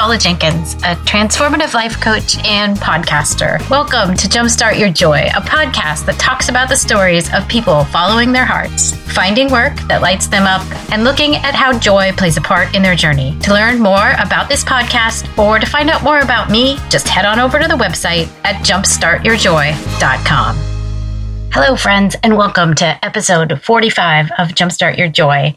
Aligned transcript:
Paula 0.00 0.16
Jenkins, 0.16 0.72
a 0.76 0.96
transformative 1.04 1.74
life 1.74 2.00
coach 2.00 2.38
and 2.46 2.74
podcaster. 2.78 3.60
Welcome 3.68 4.16
to 4.16 4.28
Jumpstart 4.28 4.78
Your 4.78 4.88
Joy, 4.88 5.28
a 5.36 5.42
podcast 5.42 6.06
that 6.06 6.18
talks 6.18 6.48
about 6.48 6.70
the 6.70 6.76
stories 6.76 7.30
of 7.34 7.46
people 7.48 7.84
following 7.84 8.32
their 8.32 8.46
hearts, 8.46 8.94
finding 9.12 9.52
work 9.52 9.76
that 9.88 10.00
lights 10.00 10.26
them 10.26 10.44
up, 10.44 10.62
and 10.90 11.04
looking 11.04 11.36
at 11.36 11.54
how 11.54 11.78
joy 11.78 12.12
plays 12.12 12.38
a 12.38 12.40
part 12.40 12.74
in 12.74 12.80
their 12.82 12.94
journey. 12.96 13.38
To 13.40 13.52
learn 13.52 13.78
more 13.78 14.12
about 14.18 14.48
this 14.48 14.64
podcast 14.64 15.28
or 15.36 15.58
to 15.58 15.66
find 15.66 15.90
out 15.90 16.02
more 16.02 16.20
about 16.20 16.48
me, 16.48 16.78
just 16.88 17.06
head 17.06 17.26
on 17.26 17.38
over 17.38 17.58
to 17.58 17.68
the 17.68 17.74
website 17.74 18.30
at 18.42 18.64
jumpstartyourjoy.com. 18.64 20.56
Hello, 21.52 21.76
friends, 21.76 22.16
and 22.22 22.38
welcome 22.38 22.72
to 22.76 23.04
episode 23.04 23.60
45 23.62 24.30
of 24.38 24.48
Jumpstart 24.48 24.96
Your 24.96 25.08
Joy. 25.08 25.54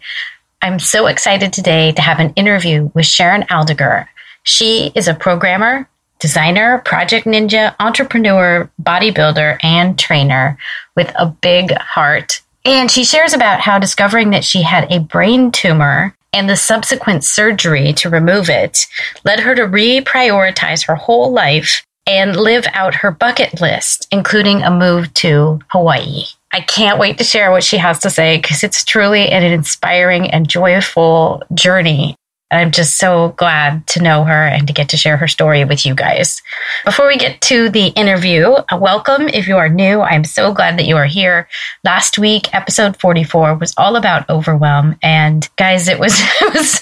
I'm 0.61 0.79
so 0.79 1.07
excited 1.07 1.53
today 1.53 1.93
to 1.93 2.01
have 2.01 2.19
an 2.19 2.33
interview 2.35 2.91
with 2.93 3.05
Sharon 3.05 3.43
Aldiger. 3.43 4.07
She 4.43 4.91
is 4.95 5.07
a 5.07 5.13
programmer, 5.13 5.89
designer, 6.19 6.79
project 6.79 7.25
ninja, 7.25 7.75
entrepreneur, 7.79 8.69
bodybuilder, 8.81 9.63
and 9.63 9.97
trainer 9.97 10.57
with 10.95 11.11
a 11.17 11.25
big 11.25 11.71
heart. 11.73 12.41
And 12.65 12.89
she 12.89 13.03
shares 13.03 13.33
about 13.33 13.59
how 13.59 13.79
discovering 13.79 14.29
that 14.29 14.45
she 14.45 14.61
had 14.61 14.91
a 14.91 14.99
brain 14.99 15.51
tumor 15.51 16.15
and 16.31 16.49
the 16.49 16.55
subsequent 16.55 17.23
surgery 17.23 17.93
to 17.93 18.09
remove 18.09 18.49
it 18.49 18.87
led 19.23 19.41
her 19.41 19.53
to 19.55 19.63
reprioritize 19.63 20.85
her 20.87 20.95
whole 20.95 21.31
life 21.31 21.85
and 22.07 22.35
live 22.35 22.65
out 22.73 22.95
her 22.95 23.11
bucket 23.11 23.61
list, 23.61 24.07
including 24.11 24.61
a 24.61 24.71
move 24.71 25.13
to 25.15 25.59
Hawaii. 25.69 26.23
I 26.51 26.61
can't 26.61 26.99
wait 26.99 27.17
to 27.17 27.23
share 27.23 27.51
what 27.51 27.63
she 27.63 27.77
has 27.77 27.99
to 27.99 28.09
say 28.09 28.37
because 28.37 28.63
it's 28.63 28.83
truly 28.83 29.29
an 29.29 29.43
inspiring 29.43 30.29
and 30.29 30.47
joyful 30.47 31.41
journey. 31.53 32.15
I'm 32.53 32.71
just 32.71 32.97
so 32.97 33.29
glad 33.29 33.87
to 33.87 34.01
know 34.01 34.23
her 34.23 34.45
and 34.45 34.67
to 34.67 34.73
get 34.73 34.89
to 34.89 34.97
share 34.97 35.17
her 35.17 35.27
story 35.27 35.65
with 35.65 35.85
you 35.85 35.95
guys. 35.95 36.41
Before 36.85 37.07
we 37.07 37.17
get 37.17 37.41
to 37.41 37.69
the 37.69 37.87
interview, 37.87 38.49
uh, 38.51 38.77
welcome 38.79 39.27
if 39.27 39.47
you 39.47 39.57
are 39.57 39.69
new. 39.69 40.01
I'm 40.01 40.23
so 40.23 40.53
glad 40.53 40.77
that 40.77 40.85
you 40.85 40.95
are 40.95 41.05
here. 41.05 41.47
Last 41.83 42.19
week, 42.19 42.53
episode 42.53 42.95
44 42.97 43.55
was 43.55 43.73
all 43.75 43.95
about 43.95 44.29
overwhelm. 44.29 44.97
And 45.01 45.49
guys, 45.55 45.87
it 45.87 45.97
was, 45.97 46.13
it 46.41 46.53
was, 46.53 46.81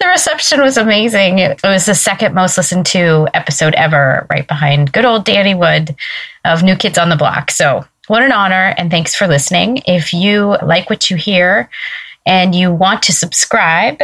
the 0.00 0.08
reception 0.08 0.62
was 0.62 0.78
amazing. 0.78 1.38
It 1.38 1.62
was 1.62 1.84
the 1.84 1.94
second 1.94 2.34
most 2.34 2.56
listened 2.56 2.86
to 2.86 3.28
episode 3.34 3.74
ever, 3.74 4.26
right 4.30 4.48
behind 4.48 4.92
good 4.92 5.04
old 5.04 5.26
Danny 5.26 5.54
Wood 5.54 5.94
of 6.46 6.62
New 6.62 6.76
Kids 6.76 6.96
on 6.96 7.10
the 7.10 7.16
Block. 7.16 7.50
So 7.50 7.84
what 8.06 8.22
an 8.22 8.32
honor, 8.32 8.74
and 8.78 8.90
thanks 8.90 9.14
for 9.14 9.26
listening. 9.26 9.82
If 9.86 10.14
you 10.14 10.56
like 10.62 10.88
what 10.88 11.10
you 11.10 11.16
hear 11.16 11.68
and 12.24 12.54
you 12.54 12.72
want 12.72 13.02
to 13.02 13.12
subscribe, 13.12 14.00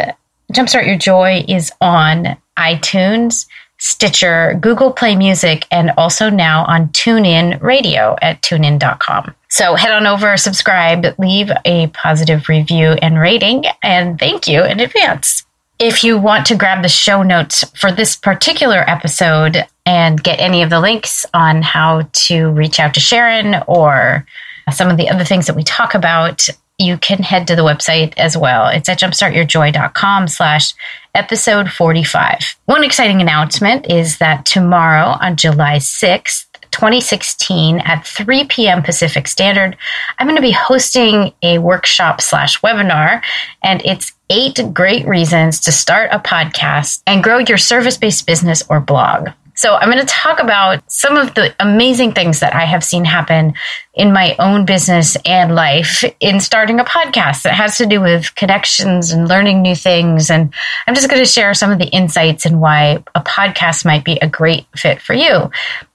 Jumpstart 0.52 0.86
Your 0.86 0.98
Joy 0.98 1.44
is 1.48 1.72
on 1.80 2.36
iTunes, 2.58 3.46
Stitcher, 3.78 4.56
Google 4.60 4.92
Play 4.92 5.16
Music, 5.16 5.66
and 5.70 5.90
also 5.96 6.30
now 6.30 6.64
on 6.64 6.88
TuneIn 6.88 7.60
Radio 7.60 8.16
at 8.22 8.40
tunein.com. 8.42 9.34
So 9.48 9.74
head 9.74 9.92
on 9.92 10.06
over, 10.06 10.36
subscribe, 10.36 11.06
leave 11.18 11.50
a 11.64 11.88
positive 11.88 12.48
review 12.48 12.92
and 13.02 13.18
rating, 13.18 13.64
and 13.82 14.18
thank 14.18 14.46
you 14.46 14.64
in 14.64 14.80
advance. 14.80 15.44
If 15.78 16.04
you 16.04 16.18
want 16.18 16.46
to 16.46 16.56
grab 16.56 16.82
the 16.82 16.88
show 16.88 17.22
notes 17.22 17.64
for 17.78 17.90
this 17.90 18.14
particular 18.14 18.88
episode 18.88 19.64
and 19.84 20.22
get 20.22 20.40
any 20.40 20.62
of 20.62 20.70
the 20.70 20.80
links 20.80 21.26
on 21.34 21.62
how 21.62 22.08
to 22.12 22.50
reach 22.50 22.78
out 22.78 22.94
to 22.94 23.00
Sharon 23.00 23.62
or 23.66 24.24
some 24.72 24.88
of 24.88 24.96
the 24.96 25.08
other 25.08 25.24
things 25.24 25.46
that 25.46 25.56
we 25.56 25.62
talk 25.62 25.94
about, 25.94 26.48
you 26.78 26.98
can 26.98 27.18
head 27.22 27.46
to 27.46 27.56
the 27.56 27.62
website 27.62 28.14
as 28.16 28.36
well. 28.36 28.68
It's 28.68 28.88
at 28.88 28.98
jumpstartyourjoy.com 28.98 30.28
slash 30.28 30.74
episode 31.14 31.70
45. 31.70 32.56
One 32.64 32.82
exciting 32.82 33.20
announcement 33.20 33.90
is 33.90 34.18
that 34.18 34.44
tomorrow 34.44 35.16
on 35.20 35.36
July 35.36 35.76
6th, 35.76 36.46
2016 36.72 37.78
at 37.80 38.04
3 38.04 38.44
p.m. 38.46 38.82
Pacific 38.82 39.28
Standard, 39.28 39.76
I'm 40.18 40.26
going 40.26 40.36
to 40.36 40.42
be 40.42 40.50
hosting 40.50 41.32
a 41.42 41.58
workshop 41.58 42.20
slash 42.20 42.60
webinar, 42.62 43.22
and 43.62 43.80
it's 43.84 44.12
eight 44.28 44.58
great 44.72 45.06
reasons 45.06 45.60
to 45.60 45.72
start 45.72 46.10
a 46.12 46.18
podcast 46.18 47.02
and 47.06 47.22
grow 47.22 47.38
your 47.38 47.58
service 47.58 47.96
based 47.96 48.26
business 48.26 48.64
or 48.68 48.80
blog. 48.80 49.28
So, 49.54 49.74
I'm 49.74 49.90
going 49.90 50.04
to 50.04 50.06
talk 50.06 50.40
about 50.40 50.82
some 50.90 51.16
of 51.16 51.34
the 51.34 51.54
amazing 51.60 52.12
things 52.12 52.40
that 52.40 52.54
I 52.54 52.64
have 52.64 52.84
seen 52.84 53.04
happen 53.04 53.54
in 53.94 54.12
my 54.12 54.34
own 54.38 54.64
business 54.64 55.16
and 55.24 55.54
life 55.54 56.04
in 56.20 56.40
starting 56.40 56.80
a 56.80 56.84
podcast 56.84 57.42
that 57.42 57.54
has 57.54 57.78
to 57.78 57.86
do 57.86 58.00
with 58.00 58.34
connections 58.34 59.12
and 59.12 59.28
learning 59.28 59.62
new 59.62 59.74
things. 59.74 60.30
And 60.30 60.52
I'm 60.86 60.94
just 60.94 61.08
going 61.08 61.22
to 61.22 61.30
share 61.30 61.54
some 61.54 61.70
of 61.70 61.78
the 61.78 61.88
insights 61.88 62.46
and 62.46 62.60
why 62.60 63.02
a 63.14 63.22
podcast 63.22 63.84
might 63.84 64.04
be 64.04 64.18
a 64.20 64.28
great 64.28 64.66
fit 64.76 65.00
for 65.00 65.14
you. 65.14 65.50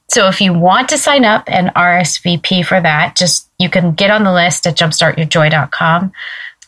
So 0.09 0.27
if 0.27 0.41
you 0.41 0.53
want 0.53 0.89
to 0.89 0.97
sign 0.97 1.23
up 1.23 1.43
and 1.47 1.69
RSVP 1.75 2.65
for 2.65 2.81
that, 2.81 3.15
just 3.15 3.47
you 3.59 3.69
can 3.69 3.93
get 3.93 4.09
on 4.09 4.23
the 4.23 4.33
list 4.33 4.65
at 4.65 4.75
jumpstartyourjoy.com. 4.75 6.11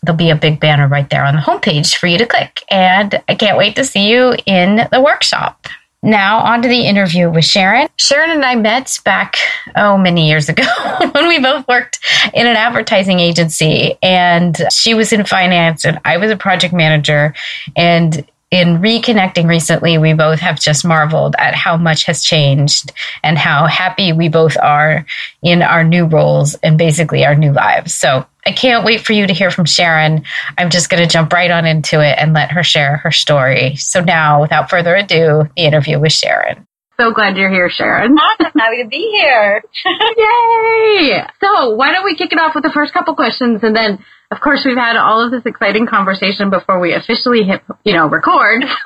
There'll 0.03 0.17
be 0.17 0.29
a 0.29 0.35
big 0.35 0.59
banner 0.59 0.87
right 0.87 1.09
there 1.09 1.25
on 1.25 1.35
the 1.35 1.41
homepage 1.41 1.95
for 1.95 2.07
you 2.07 2.19
to 2.19 2.25
click. 2.25 2.63
And 2.69 3.21
I 3.27 3.35
can't 3.35 3.57
wait 3.57 3.75
to 3.77 3.83
see 3.83 4.09
you 4.09 4.35
in 4.45 4.87
the 4.91 5.01
workshop. 5.01 5.67
Now, 6.03 6.39
on 6.39 6.63
to 6.63 6.67
the 6.67 6.87
interview 6.87 7.29
with 7.29 7.45
Sharon. 7.45 7.87
Sharon 7.97 8.31
and 8.31 8.43
I 8.43 8.55
met 8.55 8.99
back, 9.05 9.37
oh, 9.75 9.99
many 9.99 10.27
years 10.27 10.49
ago 10.49 10.63
when 11.11 11.27
we 11.27 11.39
both 11.39 11.67
worked 11.67 11.99
in 12.33 12.47
an 12.47 12.55
advertising 12.55 13.19
agency. 13.19 13.97
And 14.01 14.57
she 14.71 14.95
was 14.95 15.13
in 15.13 15.25
finance, 15.25 15.85
and 15.85 15.99
I 16.03 16.17
was 16.17 16.31
a 16.31 16.35
project 16.35 16.73
manager. 16.73 17.35
And 17.75 18.25
in 18.51 18.79
reconnecting 18.79 19.47
recently, 19.47 19.97
we 19.97 20.13
both 20.13 20.41
have 20.41 20.59
just 20.59 20.85
marveled 20.85 21.35
at 21.39 21.55
how 21.55 21.77
much 21.77 22.03
has 22.03 22.21
changed 22.21 22.91
and 23.23 23.37
how 23.37 23.65
happy 23.65 24.11
we 24.11 24.27
both 24.27 24.57
are 24.57 25.05
in 25.41 25.61
our 25.61 25.85
new 25.85 26.05
roles 26.05 26.55
and 26.55 26.77
basically 26.77 27.25
our 27.25 27.33
new 27.33 27.53
lives. 27.53 27.93
So 27.93 28.25
I 28.45 28.51
can't 28.51 28.83
wait 28.83 29.01
for 29.01 29.13
you 29.13 29.25
to 29.25 29.33
hear 29.33 29.51
from 29.51 29.65
Sharon. 29.65 30.25
I'm 30.57 30.69
just 30.69 30.89
going 30.89 31.01
to 31.01 31.07
jump 31.07 31.31
right 31.31 31.49
on 31.49 31.65
into 31.65 32.01
it 32.01 32.17
and 32.19 32.33
let 32.33 32.51
her 32.51 32.63
share 32.63 32.97
her 32.97 33.11
story. 33.11 33.77
So 33.77 34.01
now, 34.01 34.41
without 34.41 34.69
further 34.69 34.95
ado, 34.95 35.49
the 35.55 35.63
interview 35.63 35.97
with 35.99 36.11
Sharon. 36.11 36.67
So 36.99 37.11
glad 37.11 37.37
you're 37.37 37.49
here, 37.49 37.69
Sharon. 37.69 38.17
I'm 38.19 38.51
happy 38.53 38.83
to 38.83 38.89
be 38.89 39.17
here. 39.17 39.63
Yay! 39.85 41.25
So 41.39 41.75
why 41.75 41.93
don't 41.93 42.03
we 42.03 42.15
kick 42.15 42.33
it 42.33 42.39
off 42.39 42.53
with 42.53 42.63
the 42.63 42.71
first 42.71 42.93
couple 42.93 43.15
questions 43.15 43.63
and 43.63 43.75
then 43.75 44.03
of 44.31 44.39
course, 44.39 44.63
we've 44.65 44.77
had 44.77 44.95
all 44.95 45.25
of 45.25 45.31
this 45.31 45.45
exciting 45.45 45.87
conversation 45.87 46.49
before 46.49 46.79
we 46.79 46.93
officially 46.93 47.43
hit, 47.43 47.61
you 47.83 47.91
know, 47.91 48.07
record. 48.07 48.63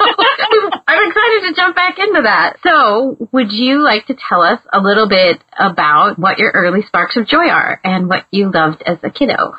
I'm 0.88 1.10
excited 1.10 1.48
to 1.48 1.54
jump 1.56 1.76
back 1.76 2.00
into 2.00 2.24
that. 2.24 2.58
So, 2.64 3.30
would 3.32 3.52
you 3.52 3.84
like 3.84 4.08
to 4.08 4.16
tell 4.28 4.42
us 4.42 4.60
a 4.74 4.82
little 4.82 5.08
bit 5.08 5.44
about 5.58 6.18
what 6.18 6.40
your 6.40 6.50
early 6.52 6.82
sparks 6.82 7.16
of 7.16 7.28
joy 7.28 7.48
are 7.48 7.80
and 7.84 8.10
what 8.10 8.26
you 8.32 8.52
loved 8.52 8.82
as 8.88 8.98
a 9.04 9.12
kiddo? 9.12 9.54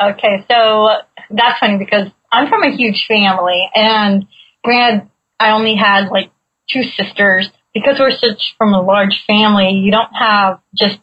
Okay, 0.00 0.44
so 0.50 0.90
that's 1.30 1.58
funny 1.58 1.78
because 1.78 2.08
I'm 2.30 2.50
from 2.50 2.62
a 2.62 2.76
huge 2.76 3.06
family, 3.08 3.66
and 3.74 4.26
granted, 4.62 5.08
I 5.40 5.52
only 5.52 5.74
had 5.74 6.08
like 6.08 6.30
two 6.70 6.82
sisters. 6.82 7.50
Because 7.72 7.98
we're 7.98 8.12
such 8.12 8.54
from 8.56 8.72
a 8.72 8.80
large 8.80 9.24
family, 9.26 9.70
you 9.70 9.90
don't 9.90 10.12
have 10.14 10.60
just 10.76 10.98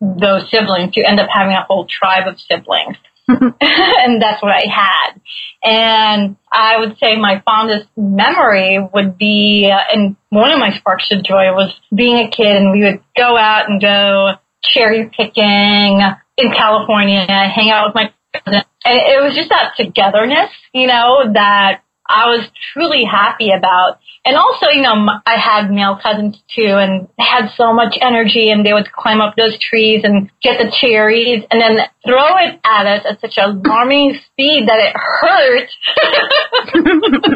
those 0.00 0.50
siblings. 0.50 0.96
You 0.96 1.04
end 1.04 1.20
up 1.20 1.28
having 1.30 1.54
a 1.54 1.64
whole 1.64 1.86
tribe 1.86 2.26
of 2.26 2.40
siblings. 2.40 2.96
and 3.28 4.20
that's 4.20 4.42
what 4.42 4.52
I 4.52 4.64
had. 4.70 5.20
And 5.62 6.36
I 6.52 6.78
would 6.78 6.98
say 6.98 7.16
my 7.16 7.42
fondest 7.44 7.88
memory 7.96 8.78
would 8.92 9.16
be, 9.16 9.70
uh, 9.72 9.78
and 9.92 10.16
one 10.28 10.50
of 10.50 10.58
my 10.58 10.76
sparks 10.76 11.10
of 11.10 11.24
joy 11.24 11.52
was 11.52 11.74
being 11.94 12.18
a 12.18 12.30
kid 12.30 12.56
and 12.56 12.70
we 12.70 12.82
would 12.82 13.02
go 13.16 13.36
out 13.36 13.70
and 13.70 13.80
go 13.80 14.32
cherry 14.62 15.10
picking 15.16 16.00
in 16.36 16.52
California, 16.52 17.24
hang 17.26 17.70
out 17.70 17.88
with 17.88 17.94
my. 17.94 18.12
And 18.46 18.64
it 18.84 19.22
was 19.22 19.34
just 19.34 19.48
that 19.48 19.72
togetherness, 19.76 20.50
you 20.74 20.86
know, 20.86 21.32
that 21.32 21.82
I 22.08 22.26
was 22.26 22.48
truly 22.72 23.04
happy 23.04 23.50
about. 23.50 23.98
And 24.24 24.36
also, 24.36 24.68
you 24.68 24.82
know, 24.82 25.08
I 25.26 25.36
had 25.36 25.70
male 25.70 25.98
cousins 26.02 26.42
too, 26.54 26.76
and 26.78 27.08
they 27.18 27.24
had 27.24 27.50
so 27.56 27.72
much 27.72 27.96
energy, 28.00 28.50
and 28.50 28.64
they 28.64 28.72
would 28.72 28.90
climb 28.92 29.20
up 29.20 29.36
those 29.36 29.58
trees 29.58 30.02
and 30.04 30.30
get 30.42 30.58
the 30.58 30.72
cherries, 30.80 31.44
and 31.50 31.60
then 31.60 31.78
throw 32.06 32.36
it 32.38 32.60
at 32.64 32.86
us 32.86 33.04
at 33.08 33.20
such 33.20 33.38
alarming 33.38 34.18
speed 34.26 34.68
that 34.68 34.80
it 34.80 34.94
hurt. 34.94 35.68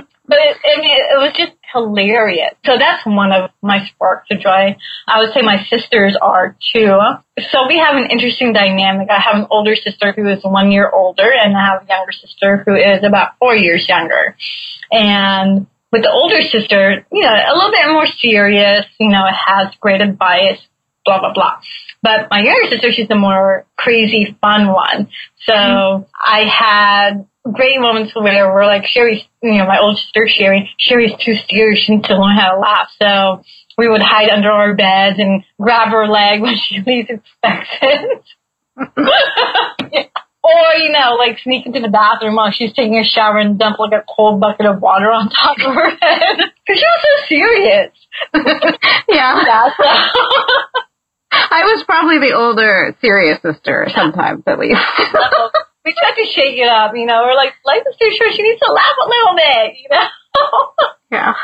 but 0.29 0.39
it, 0.39 0.57
I 0.63 0.81
mean, 0.81 0.91
it 0.91 1.19
was 1.19 1.33
just 1.37 1.53
hilarious. 1.73 2.55
So 2.65 2.77
that's 2.79 3.05
one 3.07 3.33
of 3.33 3.51
my 3.63 3.87
sparks 3.87 4.29
of 4.31 4.41
joy. 4.41 4.77
I 5.07 5.21
would 5.21 5.33
say 5.33 5.41
my 5.41 5.65
sisters 5.65 6.17
are 6.21 6.57
too. 6.73 6.99
So 7.51 7.67
we 7.67 7.79
have 7.79 7.97
an 7.97 8.11
interesting 8.11 8.53
dynamic. 8.53 9.09
I 9.11 9.21
have 9.21 9.37
an 9.37 9.47
older 9.51 9.75
sister 9.75 10.13
who 10.13 10.29
is 10.29 10.45
one 10.45 10.71
year 10.71 10.91
older 10.91 11.31
and 11.33 11.57
I 11.57 11.65
have 11.65 11.83
a 11.83 11.87
younger 11.89 12.13
sister 12.13 12.63
who 12.67 12.75
is 12.75 13.03
about 13.05 13.33
four 13.39 13.57
years 13.57 13.89
younger. 13.89 14.37
And 14.93 15.67
with 15.91 16.03
the 16.03 16.11
older 16.11 16.43
sister, 16.43 17.07
you 17.11 17.23
know, 17.23 17.33
a 17.33 17.55
little 17.55 17.71
bit 17.71 17.89
more 17.89 18.07
serious, 18.07 18.85
you 19.01 19.09
know, 19.09 19.25
has 19.25 19.69
great 19.81 20.03
advice, 20.03 20.59
blah, 21.05 21.21
blah, 21.21 21.33
blah. 21.33 21.61
But 22.03 22.29
my 22.31 22.43
younger 22.43 22.71
sister, 22.71 22.93
she's 22.93 23.09
the 23.09 23.17
more 23.17 23.67
crazy, 23.77 24.37
fun 24.41 24.69
one. 24.69 25.09
So 25.39 25.55
mm-hmm. 25.55 26.05
I 26.15 26.45
had 26.45 27.27
great 27.53 27.81
moments 27.81 28.15
where 28.15 28.53
we're 28.53 28.67
like 28.67 28.87
Sherry's, 28.87 29.23
you 29.43 29.59
know, 29.59 29.67
my 29.67 29.79
older 29.79 29.99
sister 29.99 30.29
Sherry, 30.29 30.71
Sherry's 30.79 31.13
too 31.25 31.35
scared. 31.35 31.79
She 31.79 31.95
needs 31.95 32.09
to 32.09 32.19
learn 32.19 32.37
how 32.37 32.55
to 32.55 32.61
laugh. 32.61 32.89
So 33.01 33.43
we 33.77 33.89
would 33.89 34.03
hide 34.03 34.29
under 34.29 34.51
our 34.51 34.75
beds 34.75 35.19
and 35.19 35.45
grab 35.61 35.89
her 35.89 36.07
leg 36.07 36.41
when 36.43 36.57
she 36.57 36.81
least 36.87 37.11
expects 37.11 37.69
it. 37.83 38.23
yeah. 39.93 40.05
Or, 40.43 40.79
you 40.79 40.93
know, 40.93 41.17
like 41.19 41.39
sneak 41.41 41.67
into 41.67 41.81
the 41.81 41.89
bathroom 41.89 42.37
while 42.37 42.51
she's 42.51 42.73
taking 42.73 42.97
a 42.97 43.05
shower 43.05 43.39
and 43.39 43.59
dump 43.59 43.79
like 43.79 43.93
a 43.93 44.05
cold 44.17 44.41
bucket 44.41 44.67
of 44.67 44.81
water 44.81 45.11
on 45.11 45.29
top 45.29 45.57
of 45.59 45.75
her 45.75 45.91
head. 45.91 46.37
Cause 46.67 46.77
she 46.79 46.85
was 46.85 47.03
so 47.03 47.27
serious. 47.29 47.93
yeah. 49.09 49.45
yeah 49.45 49.71
so. 49.77 49.85
I 51.31 51.63
was 51.65 51.85
probably 51.85 52.19
the 52.19 52.35
older, 52.35 52.97
serious 53.01 53.39
sister 53.43 53.89
sometimes, 53.95 54.43
at 54.47 54.59
least. 54.59 54.81
We 55.89 55.95
tried 55.95 56.23
to 56.23 56.31
shake 56.31 56.59
it 56.59 56.69
up, 56.69 56.93
you 56.95 57.07
know. 57.07 57.23
We're 57.25 57.35
like, 57.35 57.55
life 57.65 57.83
is 57.89 57.97
too 57.97 58.11
short. 58.15 58.33
She 58.35 58.43
needs 58.43 58.61
to 58.61 58.71
laugh 58.71 58.97
a 59.03 59.09
little 59.09 59.37
bit, 59.37 59.75
you 59.81 59.89
know. 59.91 60.87
yeah. 61.11 61.35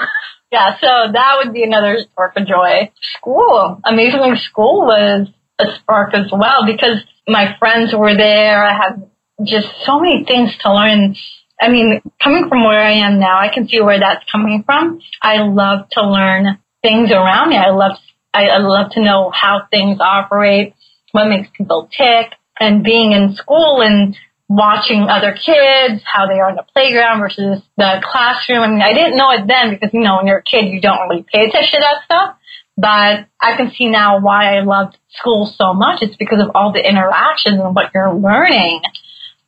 Yeah. 0.52 0.78
So 0.80 1.12
that 1.12 1.36
would 1.38 1.54
be 1.54 1.62
another 1.62 1.98
spark 2.12 2.36
of 2.36 2.46
joy. 2.46 2.92
School, 3.16 3.80
amazingly, 3.84 4.36
school 4.36 4.84
was 4.84 5.28
a 5.58 5.64
spark 5.76 6.12
as 6.12 6.30
well 6.30 6.66
because 6.66 7.02
my 7.26 7.56
friends 7.58 7.94
were 7.94 8.14
there. 8.14 8.62
I 8.62 8.76
had 8.76 9.10
just 9.42 9.68
so 9.86 9.98
many 9.98 10.24
things 10.24 10.54
to 10.60 10.74
learn. 10.74 11.16
I 11.58 11.68
mean, 11.68 12.02
coming 12.22 12.46
from 12.50 12.64
where 12.64 12.82
I 12.82 12.92
am 12.92 13.18
now, 13.18 13.38
I 13.38 13.48
can 13.48 13.66
see 13.66 13.80
where 13.80 13.98
that's 13.98 14.30
coming 14.30 14.62
from. 14.66 15.00
I 15.22 15.38
love 15.38 15.88
to 15.92 16.06
learn 16.06 16.58
things 16.82 17.10
around 17.10 17.48
me. 17.48 17.56
I 17.56 17.70
love, 17.70 17.96
I, 18.34 18.48
I 18.48 18.58
love 18.58 18.90
to 18.92 19.00
know 19.02 19.30
how 19.30 19.66
things 19.70 20.00
operate, 20.00 20.74
what 21.12 21.28
makes 21.28 21.48
people 21.56 21.88
tick, 21.96 22.32
and 22.60 22.84
being 22.84 23.12
in 23.12 23.34
school 23.36 23.80
and 23.80 24.16
watching 24.48 25.08
other 25.08 25.32
kids, 25.32 26.02
how 26.04 26.26
they 26.26 26.38
are 26.38 26.50
in 26.50 26.56
the 26.56 26.64
playground 26.74 27.20
versus 27.20 27.62
the 27.76 28.02
classroom. 28.04 28.60
I 28.60 28.68
mean, 28.68 28.82
I 28.82 28.92
didn't 28.92 29.16
know 29.16 29.30
it 29.30 29.46
then 29.46 29.70
because, 29.70 29.90
you 29.92 30.00
know, 30.00 30.16
when 30.16 30.26
you're 30.26 30.38
a 30.38 30.42
kid, 30.42 30.66
you 30.66 30.80
don't 30.80 31.08
really 31.08 31.24
pay 31.32 31.46
attention 31.46 31.80
to 31.80 31.80
that 31.80 32.04
stuff. 32.04 32.36
But 32.76 33.26
I 33.40 33.56
can 33.56 33.70
see 33.70 33.88
now 33.88 34.20
why 34.20 34.56
I 34.56 34.62
loved 34.62 34.98
school 35.10 35.46
so 35.46 35.72
much. 35.74 36.02
It's 36.02 36.16
because 36.16 36.42
of 36.42 36.50
all 36.54 36.72
the 36.72 36.86
interactions 36.86 37.60
and 37.60 37.74
what 37.74 37.92
you're 37.94 38.12
learning. 38.12 38.82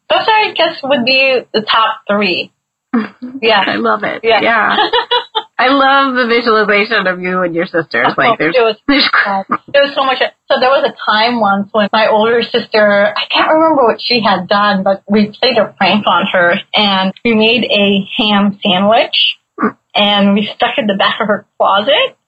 Those, 0.08 0.26
I 0.26 0.52
guess, 0.52 0.80
would 0.82 1.04
be 1.04 1.40
the 1.52 1.62
top 1.62 2.02
three. 2.08 2.52
Yeah. 3.42 3.62
I 3.66 3.76
love 3.76 4.02
it. 4.04 4.22
Yeah. 4.24 4.40
yeah. 4.40 4.76
I 5.58 5.68
love 5.68 6.14
the 6.14 6.26
visualization 6.26 7.06
of 7.06 7.20
you 7.20 7.40
and 7.40 7.54
your 7.54 7.64
sisters. 7.64 8.12
Like 8.16 8.32
oh, 8.32 8.36
there's, 8.38 8.54
it 8.54 8.60
was, 8.60 8.76
there's 8.86 9.08
there 9.72 9.84
was 9.84 9.94
so 9.94 10.04
much. 10.04 10.18
So 10.18 10.60
there 10.60 10.68
was 10.68 10.84
a 10.84 10.94
time 11.10 11.40
once 11.40 11.70
when 11.72 11.88
my 11.92 12.08
older 12.08 12.42
sister, 12.42 13.14
I 13.16 13.24
can't 13.30 13.50
remember 13.50 13.84
what 13.84 14.00
she 14.00 14.22
had 14.22 14.48
done, 14.48 14.82
but 14.82 15.02
we 15.08 15.32
played 15.40 15.56
a 15.56 15.72
prank 15.78 16.06
on 16.06 16.26
her 16.30 16.56
and 16.74 17.14
we 17.24 17.34
made 17.34 17.64
a 17.64 18.04
ham 18.18 18.58
sandwich 18.62 19.38
and 19.94 20.34
we 20.34 20.46
stuck 20.54 20.76
it 20.76 20.82
in 20.82 20.86
the 20.88 20.96
back 20.96 21.20
of 21.22 21.28
her 21.28 21.46
closet. 21.56 22.18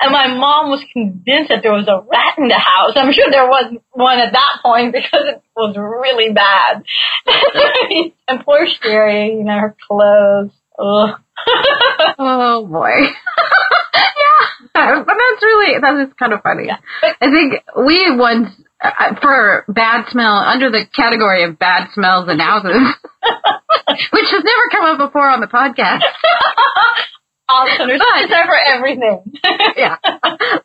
And 0.00 0.10
my 0.10 0.26
mom 0.26 0.70
was 0.70 0.82
convinced 0.92 1.50
that 1.50 1.62
there 1.62 1.72
was 1.72 1.86
a 1.86 2.00
rat 2.00 2.38
in 2.38 2.48
the 2.48 2.58
house. 2.58 2.92
I'm 2.96 3.12
sure 3.12 3.30
there 3.30 3.46
was 3.46 3.74
one 3.92 4.18
at 4.18 4.32
that 4.32 4.58
point 4.62 4.92
because 4.92 5.22
it 5.26 5.42
was 5.54 5.76
really 5.76 6.32
bad. 6.32 6.82
and 8.28 8.44
poor 8.44 8.66
Sherry, 8.66 9.36
you 9.36 9.44
know, 9.44 9.58
her 9.58 9.76
clothes. 9.86 10.50
Ugh. 10.78 11.20
Oh 12.18 12.66
boy. 12.66 12.90
yeah, 13.94 15.04
but 15.04 15.06
that's 15.06 15.42
really 15.42 15.80
that 15.80 16.06
is 16.06 16.12
kind 16.18 16.32
of 16.32 16.42
funny. 16.42 16.68
I 16.70 17.30
think 17.30 17.54
we 17.86 18.16
once 18.16 18.48
uh, 18.80 19.14
for 19.20 19.64
bad 19.68 20.06
smell 20.10 20.36
under 20.36 20.70
the 20.70 20.86
category 20.94 21.44
of 21.44 21.58
bad 21.58 21.88
smells 21.94 22.28
in 22.28 22.38
houses, 22.38 22.72
which 24.12 24.26
has 24.30 24.44
never 24.44 24.70
come 24.70 24.84
up 24.84 24.98
before 24.98 25.28
on 25.28 25.40
the 25.40 25.46
podcast. 25.46 26.02
Awesome. 27.48 27.86
There's 27.86 28.00
but, 28.00 28.28
time 28.28 28.46
for 28.46 28.58
everything. 28.58 29.22
yeah. 29.76 29.96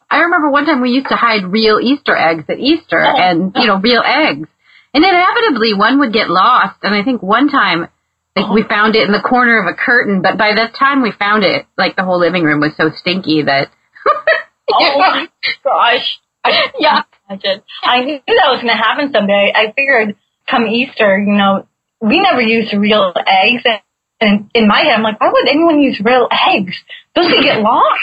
I 0.09 0.21
remember 0.21 0.49
one 0.49 0.65
time 0.65 0.81
we 0.81 0.89
used 0.89 1.09
to 1.09 1.15
hide 1.15 1.45
real 1.45 1.79
Easter 1.79 2.15
eggs 2.15 2.45
at 2.49 2.59
Easter 2.59 2.99
oh. 2.99 3.15
and, 3.15 3.51
you 3.55 3.67
know, 3.67 3.79
real 3.79 4.01
eggs. 4.03 4.47
And 4.93 5.05
inevitably 5.05 5.73
one 5.73 5.99
would 5.99 6.11
get 6.11 6.29
lost. 6.29 6.79
And 6.81 6.93
I 6.95 7.03
think 7.03 7.21
one 7.21 7.49
time 7.49 7.87
like 8.35 8.49
we 8.51 8.63
found 8.63 8.95
it 8.95 9.05
in 9.05 9.11
the 9.11 9.21
corner 9.21 9.59
of 9.59 9.67
a 9.67 9.75
curtain, 9.75 10.21
but 10.21 10.37
by 10.37 10.53
the 10.53 10.67
time 10.77 11.01
we 11.01 11.11
found 11.11 11.43
it, 11.43 11.65
like 11.77 11.95
the 11.95 12.03
whole 12.03 12.19
living 12.19 12.43
room 12.43 12.61
was 12.61 12.71
so 12.77 12.89
stinky 12.95 13.43
that. 13.43 13.69
oh 14.73 14.97
my 14.97 15.27
gosh! 15.63 16.19
I, 16.43 16.71
yeah, 16.79 17.03
imagine. 17.29 17.63
I 17.83 18.01
knew 18.01 18.21
that 18.25 18.49
was 18.51 18.61
going 18.61 18.75
to 18.75 18.81
happen 18.81 19.11
someday. 19.11 19.51
I 19.53 19.73
figured, 19.75 20.15
come 20.49 20.65
Easter, 20.67 21.17
you 21.17 21.33
know, 21.33 21.67
we 21.99 22.19
never 22.19 22.41
used 22.41 22.73
real 22.73 23.13
eggs, 23.27 23.63
and, 23.65 23.81
and 24.19 24.51
in 24.53 24.67
my 24.67 24.79
head, 24.79 24.93
I'm 24.93 25.03
like, 25.03 25.19
why 25.19 25.29
would 25.31 25.47
anyone 25.47 25.79
use 25.79 26.01
real 26.03 26.27
eggs? 26.31 26.75
Those 27.15 27.27
can 27.27 27.43
get 27.43 27.61
lost, 27.61 28.01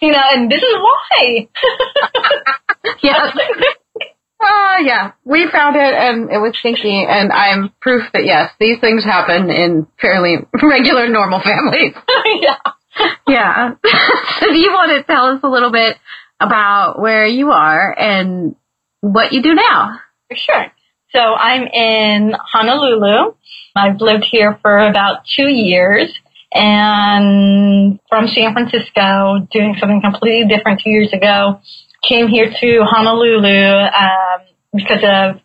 you 0.00 0.12
know, 0.12 0.22
and 0.32 0.50
this 0.50 0.62
is 0.62 0.74
why. 0.74 1.48
yes. 3.02 3.36
Ah, 4.42 4.76
uh, 4.76 4.78
yeah. 4.80 5.12
We 5.24 5.48
found 5.50 5.76
it 5.76 5.94
and 5.94 6.30
it 6.30 6.38
was 6.38 6.56
stinky 6.58 7.04
and 7.04 7.30
I'm 7.32 7.72
proof 7.80 8.04
that 8.12 8.24
yes, 8.24 8.50
these 8.58 8.80
things 8.80 9.04
happen 9.04 9.50
in 9.50 9.86
fairly 10.00 10.38
regular, 10.62 11.08
normal 11.08 11.40
families. 11.40 11.94
yeah. 12.40 12.56
Yeah. 13.28 13.70
so 14.40 14.46
do 14.46 14.58
you 14.58 14.72
want 14.72 14.92
to 14.92 15.02
tell 15.02 15.26
us 15.26 15.40
a 15.42 15.48
little 15.48 15.70
bit 15.70 15.96
about 16.40 16.98
where 16.98 17.26
you 17.26 17.50
are 17.50 17.94
and 17.98 18.56
what 19.00 19.32
you 19.32 19.42
do 19.42 19.54
now? 19.54 20.00
Sure. 20.32 20.66
So 21.12 21.18
I'm 21.18 21.66
in 21.66 22.34
Honolulu. 22.52 23.34
I've 23.76 24.00
lived 24.00 24.24
here 24.24 24.58
for 24.62 24.78
about 24.78 25.24
two 25.36 25.48
years 25.48 26.12
and 26.52 28.00
from 28.08 28.26
San 28.28 28.52
Francisco 28.52 29.46
doing 29.52 29.76
something 29.78 30.00
completely 30.00 30.48
different 30.48 30.80
two 30.82 30.90
years 30.90 31.12
ago 31.12 31.60
came 32.06 32.28
here 32.28 32.52
to 32.60 32.80
Honolulu 32.84 33.48
um, 33.48 34.40
because 34.72 35.02
of 35.02 35.40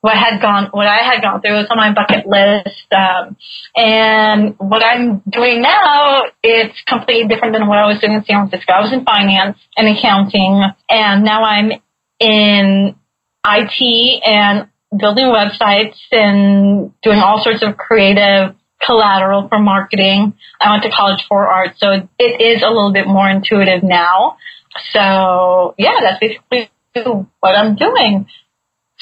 what 0.00 0.16
had 0.16 0.40
gone, 0.40 0.68
what 0.72 0.86
I 0.86 0.98
had 0.98 1.20
gone 1.20 1.40
through. 1.40 1.56
It 1.56 1.58
was 1.58 1.66
on 1.70 1.76
my 1.76 1.92
bucket 1.92 2.26
list, 2.26 2.86
um, 2.92 3.36
and 3.76 4.54
what 4.58 4.82
I'm 4.82 5.22
doing 5.28 5.60
now 5.60 6.24
it's 6.42 6.80
completely 6.86 7.28
different 7.28 7.54
than 7.54 7.66
what 7.66 7.78
I 7.78 7.86
was 7.86 7.98
doing 8.00 8.14
in 8.14 8.24
San 8.24 8.48
Francisco. 8.48 8.72
I 8.72 8.80
was 8.80 8.92
in 8.92 9.04
finance 9.04 9.58
and 9.76 9.96
accounting, 9.96 10.62
and 10.88 11.24
now 11.24 11.42
I'm 11.44 11.72
in 12.18 12.96
IT 13.46 14.22
and 14.24 14.68
building 14.98 15.26
websites 15.26 15.96
and 16.10 16.92
doing 17.02 17.18
all 17.18 17.42
sorts 17.42 17.62
of 17.62 17.76
creative 17.76 18.54
collateral 18.84 19.48
for 19.48 19.58
marketing. 19.58 20.34
I 20.60 20.70
went 20.70 20.82
to 20.84 20.90
college 20.90 21.24
for 21.28 21.46
art, 21.46 21.74
so 21.76 22.08
it 22.18 22.40
is 22.40 22.62
a 22.62 22.68
little 22.68 22.92
bit 22.92 23.06
more 23.06 23.28
intuitive 23.28 23.82
now. 23.82 24.38
So 24.92 25.74
yeah, 25.78 25.94
that's 26.00 26.20
basically 26.50 26.70
what 27.40 27.56
I'm 27.56 27.76
doing. 27.76 28.26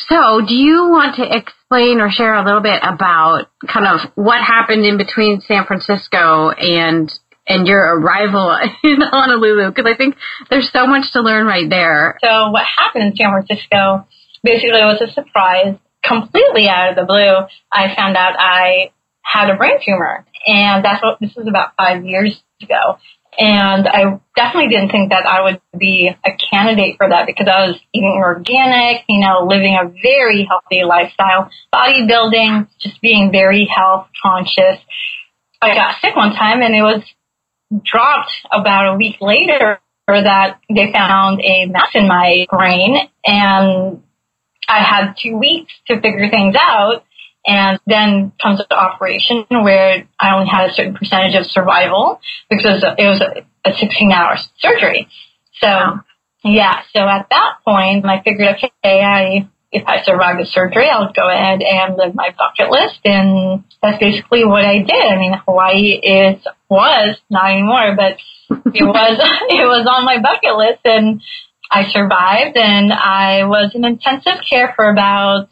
So, 0.06 0.40
do 0.46 0.54
you 0.54 0.88
want 0.90 1.16
to 1.16 1.36
explain 1.36 2.00
or 2.00 2.10
share 2.10 2.34
a 2.34 2.44
little 2.44 2.60
bit 2.60 2.80
about 2.82 3.46
kind 3.66 3.86
of 3.86 4.00
what 4.14 4.40
happened 4.40 4.86
in 4.86 4.96
between 4.96 5.40
San 5.40 5.66
Francisco 5.66 6.50
and 6.50 7.12
and 7.48 7.66
your 7.66 7.98
arrival 7.98 8.56
in 8.84 9.00
Honolulu? 9.00 9.70
Because 9.70 9.90
I 9.92 9.96
think 9.96 10.16
there's 10.50 10.70
so 10.72 10.86
much 10.86 11.12
to 11.12 11.20
learn 11.20 11.46
right 11.46 11.68
there. 11.68 12.16
So, 12.22 12.50
what 12.50 12.64
happened 12.64 13.04
in 13.04 13.16
San 13.16 13.30
Francisco 13.30 14.06
basically 14.44 14.80
was 14.80 15.00
a 15.00 15.12
surprise, 15.12 15.76
completely 16.04 16.68
out 16.68 16.90
of 16.90 16.96
the 16.96 17.04
blue. 17.04 17.34
I 17.72 17.94
found 17.96 18.16
out 18.16 18.36
I 18.38 18.92
had 19.22 19.50
a 19.50 19.56
brain 19.56 19.78
tumor, 19.84 20.24
and 20.46 20.84
that's 20.84 21.02
what 21.02 21.18
this 21.20 21.34
was 21.34 21.48
about 21.48 21.72
five 21.76 22.04
years 22.04 22.40
ago. 22.62 22.98
And 23.38 23.86
I 23.86 24.20
definitely 24.34 24.68
didn't 24.68 24.90
think 24.90 25.10
that 25.10 25.24
I 25.24 25.42
would 25.42 25.60
be 25.78 26.10
a 26.24 26.30
candidate 26.50 26.96
for 26.96 27.08
that 27.08 27.26
because 27.26 27.46
I 27.46 27.68
was 27.68 27.80
eating 27.92 28.20
organic, 28.20 29.04
you 29.08 29.20
know, 29.20 29.46
living 29.46 29.76
a 29.80 29.88
very 30.02 30.44
healthy 30.48 30.82
lifestyle, 30.84 31.48
bodybuilding, 31.72 32.66
just 32.80 33.00
being 33.00 33.30
very 33.30 33.64
health 33.64 34.08
conscious. 34.20 34.80
I 35.62 35.74
got 35.74 36.00
sick 36.00 36.16
one 36.16 36.34
time 36.34 36.62
and 36.62 36.74
it 36.74 36.82
was 36.82 37.02
dropped 37.84 38.32
about 38.50 38.94
a 38.94 38.96
week 38.96 39.16
later 39.20 39.78
that 40.08 40.58
they 40.68 40.90
found 40.92 41.40
a 41.40 41.66
mass 41.66 41.90
in 41.94 42.08
my 42.08 42.46
brain 42.50 42.96
and 43.24 44.02
I 44.68 44.82
had 44.82 45.14
two 45.20 45.36
weeks 45.36 45.72
to 45.86 46.00
figure 46.00 46.28
things 46.28 46.54
out. 46.58 47.04
And 47.48 47.80
then 47.86 48.32
comes 48.42 48.58
the 48.58 48.76
operation 48.76 49.46
where 49.48 50.06
I 50.20 50.34
only 50.34 50.48
had 50.48 50.68
a 50.68 50.74
certain 50.74 50.94
percentage 50.94 51.34
of 51.34 51.46
survival 51.46 52.20
because 52.50 52.84
it 52.84 53.08
was 53.08 53.22
a, 53.22 53.70
a 53.70 53.74
16 53.74 54.12
hour 54.12 54.36
surgery. 54.58 55.08
So, 55.62 56.00
yeah, 56.44 56.82
so 56.94 57.00
at 57.00 57.26
that 57.30 57.54
point, 57.64 58.04
I 58.04 58.22
figured, 58.22 58.56
okay, 58.56 58.70
I, 58.84 59.48
if 59.72 59.82
I 59.86 60.02
survive 60.04 60.36
the 60.38 60.44
surgery, 60.44 60.90
I'll 60.90 61.10
go 61.10 61.26
ahead 61.26 61.62
and 61.62 61.96
live 61.96 62.14
my 62.14 62.34
bucket 62.36 62.70
list. 62.70 63.00
And 63.06 63.64
that's 63.82 63.98
basically 63.98 64.44
what 64.44 64.66
I 64.66 64.80
did. 64.80 65.06
I 65.06 65.16
mean, 65.16 65.32
Hawaii 65.46 65.98
is, 66.02 66.46
was, 66.68 67.16
not 67.30 67.50
anymore, 67.50 67.96
but 67.96 68.18
it 68.74 68.84
was, 68.84 69.18
it 69.48 69.66
was 69.66 69.86
on 69.90 70.04
my 70.04 70.20
bucket 70.20 70.54
list 70.54 70.80
and 70.84 71.22
I 71.70 71.90
survived 71.90 72.58
and 72.58 72.92
I 72.92 73.44
was 73.44 73.72
in 73.74 73.86
intensive 73.86 74.40
care 74.48 74.74
for 74.76 74.88
about 74.90 75.48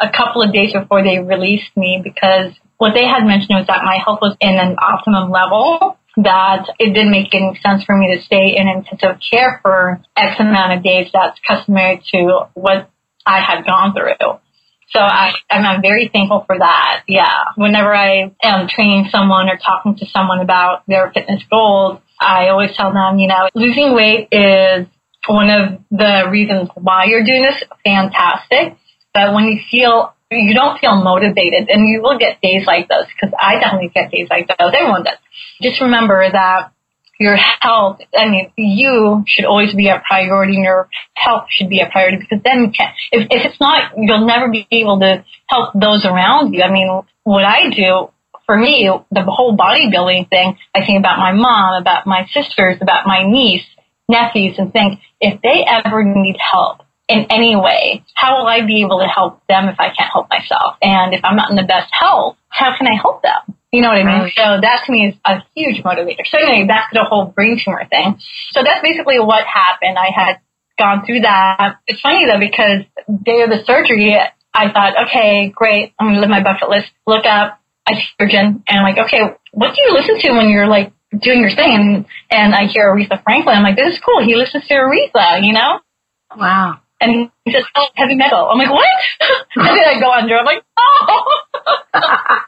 a 0.00 0.10
couple 0.10 0.42
of 0.42 0.52
days 0.52 0.72
before 0.72 1.02
they 1.02 1.18
released 1.18 1.70
me 1.76 2.00
because 2.02 2.52
what 2.78 2.92
they 2.94 3.06
had 3.06 3.24
mentioned 3.24 3.58
was 3.58 3.66
that 3.68 3.84
my 3.84 3.98
health 4.04 4.18
was 4.20 4.36
in 4.40 4.54
an 4.54 4.76
optimum 4.78 5.30
level 5.30 5.98
that 6.16 6.66
it 6.78 6.94
didn't 6.94 7.10
make 7.10 7.34
any 7.34 7.58
sense 7.64 7.84
for 7.84 7.96
me 7.96 8.14
to 8.16 8.22
stay 8.22 8.56
in 8.56 8.68
intensive 8.68 9.20
care 9.30 9.58
for 9.62 10.00
X 10.16 10.38
amount 10.38 10.72
of 10.72 10.84
days 10.84 11.08
that's 11.12 11.38
customary 11.46 12.02
to 12.12 12.48
what 12.54 12.90
I 13.26 13.40
had 13.40 13.66
gone 13.66 13.94
through. 13.94 14.38
So 14.90 15.00
I, 15.00 15.32
I'm 15.50 15.82
very 15.82 16.08
thankful 16.12 16.44
for 16.46 16.56
that. 16.58 17.02
Yeah. 17.08 17.44
Whenever 17.56 17.92
I 17.92 18.32
am 18.42 18.68
training 18.68 19.08
someone 19.10 19.48
or 19.48 19.56
talking 19.56 19.96
to 19.96 20.06
someone 20.06 20.40
about 20.40 20.82
their 20.86 21.10
fitness 21.12 21.42
goals, 21.50 22.00
I 22.20 22.48
always 22.48 22.76
tell 22.76 22.92
them, 22.92 23.18
you 23.18 23.26
know, 23.26 23.48
losing 23.54 23.94
weight 23.94 24.28
is 24.30 24.86
one 25.26 25.50
of 25.50 25.80
the 25.90 26.28
reasons 26.30 26.68
why 26.74 27.06
you're 27.06 27.24
doing 27.24 27.42
this. 27.42 27.62
Fantastic. 27.84 28.76
But 29.14 29.32
when 29.32 29.44
you 29.44 29.60
feel 29.70 30.14
you 30.30 30.54
don't 30.54 30.78
feel 30.80 30.96
motivated 30.96 31.68
and 31.68 31.88
you 31.88 32.02
will 32.02 32.18
get 32.18 32.40
days 32.40 32.66
like 32.66 32.88
those 32.88 33.04
because 33.06 33.34
I 33.38 33.58
definitely 33.58 33.92
get 33.94 34.10
days 34.10 34.28
like 34.28 34.48
those. 34.48 34.72
Everyone 34.74 35.04
does. 35.04 35.18
Just 35.62 35.80
remember 35.80 36.28
that 36.30 36.72
your 37.20 37.36
health, 37.36 38.00
I 38.16 38.28
mean, 38.28 38.52
you 38.56 39.22
should 39.26 39.44
always 39.44 39.72
be 39.74 39.88
a 39.88 40.02
priority 40.06 40.56
and 40.56 40.64
your 40.64 40.88
health 41.14 41.46
should 41.50 41.68
be 41.68 41.80
a 41.80 41.88
priority 41.88 42.18
because 42.18 42.42
then 42.44 42.62
you 42.62 42.70
can't, 42.70 42.94
if, 43.12 43.28
if 43.30 43.46
it's 43.46 43.60
not, 43.60 43.92
you'll 43.96 44.26
never 44.26 44.50
be 44.50 44.66
able 44.72 44.98
to 45.00 45.24
help 45.46 45.72
those 45.74 46.04
around 46.04 46.52
you. 46.52 46.62
I 46.62 46.72
mean, 46.72 47.02
what 47.22 47.44
I 47.44 47.70
do, 47.70 48.10
for 48.46 48.56
me, 48.56 48.90
the 49.10 49.22
whole 49.22 49.56
bodybuilding 49.56 50.28
thing, 50.28 50.58
I 50.74 50.84
think 50.84 50.98
about 50.98 51.18
my 51.18 51.32
mom, 51.32 51.80
about 51.80 52.06
my 52.06 52.26
sisters, 52.32 52.78
about 52.80 53.06
my 53.06 53.24
niece, 53.24 53.64
nephews, 54.08 54.56
and 54.58 54.72
think 54.72 55.00
if 55.20 55.40
they 55.40 55.64
ever 55.66 56.02
need 56.04 56.36
help, 56.38 56.83
in 57.08 57.26
any 57.30 57.54
way, 57.56 58.04
how 58.14 58.38
will 58.38 58.46
I 58.46 58.64
be 58.64 58.80
able 58.80 59.00
to 59.00 59.06
help 59.06 59.46
them 59.46 59.68
if 59.68 59.78
I 59.78 59.88
can't 59.88 60.10
help 60.12 60.28
myself? 60.30 60.76
And 60.80 61.14
if 61.14 61.20
I'm 61.24 61.36
not 61.36 61.50
in 61.50 61.56
the 61.56 61.64
best 61.64 61.92
health, 61.92 62.36
how 62.48 62.76
can 62.76 62.86
I 62.86 62.94
help 62.94 63.22
them? 63.22 63.56
You 63.72 63.82
know 63.82 63.88
what 63.88 63.98
I 63.98 64.04
mean? 64.04 64.22
Right. 64.22 64.32
So 64.36 64.60
that 64.62 64.84
to 64.86 64.92
me 64.92 65.08
is 65.08 65.14
a 65.26 65.42
huge 65.54 65.82
motivator. 65.82 66.24
So 66.26 66.38
anyway, 66.38 66.66
back 66.66 66.90
to 66.92 66.98
the 67.00 67.04
whole 67.04 67.26
brain 67.26 67.60
tumor 67.62 67.84
thing. 67.90 68.18
So 68.52 68.62
that's 68.62 68.80
basically 68.82 69.18
what 69.18 69.44
happened. 69.44 69.98
I 69.98 70.10
had 70.14 70.40
gone 70.78 71.04
through 71.04 71.20
that. 71.20 71.80
It's 71.86 72.00
funny 72.00 72.24
though 72.24 72.38
because 72.38 72.84
day 73.22 73.42
of 73.42 73.50
the 73.50 73.64
surgery, 73.66 74.16
I 74.54 74.72
thought, 74.72 75.08
okay, 75.08 75.48
great. 75.48 75.92
I'm 75.98 76.06
going 76.06 76.14
to 76.14 76.20
live 76.20 76.30
my 76.30 76.42
bucket 76.42 76.68
list. 76.70 76.90
Look 77.06 77.26
up 77.26 77.60
a 77.88 77.94
surgeon 78.18 78.62
and 78.66 78.78
I'm 78.78 78.84
like, 78.84 79.06
okay, 79.06 79.20
what 79.52 79.74
do 79.74 79.82
you 79.82 79.92
listen 79.92 80.20
to 80.20 80.32
when 80.38 80.48
you're 80.48 80.68
like 80.68 80.92
doing 81.20 81.40
your 81.40 81.50
thing? 81.50 81.74
And, 81.74 82.06
and 82.30 82.54
I 82.54 82.66
hear 82.66 82.86
Aretha 82.86 83.22
Franklin. 83.24 83.56
I'm 83.56 83.62
like, 83.62 83.76
this 83.76 83.94
is 83.94 84.00
cool. 84.00 84.24
He 84.24 84.36
listens 84.36 84.66
to 84.68 84.74
Aretha, 84.74 85.44
you 85.44 85.52
know? 85.52 85.80
Wow. 86.36 86.80
And 87.04 87.30
he 87.44 87.52
says, 87.52 87.64
oh, 87.76 87.86
heavy 87.94 88.14
metal. 88.14 88.48
I'm 88.50 88.58
like, 88.58 88.70
what? 88.70 88.86
and 89.56 89.76
then 89.76 89.84
I 89.84 90.00
go 90.00 90.10
under. 90.10 90.38
I'm 90.38 90.46
like, 90.46 90.64
oh. 90.78 91.42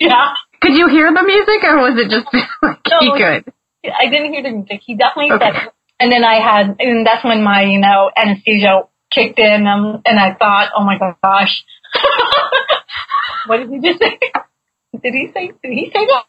yeah. 0.00 0.34
Could 0.60 0.74
you 0.74 0.88
hear 0.88 1.12
the 1.12 1.22
music 1.22 1.64
or 1.64 1.78
was 1.78 1.96
it 1.96 2.10
just 2.10 2.26
like 2.62 2.78
no, 2.90 2.98
he 3.00 3.10
could? 3.12 3.52
I 3.98 4.10
didn't 4.10 4.32
hear 4.32 4.42
the 4.42 4.50
music. 4.50 4.80
He 4.84 4.96
definitely 4.96 5.32
okay. 5.32 5.52
said 5.52 5.72
And 6.00 6.12
then 6.12 6.24
I 6.24 6.40
had, 6.40 6.76
and 6.78 7.06
that's 7.06 7.24
when 7.24 7.42
my, 7.42 7.62
you 7.62 7.80
know, 7.80 8.10
anesthesia 8.16 8.82
kicked 9.10 9.38
in 9.38 9.66
um, 9.66 10.02
and 10.04 10.18
I 10.18 10.34
thought, 10.34 10.70
oh 10.76 10.84
my 10.84 10.98
gosh. 10.98 11.64
what 13.46 13.58
did 13.58 13.70
he 13.70 13.80
just 13.80 14.00
say? 14.00 14.18
Did 15.02 15.14
he 15.14 15.30
say, 15.32 15.52
did 15.62 15.72
he 15.72 15.90
say 15.94 16.06
that? 16.06 16.24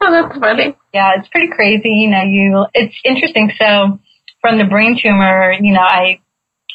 Oh, 0.00 0.10
that's 0.10 0.38
funny. 0.38 0.76
Yeah, 0.94 1.12
it's 1.18 1.28
pretty 1.28 1.48
crazy. 1.52 1.90
You 1.90 2.10
know, 2.10 2.22
you, 2.22 2.66
it's 2.72 2.94
interesting. 3.04 3.50
So 3.58 3.98
from 4.40 4.58
the 4.58 4.64
brain 4.64 4.98
tumor, 5.02 5.52
you 5.52 5.72
know, 5.72 5.80
I 5.80 6.20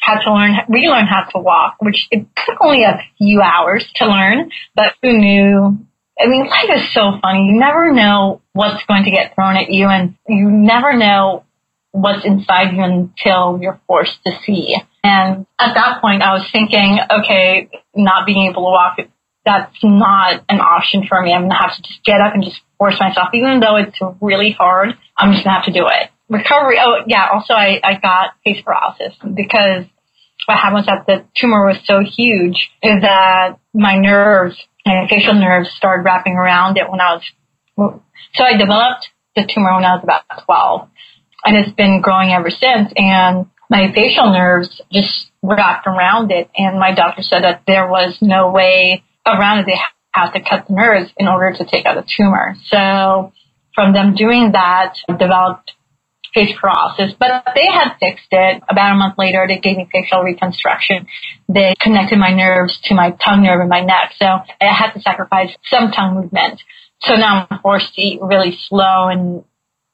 had 0.02 0.20
to 0.22 0.34
learn, 0.34 0.56
relearn 0.68 1.06
how 1.06 1.22
to 1.22 1.38
walk, 1.38 1.76
which 1.78 2.08
it 2.10 2.26
took 2.36 2.60
only 2.60 2.82
a 2.82 3.00
few 3.18 3.40
hours 3.40 3.88
to 3.96 4.06
learn, 4.06 4.50
but 4.74 4.94
who 5.00 5.16
knew? 5.16 5.78
I 6.20 6.26
mean, 6.26 6.46
life 6.46 6.70
is 6.74 6.92
so 6.92 7.18
funny. 7.22 7.46
You 7.46 7.58
never 7.58 7.92
know 7.92 8.42
what's 8.52 8.84
going 8.86 9.04
to 9.04 9.10
get 9.12 9.34
thrown 9.34 9.56
at 9.56 9.70
you 9.70 9.86
and 9.86 10.16
you 10.28 10.50
never 10.50 10.96
know 10.96 11.44
what's 11.92 12.24
inside 12.24 12.74
you 12.74 12.82
until 12.82 13.60
you're 13.62 13.80
forced 13.86 14.18
to 14.26 14.32
see. 14.44 14.76
And 15.04 15.46
at 15.58 15.74
that 15.74 16.00
point, 16.00 16.22
I 16.22 16.34
was 16.34 16.48
thinking, 16.50 16.98
okay, 17.10 17.70
not 17.94 18.26
being 18.26 18.50
able 18.50 18.62
to 18.62 18.70
walk, 18.70 18.98
that's 19.44 19.76
not 19.84 20.44
an 20.48 20.60
option 20.60 21.06
for 21.08 21.22
me. 21.22 21.32
I'm 21.32 21.42
going 21.42 21.50
to 21.50 21.56
have 21.56 21.76
to 21.76 21.82
just 21.82 22.04
get 22.04 22.20
up 22.20 22.34
and 22.34 22.42
just 22.42 22.60
force 22.76 22.98
myself, 22.98 23.28
even 23.34 23.60
though 23.60 23.76
it's 23.76 23.98
really 24.20 24.50
hard. 24.50 24.90
I'm 25.16 25.32
just 25.32 25.44
going 25.44 25.54
to 25.54 25.60
have 25.60 25.66
to 25.66 25.72
do 25.72 25.86
it 25.86 26.10
recovery. 26.32 26.78
Oh, 26.80 27.02
yeah. 27.06 27.28
Also, 27.32 27.54
I, 27.54 27.78
I 27.84 27.98
got 28.00 28.30
face 28.44 28.62
paralysis 28.64 29.14
because 29.22 29.84
what 30.46 30.58
happened 30.58 30.84
was 30.84 30.86
that 30.86 31.06
the 31.06 31.24
tumor 31.34 31.66
was 31.66 31.78
so 31.84 32.00
huge 32.00 32.70
is 32.82 33.02
that 33.02 33.58
my 33.74 33.96
nerves, 33.96 34.56
my 34.84 35.06
facial 35.08 35.34
nerves 35.34 35.70
started 35.76 36.02
wrapping 36.02 36.34
around 36.34 36.76
it 36.76 36.90
when 36.90 37.00
I 37.00 37.14
was, 37.14 37.22
so 38.34 38.44
I 38.44 38.56
developed 38.56 39.08
the 39.36 39.48
tumor 39.48 39.74
when 39.74 39.84
I 39.84 39.94
was 39.94 40.02
about 40.02 40.22
12 40.44 40.88
and 41.44 41.56
it's 41.56 41.72
been 41.72 42.00
growing 42.00 42.30
ever 42.30 42.50
since. 42.50 42.92
And 42.96 43.46
my 43.70 43.92
facial 43.94 44.32
nerves 44.32 44.80
just 44.92 45.30
wrapped 45.42 45.86
around 45.86 46.30
it. 46.30 46.50
And 46.56 46.78
my 46.78 46.94
doctor 46.94 47.22
said 47.22 47.42
that 47.42 47.62
there 47.66 47.88
was 47.88 48.18
no 48.20 48.50
way 48.50 49.02
around 49.26 49.60
it. 49.60 49.66
They 49.66 49.78
have 50.12 50.32
to 50.34 50.40
cut 50.40 50.68
the 50.68 50.74
nerves 50.74 51.10
in 51.16 51.26
order 51.26 51.56
to 51.56 51.64
take 51.64 51.86
out 51.86 51.96
the 51.96 52.08
tumor. 52.16 52.54
So 52.66 53.32
from 53.74 53.92
them 53.92 54.14
doing 54.14 54.52
that, 54.52 54.94
I 55.08 55.16
developed 55.16 55.72
face 56.34 56.54
paralysis, 56.60 57.12
but 57.18 57.44
they 57.54 57.66
had 57.66 57.94
fixed 58.00 58.28
it. 58.30 58.62
About 58.68 58.92
a 58.92 58.94
month 58.94 59.14
later, 59.18 59.44
they 59.46 59.58
gave 59.58 59.76
me 59.76 59.88
facial 59.92 60.22
reconstruction. 60.22 61.06
They 61.48 61.74
connected 61.80 62.18
my 62.18 62.32
nerves 62.32 62.78
to 62.84 62.94
my 62.94 63.10
tongue 63.24 63.42
nerve 63.42 63.60
in 63.60 63.68
my 63.68 63.80
neck. 63.80 64.12
So 64.18 64.26
I 64.26 64.72
had 64.72 64.92
to 64.92 65.00
sacrifice 65.00 65.50
some 65.68 65.90
tongue 65.90 66.14
movement. 66.14 66.62
So 67.02 67.16
now 67.16 67.46
I'm 67.50 67.60
forced 67.60 67.94
to 67.94 68.00
eat 68.00 68.20
really 68.22 68.56
slow 68.68 69.08
and 69.08 69.44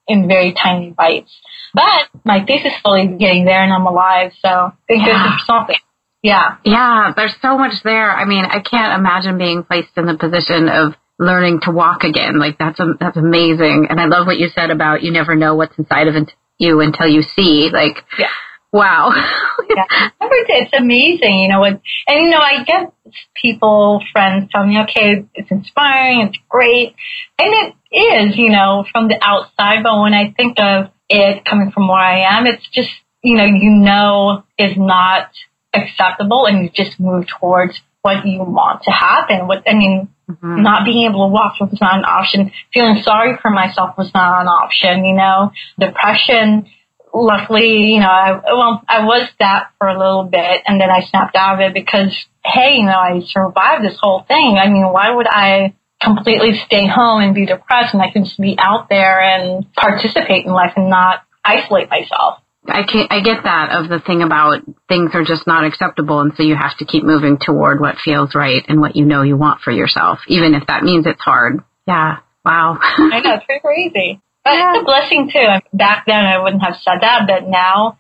in 0.07 0.27
very 0.27 0.55
tiny 0.55 0.91
bites. 0.91 1.31
But 1.75 2.09
my 2.25 2.45
face 2.47 2.65
is 2.65 2.73
slowly 2.83 3.17
getting 3.19 3.45
there 3.45 3.63
and 3.63 3.73
I'm 3.73 3.87
alive. 3.87 4.33
So 4.41 4.73
thank 4.89 5.07
yeah. 5.07 5.37
for 5.37 5.45
something. 5.45 5.77
Yeah. 6.23 6.57
Yeah. 6.65 7.13
There's 7.15 7.35
so 7.41 7.59
much 7.59 7.75
there. 7.85 8.11
I 8.11 8.25
mean, 8.25 8.45
I 8.45 8.61
can't 8.61 8.99
imagine 8.99 9.39
being 9.39 9.63
placed 9.65 9.97
in 9.97 10.07
the 10.07 10.17
position 10.17 10.69
of 10.69 10.95
learning 11.19 11.61
to 11.63 11.71
walk 11.71 12.05
again. 12.05 12.39
Like 12.39 12.59
that's 12.59 12.79
a, 12.81 12.95
that's 12.99 13.17
amazing. 13.17 13.89
And 13.91 14.01
I 14.01 14.07
love 14.07 14.27
what 14.27 14.39
you 14.39 14.49
said 14.55 14.71
about 14.71 15.03
you 15.03 15.11
never 15.11 15.35
know 15.35 15.55
what's 15.55 15.77
inside 15.79 16.07
of 16.07 16.15
you 16.59 16.81
until 16.81 17.09
you 17.09 17.23
see. 17.23 17.71
Like, 17.73 18.05
yeah. 18.19 18.29
wow. 18.73 19.11
yeah. 19.69 20.11
It's 20.51 20.73
amazing, 20.73 21.41
you 21.41 21.49
know. 21.49 21.65
and 21.65 21.81
you 22.07 22.31
know, 22.31 22.39
I 22.39 22.65
get 22.65 22.93
people, 23.41 24.03
friends 24.13 24.51
tell 24.53 24.67
me, 24.67 24.81
okay, 24.83 25.25
it's 25.35 25.51
inspiring, 25.51 26.29
it's 26.29 26.39
great, 26.49 26.95
and 27.39 27.53
it 27.53 27.75
is, 27.95 28.37
you 28.37 28.51
know, 28.51 28.85
from 28.91 29.09
the 29.09 29.19
outside. 29.21 29.83
But 29.83 30.01
when 30.01 30.15
I 30.15 30.33
think 30.37 30.59
of 30.59 30.91
it 31.09 31.45
coming 31.45 31.71
from 31.71 31.89
where 31.89 31.99
I 31.99 32.39
am, 32.39 32.47
it's 32.47 32.67
just, 32.73 32.91
you 33.23 33.37
know, 33.37 33.45
you 33.45 33.71
know, 33.71 34.45
is 34.59 34.77
not 34.77 35.31
acceptable, 35.75 36.47
and 36.47 36.63
you 36.65 36.71
just 36.71 36.99
move 36.99 37.27
towards 37.27 37.81
what 38.03 38.27
you 38.27 38.41
want 38.41 38.83
to 38.85 38.91
happen. 38.91 39.47
What 39.47 39.69
I 39.69 39.75
mean, 39.75 40.09
mm-hmm. 40.29 40.63
not 40.63 40.85
being 40.85 41.09
able 41.09 41.27
to 41.27 41.33
walk 41.33 41.59
was 41.61 41.81
not 41.81 41.99
an 41.99 42.05
option. 42.05 42.53
Feeling 42.73 43.03
sorry 43.03 43.37
for 43.41 43.51
myself 43.51 43.97
was 43.97 44.13
not 44.15 44.43
an 44.43 44.49
option. 44.49 45.05
You 45.05 45.15
know, 45.15 45.53
depression. 45.79 46.71
Luckily, 47.15 47.95
you 47.95 48.01
know, 48.01 48.07
I, 48.07 48.39
well, 48.53 48.83
I 48.87 49.03
was 49.05 49.31
that 49.39 49.71
for 49.79 49.89
a 49.89 49.99
little 49.99 50.25
bit, 50.25 50.63
and 50.67 50.79
then 50.79 50.91
I 50.91 51.01
snapped 51.01 51.37
out 51.37 51.55
of 51.55 51.61
it 51.61 51.73
because, 51.73 52.15
hey, 52.45 52.77
you 52.77 52.85
know, 52.85 52.99
I 52.99 53.23
survived 53.27 53.83
this 53.83 53.97
whole 53.99 54.25
thing. 54.29 54.59
I 54.59 54.69
mean, 54.69 54.85
why 54.93 55.11
would 55.11 55.27
I 55.27 55.75
completely 56.03 56.61
stay 56.67 56.87
home 56.87 57.23
and 57.23 57.35
be 57.35 57.47
depressed, 57.47 57.95
and 57.95 58.03
I 58.03 58.11
can 58.11 58.25
just 58.25 58.39
be 58.39 58.57
out 58.59 58.91
there 58.91 59.21
and 59.23 59.73
participate 59.73 60.45
in 60.45 60.53
life 60.53 60.75
and 60.77 60.91
not 60.91 61.23
isolate 61.43 61.89
myself? 61.89 62.41
I 62.69 62.83
can 62.83 63.07
I 63.11 63.21
get 63.21 63.45
that 63.45 63.71
of 63.73 63.89
the 63.89 63.99
thing 63.99 64.23
about 64.23 64.63
things 64.89 65.11
are 65.15 65.25
just 65.25 65.47
not 65.47 65.65
acceptable 65.65 66.21
and 66.21 66.33
so 66.37 66.43
you 66.43 66.55
have 66.55 66.77
to 66.79 66.85
keep 66.85 67.05
moving 67.05 67.39
toward 67.39 67.81
what 67.81 67.99
feels 67.99 68.35
right 68.35 68.65
and 68.69 68.81
what 68.81 68.97
you 68.97 69.05
know 69.05 69.23
you 69.23 69.37
want 69.37 69.61
for 69.63 69.71
yourself, 69.71 70.21
even 70.29 70.55
if 70.55 70.67
that 70.67 70.83
means 70.83 71.07
it's 71.07 71.21
hard. 71.21 71.63
Yeah. 71.87 72.19
Wow. 72.45 72.79
I 72.83 73.21
know, 73.21 73.35
it's 73.35 73.47
pretty 73.47 73.61
crazy. 73.61 74.21
But 74.45 74.55
yeah. 74.55 74.73
it's 74.75 74.83
a 74.83 74.85
blessing 74.85 75.31
too. 75.33 75.47
Back 75.77 76.05
then 76.07 76.25
I 76.25 76.43
wouldn't 76.43 76.63
have 76.63 76.77
said 76.77 76.99
that, 77.01 77.27
but 77.27 77.49
now 77.49 77.99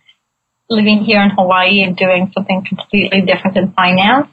living 0.70 1.04
here 1.04 1.22
in 1.22 1.30
Hawaii 1.30 1.82
and 1.82 1.96
doing 1.96 2.30
something 2.34 2.64
completely 2.68 3.22
different 3.22 3.56
in 3.56 3.72
finance, 3.72 4.28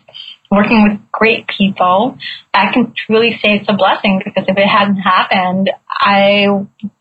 working 0.51 0.83
with 0.83 0.99
great 1.11 1.47
people, 1.47 2.17
I 2.53 2.71
can 2.73 2.93
truly 2.93 3.39
say 3.41 3.57
it's 3.57 3.69
a 3.69 3.73
blessing 3.73 4.21
because 4.23 4.45
if 4.47 4.57
it 4.57 4.67
hadn't 4.67 4.97
happened, 4.97 5.71
I 5.89 6.47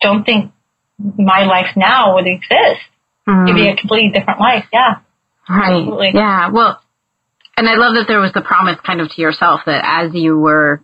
don't 0.01 0.23
think 0.23 0.51
my 0.97 1.43
life 1.43 1.75
now 1.75 2.15
would 2.15 2.27
exist 2.27 2.81
mm. 3.27 3.47
give 3.47 3.57
you 3.57 3.71
a 3.71 3.75
completely 3.75 4.17
different 4.17 4.39
life. 4.39 4.65
Yeah. 4.71 4.95
Right. 5.49 5.79
Absolutely. 5.79 6.11
Yeah. 6.13 6.49
Well, 6.49 6.81
and 7.57 7.69
I 7.69 7.75
love 7.75 7.95
that 7.95 8.07
there 8.07 8.19
was 8.19 8.33
the 8.33 8.41
promise 8.41 8.77
kind 8.85 9.01
of 9.01 9.09
to 9.11 9.21
yourself 9.21 9.61
that 9.65 9.83
as 9.85 10.13
you 10.13 10.37
were 10.37 10.83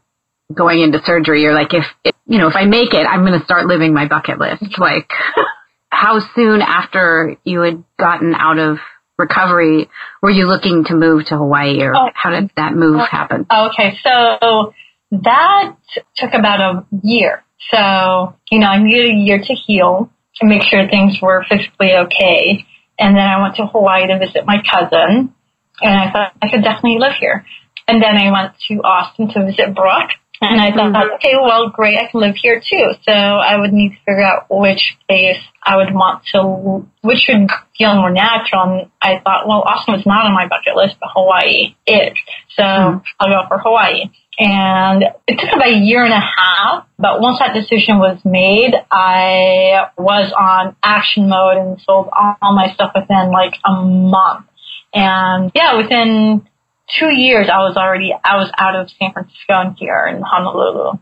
going 0.54 0.82
into 0.82 1.04
surgery, 1.04 1.42
you're 1.42 1.54
like, 1.54 1.74
if, 1.74 1.86
if 2.04 2.16
you 2.26 2.38
know, 2.38 2.48
if 2.48 2.56
I 2.56 2.66
make 2.66 2.94
it, 2.94 3.06
I'm 3.06 3.26
going 3.26 3.38
to 3.38 3.46
start 3.46 3.66
living 3.66 3.94
my 3.94 4.08
bucket 4.08 4.40
list. 4.40 4.78
Like, 4.78 5.10
how 5.90 6.20
soon 6.36 6.62
after 6.62 7.36
you 7.44 7.62
had 7.62 7.84
gotten 8.00 8.34
out 8.34 8.58
of 8.58 8.78
recovery 9.18 9.90
were 10.22 10.32
you 10.32 10.48
looking 10.48 10.84
to 10.86 10.96
move 10.96 11.26
to 11.26 11.38
Hawaii 11.38 11.82
or 11.82 11.96
oh, 11.96 12.10
how 12.14 12.32
did 12.32 12.52
that 12.56 12.74
move 12.74 13.02
happen? 13.08 13.46
Okay. 13.52 13.98
So 14.04 14.74
that 15.12 15.76
took 16.16 16.34
about 16.34 16.60
a 16.60 16.86
year. 17.04 17.44
So, 17.72 18.36
you 18.50 18.60
know, 18.60 18.68
I 18.68 18.82
needed 18.82 19.12
a 19.12 19.20
year 19.20 19.40
to 19.40 19.54
heal 19.54 20.10
to 20.36 20.46
make 20.46 20.64
sure 20.64 20.88
things 20.88 21.18
were 21.22 21.46
physically 21.50 21.94
okay. 21.94 22.66
And 23.00 23.16
then 23.16 23.28
I 23.28 23.42
went 23.42 23.56
to 23.56 23.66
Hawaii 23.66 24.08
to 24.08 24.20
visit 24.20 24.46
my 24.46 24.62
cousin 24.70 25.34
and 25.82 25.96
I 25.96 26.12
thought 26.12 26.34
I 26.42 26.50
could 26.50 26.64
definitely 26.64 27.00
live 27.00 27.14
here. 27.20 27.46
And 27.88 28.02
then 28.02 28.16
I 28.16 28.32
went 28.32 28.54
to 28.68 28.76
Austin 28.84 29.30
to 29.34 29.46
visit 29.46 29.76
Brooke 29.76 30.12
and 30.42 30.60
I 30.60 30.72
thought, 30.72 30.94
mm-hmm. 30.94 31.16
okay, 31.16 31.36
well, 31.40 31.70
great, 31.70 32.00
I 32.00 32.10
can 32.10 32.20
live 32.20 32.36
here 32.36 32.60
too. 32.60 32.94
So 33.04 33.12
I 33.12 33.58
would 33.60 33.72
need 33.72 33.90
to 33.90 33.96
figure 34.06 34.24
out 34.24 34.48
which 34.50 34.98
place 35.08 35.38
I 35.64 35.78
would 35.78 35.94
want 35.94 36.24
to, 36.34 36.88
which 37.02 37.30
would 37.30 37.48
feel 37.78 37.96
more 37.96 38.12
natural. 38.12 38.64
And 38.64 38.92
I 39.02 39.22
thought, 39.24 39.48
well, 39.48 39.62
Austin 39.62 39.94
was 39.94 40.06
not 40.06 40.26
on 40.26 40.34
my 40.34 40.48
bucket 40.48 40.76
list, 40.76 40.96
but 41.00 41.10
Hawaii 41.14 41.76
is. 41.86 42.18
So 42.56 42.64
mm-hmm. 42.64 43.06
I'll 43.20 43.30
go 43.30 43.48
for 43.48 43.60
Hawaii. 43.60 44.10
And 44.42 45.04
it 45.28 45.40
took 45.40 45.54
about 45.54 45.68
a 45.68 45.78
year 45.78 46.04
and 46.04 46.12
a 46.12 46.20
half, 46.20 46.88
but 46.98 47.22
once 47.22 47.38
that 47.38 47.54
decision 47.54 48.00
was 48.00 48.18
made, 48.26 48.74
I 48.90 49.92
was 50.00 50.34
on 50.36 50.76
action 50.82 51.30
mode 51.30 51.58
and 51.58 51.80
sold 51.82 52.10
all 52.12 52.56
my 52.56 52.74
stuff 52.74 52.92
within 52.96 53.30
like 53.30 53.54
a 53.64 53.72
month. 53.72 54.48
And 54.96 55.52
yeah, 55.54 55.78
within 55.78 56.50
two 56.98 57.14
years, 57.14 57.50
I 57.54 57.60
was 57.60 57.78
already 57.78 58.16
I 58.24 58.38
was 58.38 58.52
out 58.58 58.76
of 58.76 58.90
San 58.98 59.14
Francisco 59.14 59.38
and 59.50 59.78
here 59.78 60.08
in 60.08 60.24
Honolulu. 60.24 60.98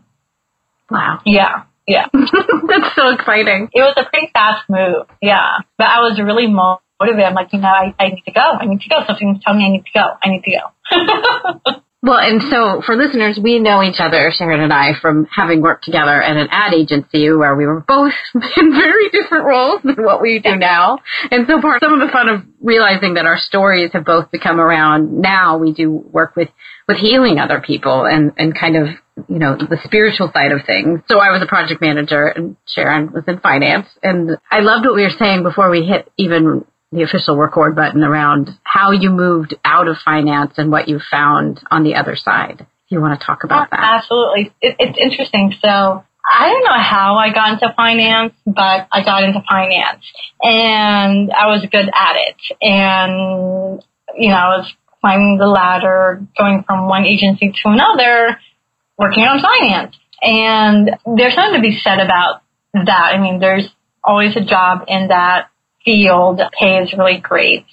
Wow. 0.90 1.22
Yeah. 1.24 1.62
Yeah. 1.88 2.08
That's 2.12 2.94
so 2.94 3.08
exciting. 3.08 3.70
It 3.72 3.80
was 3.80 3.94
a 3.96 4.04
pretty 4.04 4.28
fast 4.34 4.68
move. 4.68 5.06
Yeah. 5.22 5.60
But 5.78 5.86
I 5.86 6.00
was 6.00 6.20
really 6.20 6.46
motivated. 6.46 7.24
I'm 7.24 7.34
like, 7.34 7.54
you 7.54 7.60
know, 7.60 7.68
I, 7.68 7.94
I 7.98 8.08
need 8.08 8.22
to 8.26 8.32
go. 8.32 8.42
I 8.42 8.66
need 8.66 8.82
to 8.82 8.88
go. 8.90 8.96
Something's 9.06 9.42
telling 9.42 9.60
me 9.60 9.64
I 9.64 9.70
need 9.70 9.84
to 9.86 9.92
go. 9.94 10.06
I 10.22 10.28
need 10.28 10.44
to 10.44 11.72
go. 11.72 11.82
Well, 12.02 12.18
and 12.18 12.42
so 12.44 12.80
for 12.86 12.96
listeners, 12.96 13.38
we 13.38 13.58
know 13.58 13.82
each 13.82 14.00
other, 14.00 14.32
Sharon 14.32 14.60
and 14.60 14.72
I, 14.72 14.94
from 15.02 15.26
having 15.30 15.60
worked 15.60 15.84
together 15.84 16.22
at 16.22 16.34
an 16.34 16.48
ad 16.50 16.72
agency 16.72 17.30
where 17.30 17.54
we 17.54 17.66
were 17.66 17.80
both 17.80 18.14
in 18.34 18.72
very 18.72 19.10
different 19.10 19.44
roles 19.44 19.82
than 19.82 19.96
what 20.02 20.22
we 20.22 20.38
do 20.38 20.56
now. 20.56 21.00
And 21.30 21.46
so 21.46 21.60
part 21.60 21.82
some 21.82 21.92
of 21.92 22.00
the 22.00 22.10
fun 22.10 22.30
of 22.30 22.42
realizing 22.62 23.14
that 23.14 23.26
our 23.26 23.36
stories 23.36 23.90
have 23.92 24.06
both 24.06 24.30
become 24.30 24.60
around 24.60 25.20
now 25.20 25.58
we 25.58 25.72
do 25.72 25.90
work 25.90 26.36
with 26.36 26.48
with 26.88 26.96
healing 26.96 27.38
other 27.38 27.60
people 27.60 28.06
and 28.06 28.32
and 28.38 28.58
kind 28.58 28.76
of 28.76 28.88
you 29.28 29.38
know 29.38 29.56
the 29.56 29.78
spiritual 29.84 30.30
side 30.32 30.52
of 30.52 30.64
things. 30.66 31.00
So 31.10 31.18
I 31.18 31.30
was 31.30 31.42
a 31.42 31.46
project 31.46 31.82
manager 31.82 32.26
and 32.26 32.56
Sharon 32.64 33.12
was 33.12 33.24
in 33.28 33.40
finance 33.40 33.88
and 34.02 34.38
I 34.50 34.60
loved 34.60 34.86
what 34.86 34.94
we 34.94 35.02
were 35.02 35.10
saying 35.10 35.42
before 35.42 35.68
we 35.68 35.84
hit 35.84 36.10
even 36.16 36.64
the 36.92 37.02
official 37.02 37.36
record 37.36 37.76
button 37.76 38.02
around 38.02 38.50
how 38.64 38.90
you 38.90 39.10
moved 39.10 39.54
out 39.64 39.88
of 39.88 39.96
finance 39.98 40.54
and 40.56 40.70
what 40.70 40.88
you 40.88 41.00
found 41.10 41.60
on 41.70 41.84
the 41.84 41.94
other 41.94 42.16
side. 42.16 42.66
You 42.88 43.00
want 43.00 43.18
to 43.18 43.24
talk 43.24 43.44
about 43.44 43.70
that. 43.70 43.78
Uh, 43.78 43.82
absolutely. 43.82 44.52
It, 44.60 44.76
it's 44.80 44.98
interesting. 44.98 45.54
So 45.62 45.68
I 45.68 46.48
don't 46.48 46.64
know 46.64 46.78
how 46.78 47.16
I 47.16 47.32
got 47.32 47.52
into 47.52 47.72
finance, 47.76 48.34
but 48.44 48.88
I 48.90 49.04
got 49.04 49.22
into 49.22 49.40
finance 49.48 50.04
and 50.42 51.30
I 51.32 51.46
was 51.46 51.64
good 51.70 51.88
at 51.94 52.16
it. 52.16 52.36
And, 52.60 53.82
you 54.16 54.28
know, 54.28 54.36
I 54.36 54.56
was 54.58 54.72
climbing 55.00 55.38
the 55.38 55.46
ladder, 55.46 56.26
going 56.36 56.64
from 56.64 56.88
one 56.88 57.04
agency 57.04 57.52
to 57.62 57.68
another, 57.68 58.38
working 58.98 59.22
on 59.24 59.40
finance. 59.40 59.96
And 60.20 60.90
there's 61.16 61.34
something 61.34 61.62
to 61.62 61.62
be 61.62 61.78
said 61.78 62.00
about 62.00 62.42
that. 62.74 63.12
I 63.14 63.18
mean, 63.18 63.38
there's 63.38 63.68
always 64.04 64.36
a 64.36 64.44
job 64.44 64.84
in 64.88 65.08
that 65.08 65.48
field 65.90 66.40
pay 66.58 66.78
is 66.78 66.92
really 66.92 67.18
great. 67.18 67.66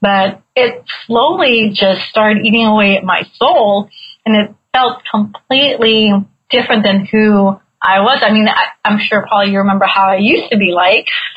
But 0.00 0.42
it 0.54 0.84
slowly 1.06 1.70
just 1.72 2.02
started 2.08 2.44
eating 2.44 2.66
away 2.66 2.96
at 2.96 3.04
my 3.04 3.24
soul 3.34 3.88
and 4.24 4.36
it 4.36 4.54
felt 4.72 5.02
completely 5.10 6.12
different 6.50 6.84
than 6.84 7.06
who 7.06 7.58
I 7.82 8.00
was. 8.00 8.20
I 8.22 8.32
mean, 8.32 8.48
I, 8.48 8.66
I'm 8.84 8.98
sure 8.98 9.26
probably 9.26 9.52
you 9.52 9.58
remember 9.58 9.86
how 9.86 10.04
I 10.04 10.16
used 10.16 10.50
to 10.52 10.58
be 10.58 10.72
like. 10.72 11.06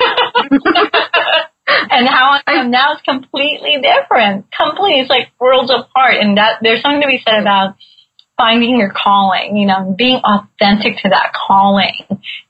and 1.66 2.08
how 2.08 2.40
I 2.46 2.52
am 2.54 2.70
now 2.70 2.94
is 2.94 3.00
completely 3.02 3.80
different. 3.82 4.46
Completely, 4.52 5.00
it's 5.00 5.10
like 5.10 5.28
worlds 5.40 5.72
apart. 5.72 6.16
And 6.20 6.38
that 6.38 6.58
there's 6.62 6.80
something 6.82 7.02
to 7.02 7.08
be 7.08 7.22
said 7.26 7.40
about 7.40 7.74
finding 8.36 8.78
your 8.78 8.92
calling, 8.92 9.56
you 9.56 9.66
know, 9.66 9.94
being 9.96 10.20
authentic 10.24 10.98
to 11.02 11.08
that 11.08 11.32
calling, 11.34 11.92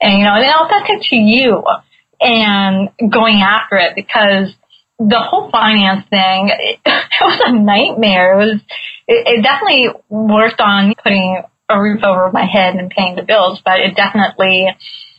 and 0.01 0.19
you 0.19 0.25
know, 0.25 0.35
and 0.35 0.45
authentic 0.45 1.09
to 1.09 1.17
you 1.17 1.65
and 2.21 2.91
going 3.11 3.41
after 3.43 3.77
it 3.77 3.95
because 3.95 4.53
the 4.99 5.21
whole 5.21 5.51
finance 5.51 6.07
thing, 6.11 6.51
it, 6.51 6.81
it 6.87 7.21
was 7.21 7.41
a 7.45 7.53
nightmare. 7.53 8.41
It 8.41 8.45
was, 8.45 8.61
it, 9.07 9.39
it 9.39 9.43
definitely 9.43 9.89
worked 10.09 10.61
on 10.61 10.95
putting 11.03 11.43
a 11.69 11.81
roof 11.81 12.03
over 12.03 12.31
my 12.33 12.47
head 12.47 12.75
and 12.75 12.91
paying 12.91 13.17
the 13.17 13.23
bills, 13.23 13.61
but 13.65 13.81
it 13.81 13.95
definitely 13.95 14.67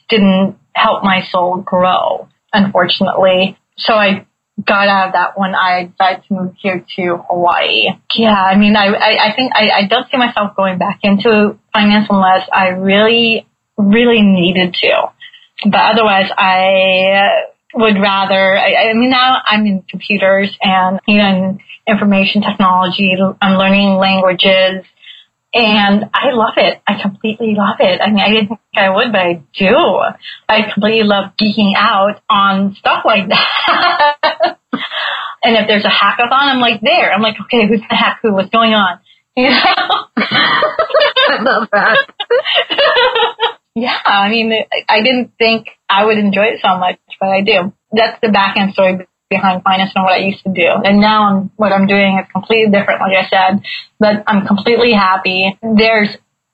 didn't 0.09 0.57
help 0.73 1.03
my 1.03 1.21
soul 1.31 1.57
grow, 1.57 2.27
unfortunately. 2.51 3.57
So 3.77 3.93
I 3.93 4.25
got 4.65 4.87
out 4.87 5.07
of 5.07 5.13
that 5.13 5.39
when 5.39 5.55
I 5.55 5.85
decided 5.85 6.23
to 6.27 6.33
move 6.33 6.53
here 6.57 6.85
to 6.95 7.17
Hawaii. 7.29 7.89
Yeah, 8.15 8.33
I 8.33 8.57
mean, 8.57 8.75
I, 8.75 8.87
I, 8.87 9.29
I 9.29 9.35
think 9.35 9.53
I, 9.55 9.69
I 9.69 9.87
don't 9.87 10.09
see 10.09 10.17
myself 10.17 10.55
going 10.55 10.77
back 10.77 10.99
into 11.03 11.57
finance 11.71 12.07
unless 12.09 12.47
I 12.51 12.69
really, 12.69 13.47
really 13.77 14.21
needed 14.21 14.73
to. 14.81 15.11
But 15.65 15.93
otherwise, 15.93 16.29
I 16.37 17.45
would 17.73 17.99
rather, 17.99 18.57
I, 18.57 18.89
I 18.89 18.93
mean, 18.93 19.09
now 19.09 19.41
I'm 19.45 19.65
in 19.65 19.83
computers 19.83 20.55
and, 20.61 20.99
you 21.07 21.17
know, 21.17 21.27
in 21.27 21.59
information 21.87 22.41
technology. 22.41 23.15
I'm 23.41 23.57
learning 23.57 23.97
languages 23.97 24.85
and 25.53 26.05
I 26.13 26.31
love 26.31 26.53
it. 26.57 26.81
I 26.87 27.01
completely 27.01 27.55
love 27.55 27.77
it. 27.79 28.01
I 28.01 28.09
mean, 28.09 28.19
I 28.19 28.29
didn't 28.29 28.49
think 28.49 28.59
I 28.75 28.89
would, 28.89 29.11
but 29.11 29.21
I 29.21 29.41
do. 29.53 29.75
I 30.47 30.71
completely 30.71 31.03
love 31.03 31.31
geeking 31.41 31.73
out 31.75 32.21
on 32.29 32.75
stuff 32.75 33.03
like 33.03 33.27
that. 33.29 34.15
and 35.43 35.55
if 35.55 35.67
there's 35.67 35.85
a 35.85 35.89
hackathon, 35.89 36.31
I'm 36.31 36.59
like 36.59 36.81
there. 36.81 37.11
I'm 37.11 37.21
like, 37.21 37.35
okay, 37.45 37.67
who's 37.67 37.81
the 37.81 37.95
hack 37.95 38.19
who? 38.21 38.33
What's 38.33 38.49
going 38.49 38.73
on? 38.73 38.99
You 39.35 39.49
know? 39.49 39.55
I 40.17 41.37
love 41.41 41.67
that. 41.71 43.55
Yeah, 43.75 43.97
I 44.03 44.29
mean, 44.29 44.51
I 44.89 45.01
didn't 45.01 45.33
think 45.37 45.67
I 45.87 46.05
would 46.05 46.17
enjoy 46.17 46.45
it 46.45 46.59
so 46.61 46.77
much, 46.77 46.99
but 47.19 47.29
I 47.29 47.41
do. 47.41 47.73
That's 47.91 48.19
the 48.21 48.29
back 48.29 48.57
end 48.57 48.73
story 48.73 49.07
behind 49.29 49.63
finance 49.63 49.91
and 49.95 50.03
what 50.03 50.13
I 50.13 50.17
used 50.25 50.43
to 50.43 50.51
do. 50.51 50.67
And 50.83 50.99
now 50.99 51.29
I'm, 51.29 51.51
what 51.55 51.71
I'm 51.71 51.87
doing 51.87 52.17
is 52.17 52.25
completely 52.31 52.71
different, 52.71 52.99
like 52.99 53.15
I 53.15 53.29
said, 53.29 53.63
but 53.99 54.23
I'm 54.27 54.45
completely 54.47 54.91
happy. 54.91 55.57
There's, 55.61 56.09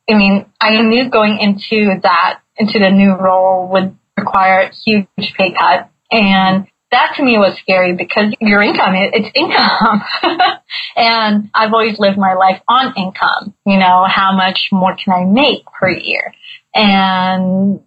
I 0.10 0.14
mean, 0.14 0.46
I 0.60 0.82
knew 0.82 1.10
going 1.10 1.40
into 1.40 2.00
that, 2.04 2.42
into 2.58 2.80
the 2.80 2.90
new 2.90 3.16
role 3.16 3.70
would 3.72 3.98
require 4.18 4.70
a 4.70 4.72
huge 4.86 5.08
pay 5.38 5.54
cut. 5.54 5.90
And 6.12 6.68
that 6.92 7.14
to 7.16 7.24
me 7.24 7.38
was 7.38 7.58
scary 7.60 7.96
because 7.96 8.34
your 8.40 8.62
income, 8.62 8.94
it's 8.96 9.30
income. 9.36 10.04
and 10.96 11.50
I've 11.54 11.74
always 11.74 12.00
lived 12.00 12.18
my 12.18 12.34
life 12.34 12.62
on 12.68 12.94
income. 12.96 13.54
You 13.66 13.78
know, 13.78 14.06
how 14.08 14.36
much 14.36 14.70
more 14.72 14.96
can 14.96 15.14
I 15.14 15.26
make 15.26 15.66
per 15.66 15.90
year? 15.90 16.34
And 16.76 17.80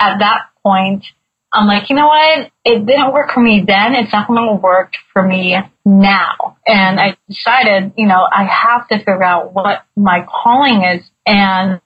at 0.00 0.18
that 0.20 0.42
point, 0.62 1.04
I'm 1.52 1.66
like, 1.66 1.90
you 1.90 1.96
know 1.96 2.06
what? 2.06 2.50
It 2.64 2.86
didn't 2.86 3.12
work 3.12 3.30
for 3.32 3.40
me 3.40 3.64
then. 3.66 3.94
It's 3.94 4.12
not 4.12 4.28
going 4.28 4.48
to 4.48 4.54
work 4.54 4.92
for 5.12 5.22
me 5.22 5.56
now. 5.84 6.56
And 6.66 7.00
I 7.00 7.16
decided, 7.28 7.92
you 7.96 8.06
know, 8.06 8.26
I 8.30 8.44
have 8.44 8.86
to 8.88 8.98
figure 8.98 9.22
out 9.22 9.54
what 9.54 9.84
my 9.96 10.26
calling 10.26 10.82
is 10.82 11.04
and 11.26 11.80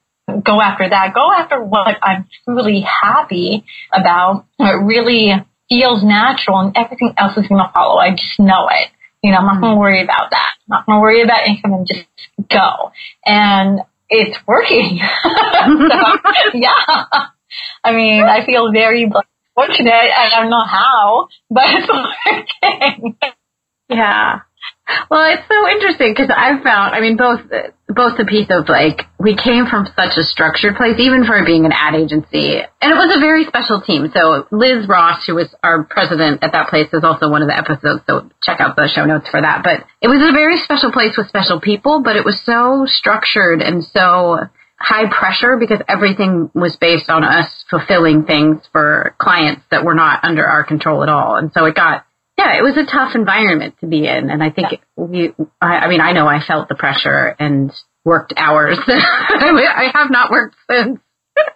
go 0.45 0.61
after 0.61 0.89
that. 0.89 1.15
Go 1.15 1.33
after 1.33 1.63
what 1.63 1.97
I'm 2.03 2.29
truly 2.45 2.81
happy 2.81 3.65
about. 3.93 4.47
what 4.57 4.75
really 4.75 5.33
feels 5.69 6.03
natural 6.05 6.59
and 6.59 6.77
everything 6.77 7.15
else 7.17 7.37
is 7.37 7.47
going 7.47 7.63
to 7.63 7.71
follow. 7.73 7.99
I 7.99 8.11
just 8.11 8.39
know 8.39 8.69
it. 8.71 8.89
You 9.23 9.31
know, 9.31 9.39
I'm 9.39 9.47
not 9.47 9.61
going 9.61 9.75
to 9.75 9.81
worry 9.81 10.03
about 10.03 10.31
that. 10.33 10.51
I'm 10.69 10.71
not 10.71 10.87
going 10.87 10.97
to 10.99 11.01
worry 11.01 11.23
about 11.23 11.47
income 11.47 11.73
and 11.75 11.87
just 11.87 12.05
go. 12.51 12.91
And 13.25 13.81
it's 14.13 14.39
working. 14.47 14.99
yeah. 16.55 17.07
I 17.83 17.93
mean, 17.93 18.23
I 18.23 18.45
feel 18.45 18.71
very 18.73 19.11
fortunate. 19.55 19.93
I 19.93 20.29
don't 20.31 20.51
know 20.51 20.65
how, 20.65 21.29
but 21.51 21.65
it's 21.67 21.89
working. 22.93 23.17
Yeah. 23.89 24.41
Well, 25.11 25.33
it's 25.33 25.47
so 25.49 25.69
interesting 25.69 26.13
because 26.13 26.31
I've 26.35 26.63
found, 26.63 26.95
I 26.95 27.01
mean, 27.01 27.17
both 27.17 27.41
both 27.89 28.17
the 28.17 28.25
piece 28.25 28.49
of 28.51 28.69
like 28.69 29.07
we 29.19 29.37
came 29.37 29.67
from 29.67 29.87
such 29.97 30.17
a 30.17 30.25
structured 30.25 30.77
place, 30.77 30.99
even 30.99 31.25
for 31.25 31.45
being 31.45 31.65
an 31.65 31.73
ad 31.73 31.95
agency, 31.95 32.57
and 32.59 32.93
it 32.93 32.97
was 32.97 33.15
a 33.15 33.21
very 33.21 33.45
special 33.45 33.81
team. 33.81 34.11
So 34.15 34.47
Liz 34.51 34.89
Ross, 34.89 35.25
who 35.27 35.35
was 35.35 35.55
our 35.63 35.85
president 35.85 36.43
at 36.43 36.53
that 36.53 36.69
place, 36.69 36.89
is 36.93 37.05
also 37.05 37.29
one 37.29 37.43
of 37.43 37.49
the 37.49 37.57
episodes. 37.57 38.03
So 38.07 38.31
check 38.43 38.61
out 38.61 38.77
the 38.77 38.89
show 38.89 39.05
notes 39.05 39.29
for 39.29 39.41
that. 39.41 39.63
But 39.63 39.85
it 40.01 40.09
was 40.09 40.21
a 40.23 40.33
very 40.33 40.59
special 40.59 40.93
place 40.93 41.17
with 41.17 41.29
special 41.29 41.61
people, 41.61 42.03
but 42.03 42.17
it 42.17 42.25
was 42.25 42.41
so 42.41 42.87
structured 42.87 43.63
and 43.63 43.85
so 43.85 44.49
high 44.79 45.09
pressure 45.09 45.57
because 45.59 45.81
everything 45.89 46.51
was 46.55 46.77
based 46.77 47.09
on 47.09 47.23
us 47.23 47.65
fulfilling 47.71 48.25
things 48.25 48.61
for 48.73 49.15
clients 49.19 49.63
that 49.71 49.85
were 49.85 49.95
not 49.95 50.25
under 50.25 50.45
our 50.45 50.65
control 50.65 51.03
at 51.03 51.09
all. 51.09 51.37
And 51.37 51.53
so 51.53 51.67
it 51.67 51.75
got 51.75 52.05
yeah, 52.43 52.59
it 52.59 52.63
was 52.63 52.77
a 52.77 52.91
tough 52.91 53.15
environment 53.15 53.75
to 53.81 53.87
be 53.87 54.07
in, 54.07 54.31
and 54.31 54.43
I 54.43 54.51
think 54.51 54.73
yeah. 54.73 54.79
we. 54.97 55.35
I, 55.61 55.79
I 55.79 55.89
mean, 55.89 56.01
I 56.01 56.13
know 56.13 56.27
I 56.27 56.41
felt 56.41 56.69
the 56.69 56.75
pressure, 56.75 57.35
and 57.39 57.73
worked 58.05 58.35
hours. 58.37 58.79
I 58.87 59.91
have 59.95 60.11
not 60.11 60.31
worked 60.31 60.57
since. 60.71 60.99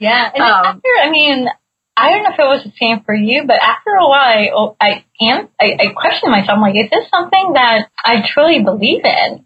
Yeah, 0.01 0.31
and 0.33 0.42
um, 0.42 0.66
after, 0.66 0.88
I 1.03 1.11
mean, 1.11 1.49
I 1.96 2.11
don't 2.11 2.22
know 2.22 2.31
if 2.31 2.38
it 2.38 2.42
was 2.42 2.64
the 2.64 2.72
same 2.81 3.03
for 3.05 3.14
you, 3.14 3.44
but 3.46 3.57
after 3.61 3.90
a 3.90 4.09
while, 4.09 4.77
I 4.81 4.87
I 4.88 5.05
am 5.20 5.49
I, 5.61 5.77
I 5.79 5.92
questioned 5.94 6.33
myself. 6.33 6.57
I'm 6.57 6.61
like, 6.61 6.77
is 6.77 6.90
this 6.90 7.09
something 7.11 7.53
that 7.55 7.88
I 8.05 8.22
truly 8.27 8.62
believe 8.62 9.05
in? 9.05 9.44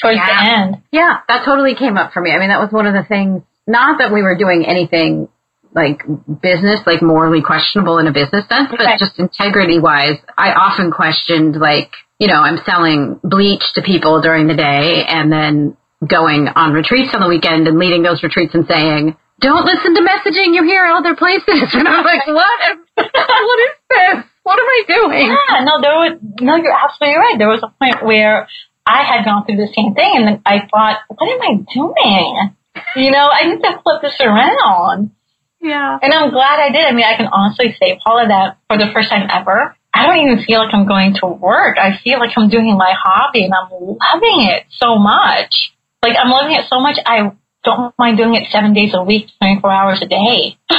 Towards 0.00 0.16
yeah. 0.16 0.26
the 0.26 0.50
end, 0.50 0.82
yeah, 0.92 1.18
that 1.28 1.44
totally 1.44 1.74
came 1.74 1.98
up 1.98 2.14
for 2.14 2.22
me. 2.22 2.30
I 2.30 2.38
mean, 2.38 2.48
that 2.48 2.60
was 2.60 2.72
one 2.72 2.86
of 2.86 2.94
the 2.94 3.04
things. 3.04 3.42
Not 3.66 3.98
that 3.98 4.12
we 4.12 4.22
were 4.22 4.34
doing 4.34 4.64
anything 4.66 5.28
like 5.74 6.02
business, 6.42 6.80
like 6.86 7.02
morally 7.02 7.42
questionable 7.42 7.98
in 7.98 8.06
a 8.06 8.12
business 8.12 8.46
sense, 8.48 8.68
but 8.70 8.80
okay. 8.80 8.96
just 8.98 9.18
integrity 9.18 9.78
wise, 9.78 10.18
I 10.36 10.52
often 10.52 10.90
questioned 10.90 11.56
like, 11.56 11.92
you 12.18 12.26
know, 12.26 12.40
I'm 12.40 12.58
selling 12.58 13.20
bleach 13.22 13.62
to 13.74 13.82
people 13.82 14.20
during 14.20 14.46
the 14.46 14.56
day 14.56 15.04
and 15.06 15.32
then 15.32 15.76
going 16.06 16.48
on 16.48 16.72
retreats 16.72 17.14
on 17.14 17.20
the 17.20 17.28
weekend 17.28 17.68
and 17.68 17.78
leading 17.78 18.02
those 18.02 18.22
retreats 18.22 18.54
and 18.54 18.66
saying, 18.66 19.16
don't 19.40 19.64
listen 19.64 19.94
to 19.94 20.02
messaging 20.02 20.54
you 20.54 20.64
hear 20.64 20.84
other 20.84 21.16
places. 21.16 21.72
And 21.72 21.88
I'm 21.88 22.04
like, 22.04 22.26
what? 22.26 22.60
what 22.94 23.60
is 23.60 23.76
this? 23.88 24.24
What 24.42 24.58
am 24.58 24.66
I 24.66 24.82
doing? 24.88 25.26
Yeah, 25.28 25.64
no, 25.64 25.80
there 25.80 25.92
was, 25.92 26.18
no, 26.40 26.56
you're 26.56 26.72
absolutely 26.72 27.18
right. 27.18 27.36
There 27.38 27.48
was 27.48 27.62
a 27.62 27.72
point 27.78 28.04
where 28.04 28.48
I 28.86 29.04
had 29.04 29.24
gone 29.24 29.44
through 29.44 29.56
the 29.56 29.70
same 29.74 29.94
thing 29.94 30.12
and 30.16 30.26
then 30.26 30.42
I 30.44 30.66
thought, 30.70 31.00
what 31.08 31.28
am 31.28 31.40
I 31.42 31.64
doing? 31.72 32.56
You 32.96 33.10
know, 33.10 33.28
I 33.30 33.46
need 33.46 33.62
to 33.62 33.80
flip 33.82 34.02
this 34.02 34.18
around. 34.20 35.10
Yeah. 35.60 35.98
And 36.00 36.12
I'm 36.12 36.30
glad 36.30 36.58
I 36.58 36.70
did. 36.70 36.86
I 36.86 36.92
mean, 36.92 37.04
I 37.04 37.16
can 37.16 37.26
honestly 37.26 37.76
say, 37.78 38.00
Paula, 38.04 38.28
that 38.28 38.58
for 38.68 38.78
the 38.78 38.90
first 38.92 39.10
time 39.10 39.28
ever, 39.30 39.76
I 39.92 40.06
don't 40.06 40.26
even 40.26 40.44
feel 40.44 40.60
like 40.60 40.72
I'm 40.72 40.86
going 40.86 41.14
to 41.20 41.26
work. 41.26 41.76
I 41.78 41.98
feel 42.02 42.18
like 42.18 42.30
I'm 42.36 42.48
doing 42.48 42.76
my 42.78 42.94
hobby 42.96 43.44
and 43.44 43.52
I'm 43.52 43.70
loving 43.70 44.48
it 44.48 44.64
so 44.70 44.96
much. 44.96 45.72
Like, 46.02 46.16
I'm 46.18 46.30
loving 46.30 46.56
it 46.56 46.64
so 46.68 46.80
much, 46.80 46.96
I 47.04 47.32
don't 47.64 47.94
mind 47.98 48.16
doing 48.16 48.34
it 48.34 48.48
seven 48.50 48.72
days 48.72 48.92
a 48.94 49.02
week, 49.02 49.28
24 49.38 49.70
hours 49.70 50.00
a 50.02 50.06
day. 50.06 50.56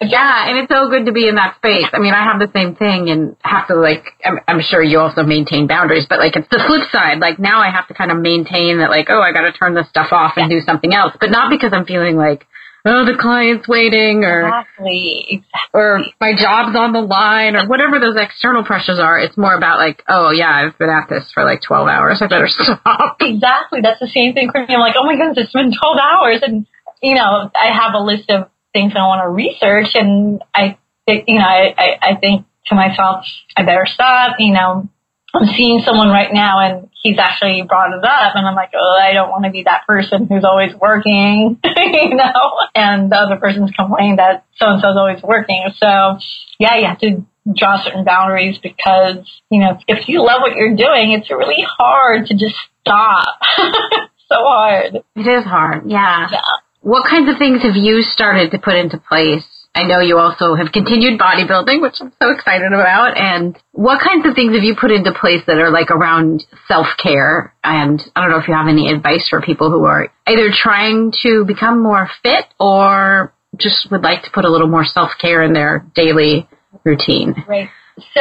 yeah, 0.00 0.48
and 0.48 0.58
it's 0.58 0.72
so 0.72 0.88
good 0.88 1.06
to 1.06 1.12
be 1.12 1.26
in 1.26 1.34
that 1.34 1.56
space. 1.56 1.86
I 1.92 1.98
mean, 1.98 2.14
I 2.14 2.22
have 2.22 2.38
the 2.38 2.50
same 2.54 2.76
thing 2.76 3.10
and 3.10 3.34
have 3.40 3.66
to 3.68 3.74
like, 3.74 4.04
I'm, 4.24 4.38
I'm 4.46 4.60
sure 4.60 4.82
you 4.82 5.00
also 5.00 5.24
maintain 5.24 5.66
boundaries, 5.66 6.06
but 6.08 6.20
like 6.20 6.36
it's 6.36 6.48
the 6.50 6.62
flip 6.66 6.88
side. 6.92 7.18
Like 7.18 7.40
now 7.40 7.60
I 7.60 7.70
have 7.70 7.88
to 7.88 7.94
kind 7.94 8.12
of 8.12 8.18
maintain 8.18 8.78
that 8.78 8.90
like, 8.90 9.08
oh, 9.10 9.20
I 9.20 9.32
got 9.32 9.42
to 9.42 9.52
turn 9.52 9.74
this 9.74 9.88
stuff 9.88 10.12
off 10.12 10.34
and 10.36 10.50
yeah. 10.50 10.58
do 10.58 10.64
something 10.64 10.94
else, 10.94 11.14
but 11.18 11.30
not 11.30 11.50
because 11.50 11.72
I'm 11.72 11.86
feeling 11.86 12.16
like, 12.16 12.46
oh, 12.84 13.04
the 13.04 13.16
client's 13.18 13.68
waiting 13.68 14.24
or, 14.24 14.46
exactly, 14.46 15.26
exactly. 15.30 15.70
or 15.74 16.04
my 16.20 16.34
job's 16.34 16.76
on 16.76 16.92
the 16.92 17.00
line 17.00 17.56
or 17.56 17.66
whatever 17.68 17.98
those 17.98 18.16
external 18.16 18.64
pressures 18.64 18.98
are. 18.98 19.18
It's 19.18 19.36
more 19.36 19.54
about 19.54 19.78
like, 19.78 20.02
oh 20.08 20.30
yeah, 20.30 20.50
I've 20.50 20.78
been 20.78 20.90
at 20.90 21.08
this 21.08 21.30
for 21.32 21.44
like 21.44 21.62
12 21.62 21.88
hours. 21.88 22.22
I 22.22 22.26
better 22.26 22.48
stop. 22.48 23.18
Exactly. 23.30 23.80
That's 23.82 24.00
the 24.00 24.08
same 24.08 24.34
thing 24.34 24.50
for 24.50 24.60
me. 24.60 24.74
I'm 24.74 24.80
like, 24.80 24.96
oh 24.98 25.04
my 25.04 25.16
goodness, 25.16 25.38
it's 25.38 25.52
been 25.52 25.72
12 25.72 25.98
hours. 25.98 26.40
And, 26.42 26.66
you 27.02 27.14
know, 27.14 27.50
I 27.54 27.66
have 27.72 27.94
a 27.94 28.00
list 28.00 28.30
of 28.30 28.48
things 28.72 28.92
I 28.96 29.00
want 29.00 29.22
to 29.22 29.28
research 29.28 29.94
and 29.94 30.42
I, 30.54 30.78
you 31.06 31.38
know, 31.38 31.44
I, 31.44 31.74
I, 31.76 31.98
I 32.02 32.16
think 32.16 32.46
to 32.66 32.74
myself, 32.74 33.24
I 33.56 33.62
better 33.64 33.86
stop, 33.86 34.36
you 34.38 34.52
know, 34.52 34.88
I'm 35.34 35.46
seeing 35.56 35.80
someone 35.84 36.08
right 36.08 36.32
now 36.32 36.58
and 36.58 36.88
he's 37.02 37.18
actually 37.18 37.62
brought 37.62 37.96
it 37.96 38.04
up 38.04 38.34
and 38.34 38.46
I'm 38.46 38.54
like, 38.54 38.70
oh, 38.74 38.98
I 39.00 39.12
don't 39.12 39.30
want 39.30 39.44
to 39.44 39.50
be 39.50 39.62
that 39.64 39.86
person 39.86 40.26
who's 40.26 40.44
always 40.44 40.74
working, 40.74 41.58
you 41.76 42.14
know, 42.14 42.58
and 42.74 43.10
the 43.10 43.16
other 43.16 43.36
person's 43.36 43.70
complaining 43.72 44.16
that 44.16 44.44
so 44.56 44.66
and 44.66 44.80
so's 44.80 44.96
always 44.96 45.22
working. 45.22 45.64
So 45.78 46.18
yeah, 46.58 46.76
you 46.76 46.86
have 46.86 46.98
to 47.00 47.24
draw 47.56 47.82
certain 47.82 48.04
boundaries 48.04 48.58
because, 48.62 49.18
you 49.50 49.60
know, 49.60 49.78
if 49.88 50.08
you 50.08 50.24
love 50.24 50.40
what 50.42 50.56
you're 50.56 50.76
doing, 50.76 51.12
it's 51.12 51.30
really 51.30 51.64
hard 51.78 52.26
to 52.26 52.34
just 52.34 52.54
stop. 52.80 53.38
so 53.56 54.36
hard. 54.36 54.96
It 55.16 55.26
is 55.26 55.44
hard. 55.44 55.88
Yeah. 55.88 56.28
Yeah. 56.30 56.40
What 56.82 57.08
kinds 57.08 57.30
of 57.30 57.38
things 57.38 57.62
have 57.62 57.76
you 57.76 58.02
started 58.02 58.50
to 58.52 58.58
put 58.58 58.74
into 58.74 58.98
place 58.98 59.59
I 59.74 59.84
know 59.84 60.00
you 60.00 60.18
also 60.18 60.56
have 60.56 60.72
continued 60.72 61.18
bodybuilding, 61.18 61.80
which 61.80 61.94
I'm 62.00 62.12
so 62.20 62.30
excited 62.30 62.72
about. 62.72 63.16
And 63.16 63.56
what 63.70 64.00
kinds 64.02 64.26
of 64.26 64.34
things 64.34 64.54
have 64.54 64.64
you 64.64 64.74
put 64.74 64.90
into 64.90 65.12
place 65.12 65.42
that 65.46 65.58
are 65.58 65.70
like 65.70 65.90
around 65.90 66.44
self 66.66 66.88
care? 67.00 67.54
And 67.62 68.02
I 68.16 68.22
don't 68.22 68.30
know 68.30 68.38
if 68.38 68.48
you 68.48 68.54
have 68.54 68.66
any 68.66 68.90
advice 68.90 69.28
for 69.28 69.40
people 69.40 69.70
who 69.70 69.84
are 69.84 70.12
either 70.26 70.50
trying 70.52 71.12
to 71.22 71.44
become 71.44 71.82
more 71.82 72.10
fit 72.22 72.46
or 72.58 73.32
just 73.56 73.90
would 73.90 74.02
like 74.02 74.24
to 74.24 74.30
put 74.32 74.44
a 74.44 74.50
little 74.50 74.68
more 74.68 74.84
self 74.84 75.12
care 75.20 75.42
in 75.42 75.52
their 75.52 75.86
daily 75.94 76.48
routine. 76.84 77.34
Right. 77.46 77.68
So 78.14 78.20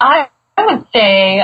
I, 0.00 0.28
I 0.56 0.66
would 0.66 0.86
say 0.92 1.42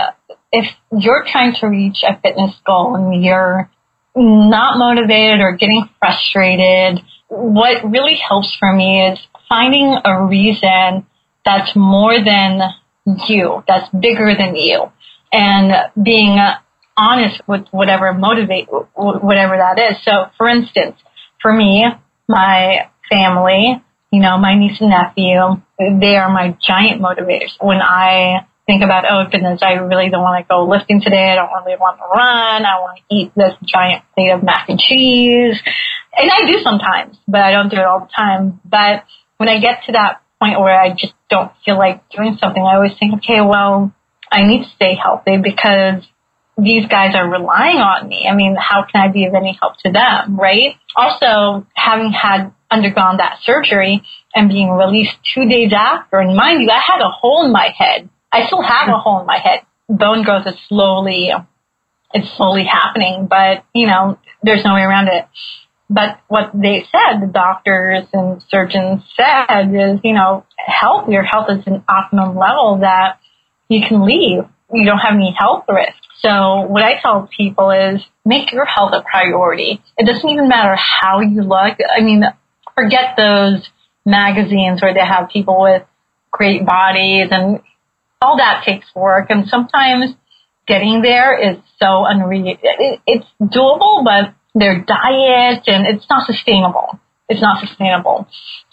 if 0.53 0.66
you're 0.90 1.25
trying 1.27 1.55
to 1.61 1.66
reach 1.66 2.03
a 2.03 2.18
fitness 2.20 2.55
goal 2.66 2.96
and 2.96 3.22
you're 3.22 3.70
not 4.16 4.79
motivated 4.79 5.40
or 5.40 5.57
getting 5.57 5.88
frustrated, 5.98 7.01
what 7.33 7.90
really 7.90 8.16
helps 8.16 8.55
for 8.59 8.73
me 8.73 9.07
is 9.07 9.18
finding 9.49 9.97
a 10.05 10.25
reason 10.25 11.07
that's 11.47 11.75
more 11.75 12.23
than 12.23 12.61
you, 13.27 13.64
that's 13.66 13.88
bigger 13.88 14.35
than 14.38 14.55
you, 14.55 14.92
and 15.33 15.73
being 16.03 16.38
honest 16.97 17.40
with 17.49 17.66
whatever 17.71 18.12
motivate, 18.12 18.68
whatever 18.95 19.57
that 19.57 19.79
is. 19.79 19.97
So, 20.05 20.27
for 20.37 20.47
instance, 20.47 20.97
for 21.40 21.53
me, 21.53 21.87
my 22.29 22.90
family, 23.11 23.83
you 24.12 24.21
know, 24.21 24.37
my 24.37 24.55
niece 24.55 24.81
and 24.81 24.90
nephew, 24.90 25.62
they 25.79 26.16
are 26.16 26.31
my 26.31 26.57
giant 26.66 27.01
motivators. 27.01 27.53
When 27.61 27.81
I 27.81 28.47
think 28.66 28.83
about, 28.83 29.05
oh 29.09 29.29
goodness, 29.31 29.61
I 29.62 29.72
really 29.75 30.09
don't 30.09 30.22
want 30.22 30.44
to 30.44 30.48
go 30.48 30.64
lifting 30.64 31.01
today. 31.01 31.31
I 31.31 31.35
don't 31.35 31.51
really 31.64 31.79
want 31.79 31.98
to 31.98 32.05
run. 32.05 32.64
I 32.64 32.81
want 32.81 32.98
to 32.98 33.14
eat 33.14 33.33
this 33.37 33.55
giant 33.64 34.05
plate 34.14 34.31
of 34.31 34.42
mac 34.42 34.68
and 34.68 34.79
cheese. 34.79 35.61
And 36.16 36.31
I 36.31 36.46
do 36.46 36.59
sometimes, 36.62 37.16
but 37.27 37.40
I 37.40 37.53
don't 37.53 37.70
do 37.70 37.77
it 37.77 37.85
all 37.85 38.01
the 38.01 38.11
time. 38.14 38.61
But 38.64 39.05
when 39.38 39.48
I 39.48 39.59
get 39.59 39.85
to 39.87 39.92
that 39.92 40.22
point 40.40 40.61
where 40.61 40.81
I 40.81 40.90
just 40.90 41.14
don't 41.31 41.53
feel 41.64 41.79
like 41.79 42.09
doing 42.11 42.37
something, 42.40 42.62
I 42.62 42.77
always 42.77 42.92
think, 42.98 43.14
okay, 43.14 43.40
well, 43.40 43.92
I 44.31 44.46
need 44.46 44.64
to 44.64 44.70
stay 44.77 44.94
healthy 44.94 45.38
because 45.42 46.05
these 46.59 46.87
guys 46.87 47.14
are 47.14 47.29
relying 47.29 47.79
on 47.79 48.09
me. 48.09 48.27
I 48.31 48.35
mean, 48.35 48.57
how 48.59 48.85
can 48.85 49.01
I 49.01 49.09
be 49.09 49.25
of 49.25 49.35
any 49.35 49.59
help 49.61 49.79
to 49.85 49.90
them, 49.90 50.38
right? 50.38 50.77
Also, 50.94 51.66
having 51.75 52.12
had 52.12 52.53
undergone 52.70 53.18
that 53.18 53.38
surgery 53.42 54.03
and 54.35 54.48
being 54.48 54.70
released 54.70 55.16
two 55.35 55.48
days 55.48 55.72
after, 55.72 56.18
and 56.18 56.37
mind 56.37 56.62
you, 56.62 56.70
I 56.70 56.81
had 56.81 57.01
a 57.01 57.11
hole 57.11 57.44
in 57.44 57.53
my 57.53 57.75
head. 57.77 58.09
I 58.33 58.47
still 58.47 58.62
have 58.62 58.88
a 58.88 58.99
hole 58.99 59.21
in 59.21 59.27
my 59.27 59.38
head. 59.38 59.61
Bone 59.88 60.23
growth 60.23 60.47
is 60.47 60.55
slowly, 60.68 61.31
it's 62.14 62.37
slowly 62.37 62.64
happening, 62.64 63.27
but 63.29 63.64
you 63.75 63.87
know, 63.87 64.18
there's 64.42 64.64
no 64.64 64.75
way 64.75 64.83
around 64.83 65.09
it. 65.09 65.27
But 65.90 66.21
what 66.29 66.51
they 66.55 66.87
said, 66.90 67.21
the 67.21 67.31
doctors 67.31 68.07
and 68.14 68.42
surgeons 68.49 69.03
said 69.14 69.68
is, 69.75 70.01
you 70.03 70.14
know, 70.14 70.47
health, 70.57 71.09
your 71.09 71.23
health 71.23 71.49
is 71.51 71.66
an 71.66 71.85
optimum 71.87 72.37
level 72.38 72.79
that 72.81 73.18
you 73.68 73.87
can 73.87 74.07
leave. 74.07 74.45
You 74.73 74.87
don't 74.87 74.99
have 74.99 75.12
any 75.12 75.37
health 75.38 75.64
risk. 75.68 75.92
So 76.21 76.62
what 76.62 76.83
I 76.83 77.01
tell 77.03 77.29
people 77.37 77.71
is 77.71 78.01
make 78.25 78.53
your 78.53 78.64
health 78.64 78.92
a 78.95 79.03
priority. 79.03 79.83
It 79.99 80.07
doesn't 80.07 80.29
even 80.29 80.49
matter 80.49 80.77
how 80.77 81.21
you 81.21 81.42
look. 81.42 81.77
I 81.95 82.01
mean, 82.01 82.23
forget 82.75 83.16
those 83.18 83.68
magazines 84.07 84.81
where 84.81 84.95
they 84.95 85.05
have 85.05 85.29
people 85.29 85.61
with 85.61 85.83
great 86.31 86.64
bodies 86.64 87.29
and 87.31 87.61
all 88.22 88.37
that 88.38 88.62
takes 88.64 88.87
work. 88.94 89.26
And 89.30 89.48
sometimes 89.48 90.14
getting 90.66 91.02
there 91.02 91.37
is 91.38 91.58
so 91.78 92.04
unreal. 92.06 92.56
It's 93.06 93.26
doable, 93.40 94.04
but 94.04 94.35
their 94.54 94.80
diet 94.82 95.64
and 95.66 95.87
it's 95.87 96.06
not 96.08 96.26
sustainable. 96.26 96.98
It's 97.28 97.40
not 97.40 97.66
sustainable. 97.66 98.28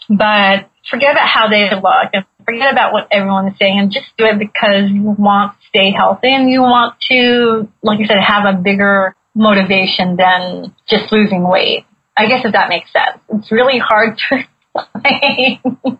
But 0.09 0.69
forget 0.89 1.11
about 1.11 1.27
how 1.27 1.49
they 1.49 1.69
look 1.69 2.09
and 2.13 2.25
forget 2.45 2.71
about 2.71 2.93
what 2.93 3.07
everyone 3.11 3.47
is 3.47 3.53
saying 3.59 3.79
and 3.79 3.91
just 3.91 4.07
do 4.17 4.25
it 4.25 4.39
because 4.39 4.89
you 4.89 5.15
want 5.17 5.53
to 5.53 5.67
stay 5.69 5.91
healthy 5.91 6.33
and 6.33 6.49
you 6.49 6.61
want 6.61 6.95
to, 7.11 7.67
like 7.83 7.99
you 7.99 8.05
said, 8.05 8.17
have 8.19 8.45
a 8.45 8.57
bigger 8.57 9.15
motivation 9.35 10.15
than 10.17 10.75
just 10.87 11.11
losing 11.11 11.47
weight. 11.47 11.85
I 12.17 12.27
guess 12.27 12.41
if 12.43 12.53
that 12.53 12.69
makes 12.69 12.91
sense. 12.91 13.21
It's 13.29 13.51
really 13.51 13.79
hard 13.79 14.19
to 14.29 14.39
explain. 14.75 15.99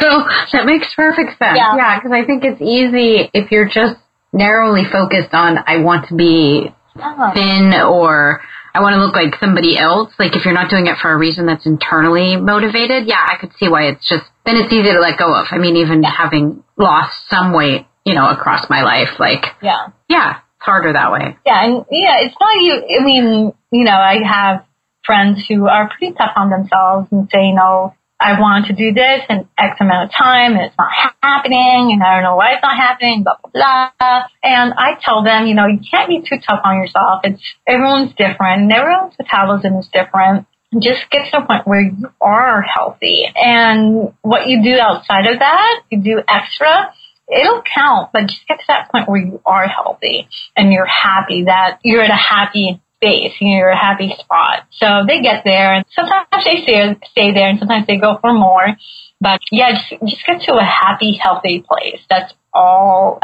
So 0.00 0.24
that 0.52 0.66
makes 0.66 0.92
perfect 0.94 1.38
sense. 1.38 1.56
Yeah, 1.56 1.96
because 1.96 2.10
yeah, 2.10 2.22
I 2.22 2.26
think 2.26 2.44
it's 2.44 2.60
easy 2.60 3.30
if 3.32 3.50
you're 3.50 3.68
just 3.68 3.96
narrowly 4.32 4.82
focused 4.90 5.32
on 5.32 5.58
I 5.66 5.78
want 5.78 6.08
to 6.08 6.14
be 6.14 6.74
oh. 6.96 7.30
thin 7.34 7.72
or 7.80 8.42
I 8.74 8.80
want 8.80 8.94
to 8.94 9.00
look 9.00 9.14
like 9.14 9.38
somebody 9.38 9.78
else. 9.78 10.12
Like 10.18 10.34
if 10.34 10.44
you're 10.44 10.54
not 10.54 10.68
doing 10.68 10.88
it 10.88 10.96
for 11.00 11.12
a 11.12 11.16
reason 11.16 11.46
that's 11.46 11.64
internally 11.64 12.36
motivated, 12.36 13.06
yeah, 13.06 13.24
I 13.24 13.36
could 13.40 13.52
see 13.54 13.68
why 13.68 13.84
it's 13.84 14.06
just 14.08 14.24
then 14.44 14.56
it's 14.56 14.72
easy 14.72 14.92
to 14.92 15.00
let 15.00 15.16
go 15.16 15.32
of. 15.32 15.46
I 15.50 15.58
mean, 15.58 15.76
even 15.76 16.02
yeah. 16.02 16.10
having 16.10 16.64
lost 16.76 17.28
some 17.30 17.52
weight, 17.52 17.86
you 18.04 18.14
know, 18.14 18.28
across 18.28 18.68
my 18.68 18.82
life, 18.82 19.20
like 19.20 19.44
yeah, 19.62 19.88
yeah, 20.08 20.38
it's 20.56 20.66
harder 20.66 20.92
that 20.92 21.12
way. 21.12 21.36
Yeah, 21.46 21.64
and 21.64 21.84
yeah, 21.90 22.16
it's 22.18 22.34
not 22.40 22.54
you. 22.60 22.98
I 23.00 23.04
mean, 23.04 23.52
you 23.70 23.84
know, 23.84 23.92
I 23.92 24.18
have 24.26 24.66
friends 25.04 25.46
who 25.46 25.68
are 25.68 25.88
pretty 25.88 26.14
tough 26.14 26.32
on 26.36 26.50
themselves 26.50 27.08
and 27.12 27.28
say, 27.30 27.52
know, 27.52 27.94
I 28.20 28.40
want 28.40 28.66
to 28.66 28.72
do 28.72 28.92
this 28.92 29.20
in 29.28 29.48
X 29.58 29.76
amount 29.80 30.08
of 30.08 30.16
time 30.16 30.52
and 30.52 30.62
it's 30.62 30.74
not 30.78 30.88
happening 31.20 31.92
and 31.92 32.02
I 32.02 32.14
don't 32.14 32.22
know 32.22 32.36
why 32.36 32.52
it's 32.52 32.62
not 32.62 32.76
happening, 32.76 33.24
blah, 33.24 33.36
blah, 33.42 33.90
blah. 33.98 34.22
And 34.42 34.72
I 34.76 34.94
tell 35.04 35.24
them, 35.24 35.46
you 35.46 35.54
know, 35.54 35.66
you 35.66 35.80
can't 35.90 36.08
be 36.08 36.20
too 36.20 36.40
tough 36.46 36.60
on 36.64 36.76
yourself. 36.76 37.20
It's, 37.24 37.42
everyone's 37.66 38.14
different 38.14 38.62
and 38.62 38.72
everyone's 38.72 39.14
metabolism 39.18 39.76
is 39.76 39.88
different. 39.92 40.46
Just 40.80 41.10
get 41.10 41.30
to 41.30 41.38
a 41.38 41.46
point 41.46 41.66
where 41.66 41.82
you 41.82 42.10
are 42.20 42.62
healthy 42.62 43.26
and 43.34 44.12
what 44.22 44.48
you 44.48 44.62
do 44.62 44.78
outside 44.78 45.26
of 45.26 45.38
that, 45.38 45.82
you 45.90 46.02
do 46.02 46.22
extra, 46.26 46.92
it'll 47.28 47.62
count, 47.62 48.10
but 48.12 48.26
just 48.26 48.46
get 48.48 48.58
to 48.58 48.64
that 48.68 48.90
point 48.90 49.08
where 49.08 49.20
you 49.20 49.40
are 49.46 49.66
healthy 49.66 50.28
and 50.56 50.72
you're 50.72 50.86
happy 50.86 51.44
that 51.44 51.78
you're 51.82 52.02
at 52.02 52.10
a 52.10 52.14
happy 52.14 52.80
space, 53.04 53.32
you 53.40 53.58
know, 53.58 53.70
a 53.70 53.76
happy 53.76 54.14
spot. 54.18 54.66
So 54.72 55.04
they 55.06 55.20
get 55.20 55.44
there 55.44 55.74
and 55.74 55.84
sometimes 55.94 56.26
they 56.44 56.62
stay, 56.62 56.96
stay 57.10 57.32
there 57.32 57.48
and 57.48 57.58
sometimes 57.58 57.86
they 57.86 57.98
go 57.98 58.18
for 58.20 58.32
more. 58.32 58.76
But 59.20 59.40
yeah, 59.50 59.72
just, 59.72 60.02
just 60.06 60.26
get 60.26 60.42
to 60.42 60.54
a 60.54 60.64
happy, 60.64 61.18
healthy 61.20 61.64
place. 61.66 62.00
That's 62.08 62.32
all. 62.52 63.20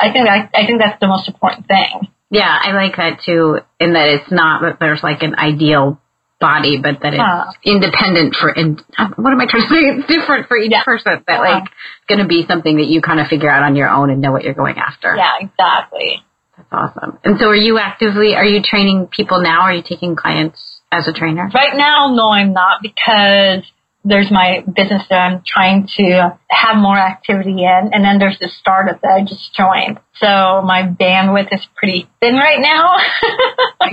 I 0.00 0.12
think 0.12 0.28
I, 0.28 0.48
I 0.54 0.66
think 0.66 0.80
that's 0.80 1.00
the 1.00 1.08
most 1.08 1.28
important 1.28 1.66
thing. 1.66 2.08
Yeah, 2.30 2.56
I 2.60 2.72
like 2.72 2.96
that 2.96 3.20
too, 3.24 3.60
in 3.80 3.94
that 3.94 4.08
it's 4.08 4.30
not 4.30 4.62
that 4.62 4.78
there's 4.78 5.02
like 5.02 5.22
an 5.22 5.34
ideal 5.36 6.00
body, 6.38 6.78
but 6.80 7.00
that 7.02 7.12
it's 7.12 7.22
huh. 7.22 7.52
independent 7.64 8.34
for, 8.34 8.48
and 8.48 8.80
what 9.16 9.32
am 9.32 9.40
I 9.40 9.46
trying 9.46 9.62
to 9.62 9.68
say? 9.68 9.80
It's 9.80 10.06
different 10.06 10.46
for 10.46 10.56
each 10.56 10.70
yeah. 10.70 10.84
person. 10.84 11.22
That 11.26 11.40
uh-huh. 11.40 11.60
like 11.60 11.64
going 12.08 12.20
to 12.20 12.28
be 12.28 12.46
something 12.46 12.76
that 12.76 12.86
you 12.86 13.02
kind 13.02 13.20
of 13.20 13.26
figure 13.26 13.50
out 13.50 13.62
on 13.62 13.74
your 13.74 13.88
own 13.88 14.10
and 14.10 14.20
know 14.20 14.30
what 14.30 14.44
you're 14.44 14.54
going 14.54 14.78
after. 14.78 15.14
Yeah, 15.16 15.32
exactly. 15.40 16.22
That's 16.70 16.96
awesome. 16.96 17.18
And 17.24 17.38
so 17.38 17.46
are 17.46 17.56
you 17.56 17.78
actively, 17.78 18.34
are 18.34 18.44
you 18.44 18.62
training 18.62 19.08
people 19.08 19.40
now? 19.40 19.62
Are 19.62 19.72
you 19.72 19.82
taking 19.82 20.16
clients 20.16 20.80
as 20.92 21.08
a 21.08 21.12
trainer? 21.12 21.50
Right 21.52 21.76
now, 21.76 22.12
no, 22.14 22.30
I'm 22.30 22.52
not 22.52 22.80
because 22.82 23.64
there's 24.04 24.30
my 24.30 24.64
business 24.74 25.02
that 25.10 25.16
I'm 25.16 25.42
trying 25.46 25.86
to 25.96 26.38
have 26.48 26.76
more 26.76 26.96
activity 26.96 27.64
in. 27.64 27.90
And 27.92 28.04
then 28.04 28.18
there's 28.18 28.38
the 28.38 28.48
startup 28.60 29.00
that 29.02 29.10
I 29.10 29.20
just 29.20 29.54
joined. 29.54 30.00
So 30.14 30.62
my 30.64 30.82
bandwidth 30.82 31.52
is 31.52 31.66
pretty 31.76 32.08
thin 32.20 32.36
right 32.36 32.60
now. 32.60 32.96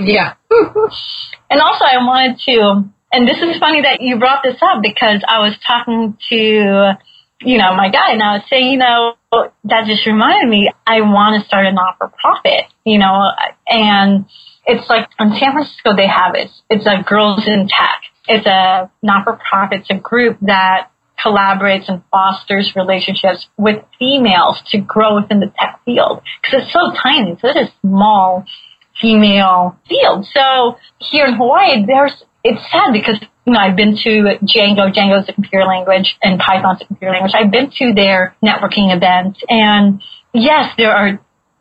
yeah. 0.00 0.34
and 1.50 1.60
also 1.60 1.84
I 1.84 1.98
wanted 1.98 2.38
to, 2.46 2.90
and 3.12 3.28
this 3.28 3.38
is 3.38 3.58
funny 3.58 3.82
that 3.82 4.00
you 4.00 4.18
brought 4.18 4.42
this 4.42 4.56
up 4.62 4.82
because 4.82 5.22
I 5.28 5.40
was 5.40 5.54
talking 5.66 6.16
to 6.30 6.96
you 7.40 7.58
know, 7.58 7.74
my 7.74 7.88
guy 7.88 8.12
and 8.12 8.22
I 8.22 8.38
was 8.38 8.42
saying, 8.50 8.72
you 8.72 8.78
know, 8.78 9.14
that 9.64 9.86
just 9.86 10.06
reminded 10.06 10.48
me, 10.48 10.70
I 10.86 11.00
want 11.02 11.40
to 11.40 11.46
start 11.46 11.66
a 11.66 11.72
not-for-profit, 11.72 12.64
you 12.84 12.98
know, 12.98 13.30
and 13.66 14.26
it's 14.66 14.88
like 14.88 15.08
in 15.18 15.32
San 15.38 15.52
Francisco, 15.52 15.94
they 15.96 16.08
have 16.08 16.34
it. 16.34 16.50
It's 16.68 16.86
a 16.86 17.02
Girls 17.02 17.46
in 17.46 17.68
Tech. 17.68 18.02
It's 18.26 18.46
a 18.46 18.90
not-for-profit. 19.02 19.80
It's 19.80 19.90
a 19.90 19.94
group 19.94 20.38
that 20.42 20.90
collaborates 21.24 21.88
and 21.88 22.02
fosters 22.10 22.74
relationships 22.76 23.48
with 23.56 23.84
females 23.98 24.62
to 24.70 24.78
grow 24.78 25.20
within 25.20 25.40
the 25.40 25.52
tech 25.58 25.80
field 25.84 26.22
because 26.42 26.62
it's 26.62 26.72
so 26.72 26.92
tiny. 27.02 27.32
It's 27.32 27.42
such 27.42 27.56
a 27.56 27.72
small 27.80 28.44
female 29.00 29.76
field. 29.88 30.26
So 30.32 30.76
here 30.98 31.26
in 31.26 31.34
Hawaii, 31.34 31.84
there's, 31.86 32.22
it's 32.44 32.60
sad 32.70 32.92
because 32.92 33.18
you 33.46 33.52
know, 33.52 33.60
I've 33.60 33.76
been 33.76 33.96
to 33.96 34.38
Django. 34.42 34.92
Django's 34.92 35.28
a 35.28 35.32
computer 35.32 35.64
language 35.64 36.16
and 36.22 36.38
Python's 36.38 36.82
a 36.82 36.86
computer 36.86 37.12
language. 37.12 37.32
I've 37.34 37.50
been 37.50 37.70
to 37.78 37.94
their 37.94 38.36
networking 38.44 38.94
events 38.94 39.40
and 39.48 40.02
yes, 40.32 40.72
there 40.76 40.94
are, 40.94 41.20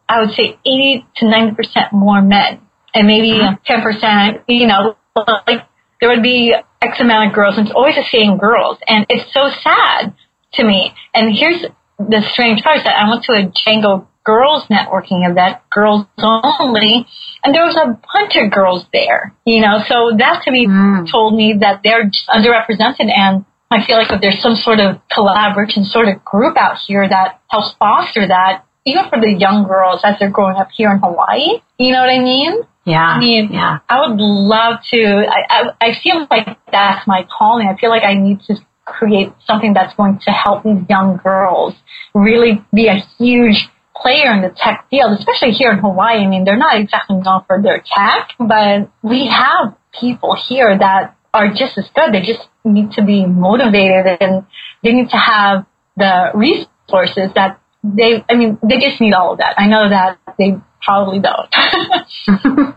I 0.09 0.21
would 0.21 0.31
say 0.31 0.59
80 0.65 1.05
to 1.17 1.25
90% 1.25 1.93
more 1.93 2.21
men 2.21 2.61
and 2.93 3.07
maybe 3.07 3.39
uh-huh. 3.39 3.57
10%, 3.67 4.43
you 4.47 4.67
know, 4.67 4.97
like 5.15 5.67
there 5.99 6.09
would 6.09 6.23
be 6.23 6.53
X 6.81 6.99
amount 6.99 7.29
of 7.29 7.35
girls 7.35 7.57
and 7.57 7.67
it's 7.67 7.75
always 7.75 7.95
the 7.95 8.05
same 8.11 8.37
girls. 8.37 8.77
And 8.87 9.05
it's 9.09 9.33
so 9.33 9.49
sad 9.63 10.13
to 10.53 10.63
me. 10.63 10.93
And 11.13 11.35
here's 11.35 11.61
the 11.97 12.21
strange 12.33 12.61
part 12.63 12.77
is 12.77 12.83
that 12.83 12.95
I 12.95 13.09
went 13.09 13.23
to 13.23 13.33
a 13.33 13.51
Django 13.51 14.07
girls 14.27 14.65
networking 14.69 15.23
event, 15.23 15.57
girls 15.71 16.05
only, 16.21 17.07
and 17.43 17.55
there 17.55 17.63
was 17.63 17.77
a 17.77 17.97
bunch 18.11 18.35
of 18.35 18.51
girls 18.51 18.85
there, 18.91 19.33
you 19.45 19.61
know, 19.61 19.79
so 19.87 20.11
that 20.17 20.43
to 20.43 20.51
me 20.51 20.67
mm. 20.67 21.09
told 21.09 21.33
me 21.33 21.55
that 21.61 21.79
they're 21.81 22.11
underrepresented 22.29 23.09
and 23.09 23.45
I 23.71 23.85
feel 23.85 23.97
like 23.97 24.11
if 24.11 24.19
there's 24.19 24.41
some 24.41 24.55
sort 24.55 24.79
of 24.79 24.99
collaboration 25.11 25.85
sort 25.85 26.09
of 26.09 26.23
group 26.25 26.57
out 26.57 26.77
here 26.85 27.07
that 27.07 27.39
helps 27.47 27.73
foster 27.79 28.27
that, 28.27 28.65
even 28.85 29.09
for 29.09 29.19
the 29.19 29.31
young 29.31 29.65
girls 29.65 30.01
as 30.03 30.19
they're 30.19 30.29
growing 30.29 30.57
up 30.57 30.69
here 30.75 30.91
in 30.91 30.99
Hawaii, 30.99 31.61
you 31.77 31.91
know 31.91 32.01
what 32.01 32.09
I 32.09 32.19
mean? 32.19 32.63
Yeah. 32.85 32.99
I 32.99 33.19
mean, 33.19 33.49
yeah. 33.51 33.79
I 33.89 34.07
would 34.07 34.19
love 34.19 34.79
to, 34.91 35.25
I, 35.29 35.43
I, 35.49 35.87
I 35.89 35.95
feel 36.01 36.27
like 36.29 36.47
that's 36.71 37.05
my 37.07 37.27
calling. 37.37 37.67
I 37.67 37.77
feel 37.77 37.89
like 37.89 38.03
I 38.03 38.13
need 38.13 38.39
to 38.47 38.55
create 38.85 39.33
something 39.45 39.73
that's 39.73 39.93
going 39.95 40.19
to 40.25 40.31
help 40.31 40.63
these 40.63 40.83
young 40.89 41.19
girls 41.21 41.75
really 42.13 42.63
be 42.73 42.87
a 42.87 43.03
huge 43.17 43.67
player 44.01 44.31
in 44.33 44.41
the 44.41 44.49
tech 44.49 44.87
field, 44.89 45.17
especially 45.19 45.51
here 45.51 45.71
in 45.71 45.79
Hawaii. 45.79 46.23
I 46.23 46.27
mean, 46.27 46.43
they're 46.43 46.57
not 46.57 46.79
exactly 46.79 47.17
known 47.17 47.43
for 47.47 47.61
their 47.61 47.83
tech, 47.83 48.31
but 48.39 48.89
we 49.01 49.27
have 49.27 49.75
people 49.99 50.35
here 50.47 50.77
that 50.77 51.15
are 51.33 51.49
just 51.49 51.77
as 51.77 51.89
good. 51.95 52.13
They 52.13 52.21
just 52.21 52.47
need 52.63 52.91
to 52.93 53.03
be 53.03 53.25
motivated 53.25 54.17
and 54.21 54.45
they 54.83 54.93
need 54.93 55.09
to 55.09 55.17
have 55.17 55.65
the 55.95 56.31
resources 56.33 57.31
that 57.35 57.59
they, 57.83 58.23
I 58.29 58.35
mean, 58.35 58.57
they 58.63 58.79
just 58.79 58.99
need 58.99 59.13
all 59.13 59.33
of 59.33 59.39
that. 59.39 59.55
I 59.57 59.67
know 59.67 59.89
that 59.89 60.19
they 60.37 60.55
probably 60.81 61.19
don't. 61.19 61.49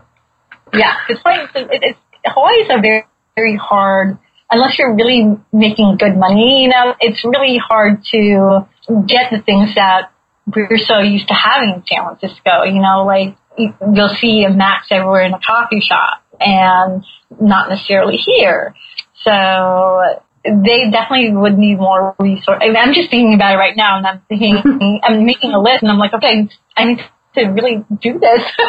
yeah, 0.73 0.95
it's 1.09 1.21
Hawaii, 1.23 1.47
it's, 1.55 1.99
Hawaii 2.25 2.55
is 2.55 2.67
a 2.69 2.81
very, 2.81 3.05
very 3.35 3.55
hard, 3.57 4.17
unless 4.51 4.77
you're 4.77 4.95
really 4.95 5.37
making 5.51 5.97
good 5.97 6.17
money, 6.17 6.63
you 6.63 6.69
know, 6.69 6.95
it's 6.99 7.23
really 7.23 7.57
hard 7.57 8.03
to 8.11 8.67
get 9.07 9.31
the 9.31 9.41
things 9.41 9.73
that 9.75 10.10
we're 10.55 10.77
so 10.77 10.99
used 10.99 11.27
to 11.27 11.33
having 11.33 11.69
in 11.75 11.83
San 11.85 12.03
Francisco. 12.03 12.63
You 12.63 12.81
know, 12.81 13.05
like 13.05 13.35
you'll 13.57 14.15
see 14.19 14.43
a 14.43 14.49
Macs 14.49 14.87
everywhere 14.91 15.23
in 15.23 15.33
a 15.33 15.39
coffee 15.39 15.81
shop, 15.81 16.23
and 16.39 17.03
not 17.39 17.69
necessarily 17.69 18.17
here. 18.17 18.75
So 19.23 20.01
they 20.43 20.89
definitely 20.89 21.35
would 21.35 21.57
need 21.57 21.77
more 21.77 22.15
resources. 22.19 22.75
I'm 22.77 22.93
just 22.93 23.09
thinking 23.09 23.33
about 23.33 23.53
it 23.53 23.57
right 23.57 23.75
now, 23.75 23.97
and 23.97 24.07
I'm 24.07 24.21
thinking, 24.27 24.57
I'm 25.03 25.25
making 25.25 25.51
a 25.51 25.61
list, 25.61 25.83
and 25.83 25.91
I'm 25.91 25.99
like, 25.99 26.13
okay, 26.13 26.47
I 26.75 26.85
need 26.85 26.99
to 27.35 27.45
really 27.47 27.85
do 28.01 28.19
this. 28.19 28.43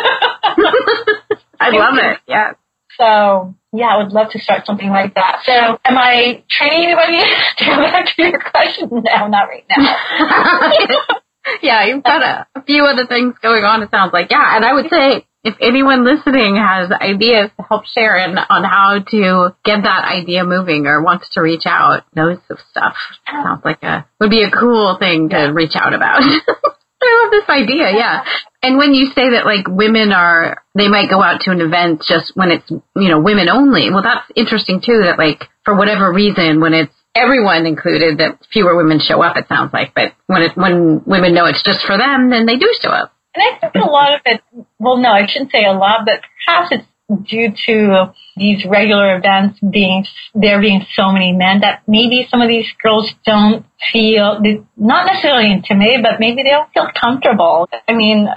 I 1.60 1.70
love 1.70 1.94
it. 1.98 2.18
Yeah. 2.26 2.52
So 2.98 3.54
yeah, 3.72 3.86
I 3.86 4.02
would 4.02 4.12
love 4.12 4.30
to 4.32 4.38
start 4.38 4.66
something 4.66 4.90
like 4.90 5.14
that. 5.14 5.40
So 5.44 5.52
am 5.52 5.96
I 5.96 6.44
training 6.50 6.88
anybody 6.88 7.18
to 7.58 7.64
go 7.64 7.76
back 7.76 8.06
to 8.14 8.22
your 8.22 8.40
question? 8.40 8.90
No, 8.92 9.28
not 9.28 9.48
right 9.48 9.64
now. 9.68 11.22
yeah, 11.62 11.84
you've 11.86 12.04
got 12.04 12.22
a, 12.22 12.46
a 12.54 12.62
few 12.62 12.84
other 12.84 13.06
things 13.06 13.34
going 13.42 13.64
on, 13.64 13.82
it 13.82 13.90
sounds 13.90 14.12
like. 14.12 14.30
Yeah, 14.30 14.56
and 14.56 14.64
I 14.64 14.72
would 14.72 14.88
say 14.90 15.26
if 15.44 15.56
anyone 15.60 16.04
listening 16.04 16.56
has 16.56 16.90
ideas 16.92 17.50
to 17.56 17.64
help 17.68 17.84
Sharon 17.86 18.38
on 18.38 18.62
how 18.62 19.00
to 19.10 19.54
get 19.64 19.82
that 19.82 20.04
idea 20.04 20.44
moving 20.44 20.86
or 20.86 21.02
wants 21.02 21.30
to 21.30 21.40
reach 21.40 21.66
out, 21.66 22.04
knows 22.14 22.38
of 22.48 22.58
stuff, 22.70 22.94
sounds 23.30 23.64
like 23.64 23.82
a 23.82 24.06
would 24.20 24.30
be 24.30 24.42
a 24.42 24.50
cool 24.50 24.96
thing 24.98 25.30
to 25.30 25.50
reach 25.52 25.74
out 25.74 25.94
about. 25.94 26.22
I 27.04 27.24
love 27.24 27.32
this 27.32 27.48
idea, 27.48 27.90
yeah. 27.90 28.24
And 28.62 28.78
when 28.78 28.94
you 28.94 29.06
say 29.06 29.30
that 29.30 29.44
like 29.44 29.66
women 29.66 30.12
are 30.12 30.62
they 30.76 30.86
might 30.86 31.10
go 31.10 31.20
out 31.20 31.40
to 31.42 31.50
an 31.50 31.60
event 31.60 32.04
just 32.06 32.30
when 32.36 32.52
it's 32.52 32.70
you 32.70 33.08
know, 33.08 33.20
women 33.20 33.50
only, 33.50 33.90
well 33.90 34.04
that's 34.04 34.30
interesting 34.36 34.80
too 34.80 35.02
that 35.02 35.18
like 35.18 35.48
for 35.64 35.74
whatever 35.74 36.12
reason 36.12 36.60
when 36.60 36.72
it's 36.72 36.94
everyone 37.14 37.66
included 37.66 38.18
that 38.18 38.38
fewer 38.52 38.76
women 38.76 39.00
show 39.00 39.22
up. 39.22 39.36
It 39.36 39.48
sounds 39.48 39.72
like, 39.72 39.94
but 39.94 40.14
when 40.26 40.42
it, 40.42 40.56
when 40.56 41.02
women 41.04 41.34
know 41.34 41.46
it's 41.46 41.62
just 41.62 41.84
for 41.86 41.98
them, 41.98 42.30
then 42.30 42.46
they 42.46 42.56
do 42.56 42.72
show 42.80 42.90
up. 42.90 43.14
And 43.34 43.42
I 43.42 43.58
think 43.70 43.84
a 43.84 43.90
lot 43.90 44.14
of 44.14 44.20
it. 44.26 44.42
Well, 44.78 44.98
no, 44.98 45.10
I 45.10 45.26
shouldn't 45.26 45.52
say 45.52 45.64
a 45.64 45.72
lot, 45.72 46.00
but 46.04 46.20
perhaps 46.44 46.68
it's 46.72 46.86
due 47.28 47.52
to 47.66 48.12
these 48.36 48.64
regular 48.64 49.16
events 49.16 49.58
being 49.60 50.04
there 50.34 50.60
being 50.60 50.84
so 50.94 51.12
many 51.12 51.32
men 51.32 51.60
that 51.60 51.82
maybe 51.86 52.26
some 52.30 52.40
of 52.40 52.48
these 52.48 52.66
girls 52.82 53.12
don't 53.26 53.66
feel 53.92 54.40
not 54.76 55.06
necessarily 55.06 55.50
intimidated, 55.50 56.02
but 56.02 56.20
maybe 56.20 56.42
they 56.42 56.50
don't 56.50 56.72
feel 56.72 56.88
comfortable. 56.98 57.68
I 57.86 57.92
mean, 57.92 58.28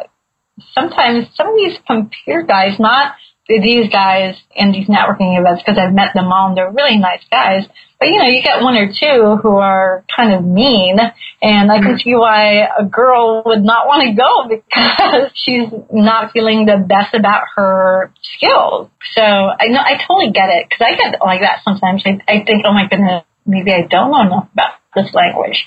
sometimes 0.74 1.28
some 1.36 1.48
of 1.48 1.56
these 1.56 1.78
computer 1.88 2.44
guys, 2.44 2.80
not 2.80 3.16
these 3.48 3.90
guys 3.90 4.36
in 4.56 4.72
these 4.72 4.88
networking 4.88 5.40
events, 5.40 5.64
because 5.66 5.78
I've 5.78 5.94
met 5.94 6.14
them 6.14 6.32
all, 6.32 6.50
and 6.50 6.58
they're 6.58 6.72
really 6.72 6.98
nice 6.98 7.22
guys 7.30 7.68
but 8.00 8.10
you 8.10 8.20
know, 8.20 8.26
you 8.28 8.44
get 8.44 8.62
one 8.62 8.76
or 8.76 8.88
two 8.88 9.38
who 9.42 9.58
are 9.58 10.04
kind 10.16 10.34
of 10.34 10.44
mean, 10.44 10.98
and 11.42 11.72
I 11.72 11.80
can 11.80 11.98
see 11.98 12.14
why 12.14 12.68
a 12.78 12.84
girl 12.84 13.42
would 13.46 13.64
not 13.64 13.88
want 13.88 14.04
to 14.04 14.14
go 14.14 14.48
because 14.50 15.32
she's 15.34 15.70
not 15.92 16.32
feeling 16.32 16.66
the 16.66 16.78
best 16.78 17.14
about 17.14 17.44
her 17.56 18.12
skills. 18.36 18.90
So 19.14 19.22
I 19.22 19.68
know 19.68 19.80
I 19.80 19.98
totally 20.06 20.32
get 20.32 20.50
it 20.50 20.68
because 20.70 20.86
I 20.86 20.96
get 20.96 21.20
like 21.24 21.42
that 21.42 21.62
sometimes. 21.64 22.04
I, 22.06 22.20
I 22.28 22.44
think, 22.44 22.66
oh 22.66 22.74
my 22.74 22.88
goodness, 22.88 23.24
maybe 23.46 23.72
I 23.72 23.88
don't 23.90 24.12
know 24.12 24.22
enough 24.22 24.50
about 24.54 24.74
this 24.94 25.14
language 25.14 25.66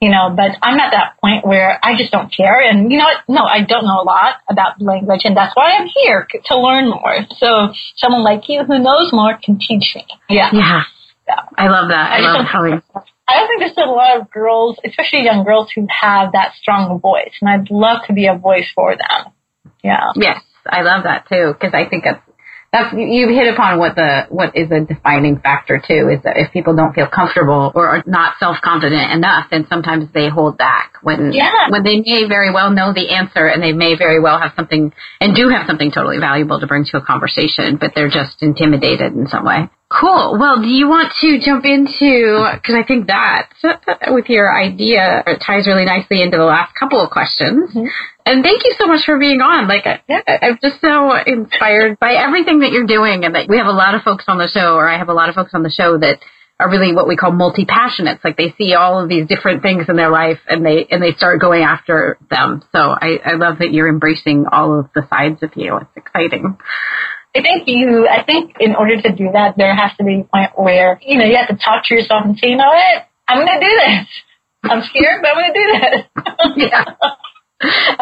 you 0.00 0.10
know, 0.10 0.32
but 0.34 0.52
I'm 0.62 0.80
at 0.80 0.92
that 0.92 1.20
point 1.20 1.46
where 1.46 1.78
I 1.82 1.96
just 1.96 2.10
don't 2.10 2.34
care. 2.34 2.60
And 2.60 2.90
you 2.90 2.98
know 2.98 3.04
what? 3.04 3.18
No, 3.28 3.42
I 3.42 3.62
don't 3.62 3.84
know 3.84 4.00
a 4.00 4.04
lot 4.04 4.36
about 4.48 4.80
language 4.80 5.22
and 5.24 5.36
that's 5.36 5.54
why 5.54 5.76
I'm 5.76 5.88
here 6.02 6.26
to 6.46 6.58
learn 6.58 6.88
more. 6.88 7.18
So 7.36 7.72
someone 7.96 8.24
like 8.24 8.48
you 8.48 8.64
who 8.64 8.78
knows 8.78 9.12
more 9.12 9.38
can 9.42 9.58
teach 9.58 9.92
me. 9.94 10.06
Yeah. 10.28 10.48
Yeah. 10.52 10.82
Yeah. 11.28 11.40
I 11.56 11.68
love 11.68 11.90
that. 11.90 12.12
I, 12.12 12.16
I 12.16 12.32
love 12.32 12.46
how 12.46 12.64
we. 12.64 12.72
I 12.72 13.36
don't 13.36 13.48
think 13.48 13.60
there's 13.60 13.86
a 13.86 13.90
lot 13.90 14.20
of 14.20 14.30
girls, 14.30 14.78
especially 14.84 15.22
young 15.22 15.44
girls, 15.44 15.68
who 15.74 15.86
have 15.88 16.32
that 16.32 16.54
strong 16.60 16.98
voice, 16.98 17.30
and 17.40 17.48
I'd 17.48 17.70
love 17.70 17.98
to 18.08 18.12
be 18.12 18.26
a 18.26 18.36
voice 18.36 18.66
for 18.74 18.96
them. 18.96 19.32
Yeah. 19.84 20.10
Yes, 20.16 20.40
I 20.66 20.82
love 20.82 21.04
that 21.04 21.28
too 21.28 21.52
because 21.52 21.72
I 21.72 21.88
think 21.88 22.04
that's 22.04 22.20
that's 22.72 22.92
you- 22.92 23.06
you've 23.06 23.30
hit 23.30 23.52
upon 23.52 23.78
what 23.78 23.96
the 23.96 24.26
what 24.28 24.54
is 24.56 24.70
a 24.70 24.80
defining 24.80 25.38
factor 25.40 25.78
too 25.84 26.08
is 26.08 26.22
that 26.22 26.36
if 26.36 26.52
people 26.52 26.74
don't 26.74 26.94
feel 26.94 27.06
comfortable 27.08 27.72
or 27.74 27.88
are 27.88 28.02
not 28.06 28.34
self 28.38 28.58
confident 28.62 29.10
enough, 29.12 29.46
then 29.50 29.66
sometimes 29.68 30.06
they 30.12 30.28
hold 30.28 30.56
back 30.56 30.92
when 31.02 31.32
Yeah. 31.32 31.50
when 31.70 31.82
they 31.82 32.00
may 32.00 32.24
very 32.28 32.50
well 32.50 32.70
know 32.70 32.92
the 32.92 33.10
answer 33.10 33.46
and 33.46 33.62
they 33.62 33.72
may 33.72 33.96
very 33.96 34.20
well 34.20 34.38
have 34.38 34.52
something 34.54 34.92
and 35.20 35.34
do 35.34 35.48
have 35.48 35.66
something 35.66 35.90
totally 35.90 36.18
valuable 36.18 36.60
to 36.60 36.66
bring 36.66 36.84
to 36.84 36.96
a 36.98 37.00
conversation, 37.00 37.76
but 37.76 37.94
they're 37.94 38.08
just 38.08 38.42
intimidated 38.42 39.14
in 39.14 39.26
some 39.26 39.44
way. 39.44 39.68
Cool. 39.92 40.38
Well, 40.38 40.62
do 40.62 40.68
you 40.68 40.86
want 40.88 41.12
to 41.20 41.40
jump 41.40 41.64
into, 41.64 42.48
because 42.54 42.76
I 42.76 42.84
think 42.86 43.08
that 43.08 43.48
with 44.06 44.28
your 44.28 44.48
idea 44.48 45.24
it 45.26 45.42
ties 45.44 45.66
really 45.66 45.84
nicely 45.84 46.22
into 46.22 46.36
the 46.36 46.44
last 46.44 46.72
couple 46.78 47.00
of 47.00 47.10
questions. 47.10 47.70
Mm-hmm. 47.70 47.86
And 48.24 48.44
thank 48.44 48.62
you 48.64 48.72
so 48.78 48.86
much 48.86 49.04
for 49.04 49.18
being 49.18 49.40
on. 49.40 49.66
Like, 49.66 49.86
I, 49.86 50.00
I'm 50.42 50.58
just 50.62 50.80
so 50.80 51.16
inspired 51.26 51.98
by 51.98 52.12
everything 52.14 52.60
that 52.60 52.70
you're 52.70 52.86
doing, 52.86 53.24
and 53.24 53.34
that 53.34 53.48
we 53.48 53.56
have 53.56 53.66
a 53.66 53.72
lot 53.72 53.96
of 53.96 54.02
folks 54.02 54.26
on 54.28 54.38
the 54.38 54.46
show, 54.46 54.76
or 54.76 54.88
I 54.88 54.96
have 54.96 55.08
a 55.08 55.14
lot 55.14 55.28
of 55.28 55.34
folks 55.34 55.54
on 55.54 55.64
the 55.64 55.70
show 55.70 55.98
that 55.98 56.20
are 56.60 56.70
really 56.70 56.94
what 56.94 57.08
we 57.08 57.16
call 57.16 57.32
multi-passionates. 57.32 58.22
Like 58.22 58.36
they 58.36 58.52
see 58.56 58.74
all 58.74 59.02
of 59.02 59.08
these 59.08 59.26
different 59.26 59.62
things 59.62 59.86
in 59.88 59.96
their 59.96 60.10
life, 60.10 60.38
and 60.46 60.64
they 60.64 60.86
and 60.88 61.02
they 61.02 61.14
start 61.14 61.40
going 61.40 61.62
after 61.62 62.16
them. 62.30 62.62
So 62.70 62.78
I, 62.78 63.18
I 63.24 63.32
love 63.32 63.58
that 63.58 63.72
you're 63.72 63.88
embracing 63.88 64.46
all 64.52 64.78
of 64.78 64.90
the 64.94 65.04
sides 65.10 65.42
of 65.42 65.56
you. 65.56 65.78
It's 65.78 65.96
exciting. 65.96 66.58
I 67.34 67.42
think 67.42 67.68
you, 67.68 68.08
I 68.08 68.24
think 68.24 68.56
in 68.58 68.74
order 68.74 69.00
to 69.00 69.12
do 69.12 69.30
that, 69.32 69.54
there 69.56 69.74
has 69.74 69.92
to 69.98 70.04
be 70.04 70.20
a 70.20 70.24
point 70.24 70.50
where, 70.56 70.98
you 71.02 71.18
know, 71.18 71.24
you 71.24 71.36
have 71.36 71.48
to 71.48 71.56
talk 71.56 71.84
to 71.86 71.94
yourself 71.94 72.24
and 72.24 72.36
say, 72.36 72.48
you 72.48 72.56
know 72.56 72.66
what? 72.68 73.06
I'm 73.28 73.46
going 73.46 73.60
to 73.60 73.66
do 73.66 73.72
this. 73.76 74.06
I'm 74.64 74.82
scared, 74.82 75.22
but 75.22 75.30
I'm 75.30 75.36
going 75.36 75.52
to 75.52 75.60
do 75.60 75.66
this. 75.80 76.70
Yeah. 76.70 76.84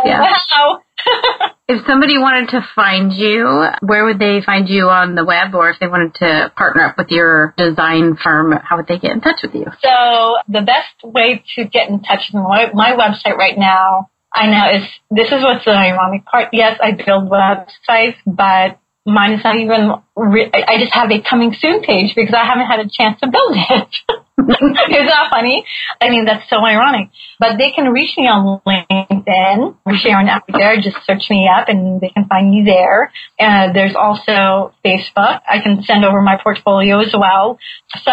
Yeah. 0.04 0.20
Wow. 0.52 0.82
If 1.68 1.84
somebody 1.86 2.16
wanted 2.16 2.50
to 2.52 2.66
find 2.74 3.12
you, 3.12 3.66
where 3.82 4.06
would 4.06 4.18
they 4.18 4.40
find 4.40 4.68
you 4.70 4.88
on 4.88 5.14
the 5.14 5.24
web, 5.24 5.54
or 5.54 5.68
if 5.68 5.78
they 5.78 5.86
wanted 5.86 6.14
to 6.14 6.50
partner 6.56 6.86
up 6.86 6.96
with 6.96 7.08
your 7.10 7.52
design 7.58 8.16
firm, 8.16 8.52
how 8.52 8.78
would 8.78 8.86
they 8.86 8.98
get 8.98 9.12
in 9.12 9.20
touch 9.20 9.40
with 9.42 9.54
you? 9.54 9.66
So 9.82 10.36
the 10.48 10.62
best 10.62 10.94
way 11.04 11.44
to 11.56 11.64
get 11.66 11.90
in 11.90 12.00
touch 12.00 12.30
with 12.32 12.42
my, 12.42 12.70
my 12.72 12.92
website 12.92 13.36
right 13.36 13.58
now, 13.58 14.08
I 14.32 14.46
know 14.46 14.80
is, 14.80 14.88
this 15.10 15.26
is 15.26 15.42
what's 15.42 15.66
the 15.66 15.72
ironic 15.72 16.24
part. 16.24 16.48
Yes, 16.54 16.78
I 16.82 16.92
build 16.92 17.28
websites, 17.28 18.16
but 18.24 18.78
mine 19.08 19.32
is 19.32 19.44
not 19.44 19.56
even, 19.56 19.92
re- 20.16 20.50
I 20.52 20.78
just 20.78 20.92
have 20.94 21.10
a 21.10 21.20
coming 21.22 21.54
soon 21.58 21.82
page 21.82 22.14
because 22.14 22.34
I 22.34 22.44
haven't 22.44 22.66
had 22.66 22.80
a 22.80 22.88
chance 22.88 23.18
to 23.20 23.30
build 23.30 23.56
it. 23.56 23.88
Is 24.38 25.08
that 25.08 25.28
funny? 25.30 25.64
I 26.00 26.10
mean, 26.10 26.24
that's 26.24 26.48
so 26.48 26.64
ironic. 26.64 27.08
But 27.40 27.58
they 27.58 27.72
can 27.72 27.92
reach 27.92 28.16
me 28.16 28.28
on 28.28 28.60
LinkedIn, 28.66 30.00
Sharon 30.00 30.28
out 30.28 30.42
there. 30.48 30.76
Just 30.76 30.96
search 31.04 31.28
me 31.30 31.48
up 31.48 31.68
and 31.68 32.00
they 32.00 32.10
can 32.10 32.26
find 32.26 32.50
me 32.50 32.62
there. 32.64 33.12
Uh, 33.38 33.72
there's 33.72 33.94
also 33.96 34.74
Facebook. 34.84 35.40
I 35.48 35.60
can 35.62 35.82
send 35.82 36.04
over 36.04 36.22
my 36.22 36.38
portfolio 36.42 37.00
as 37.00 37.14
well. 37.18 37.58
So, 38.04 38.12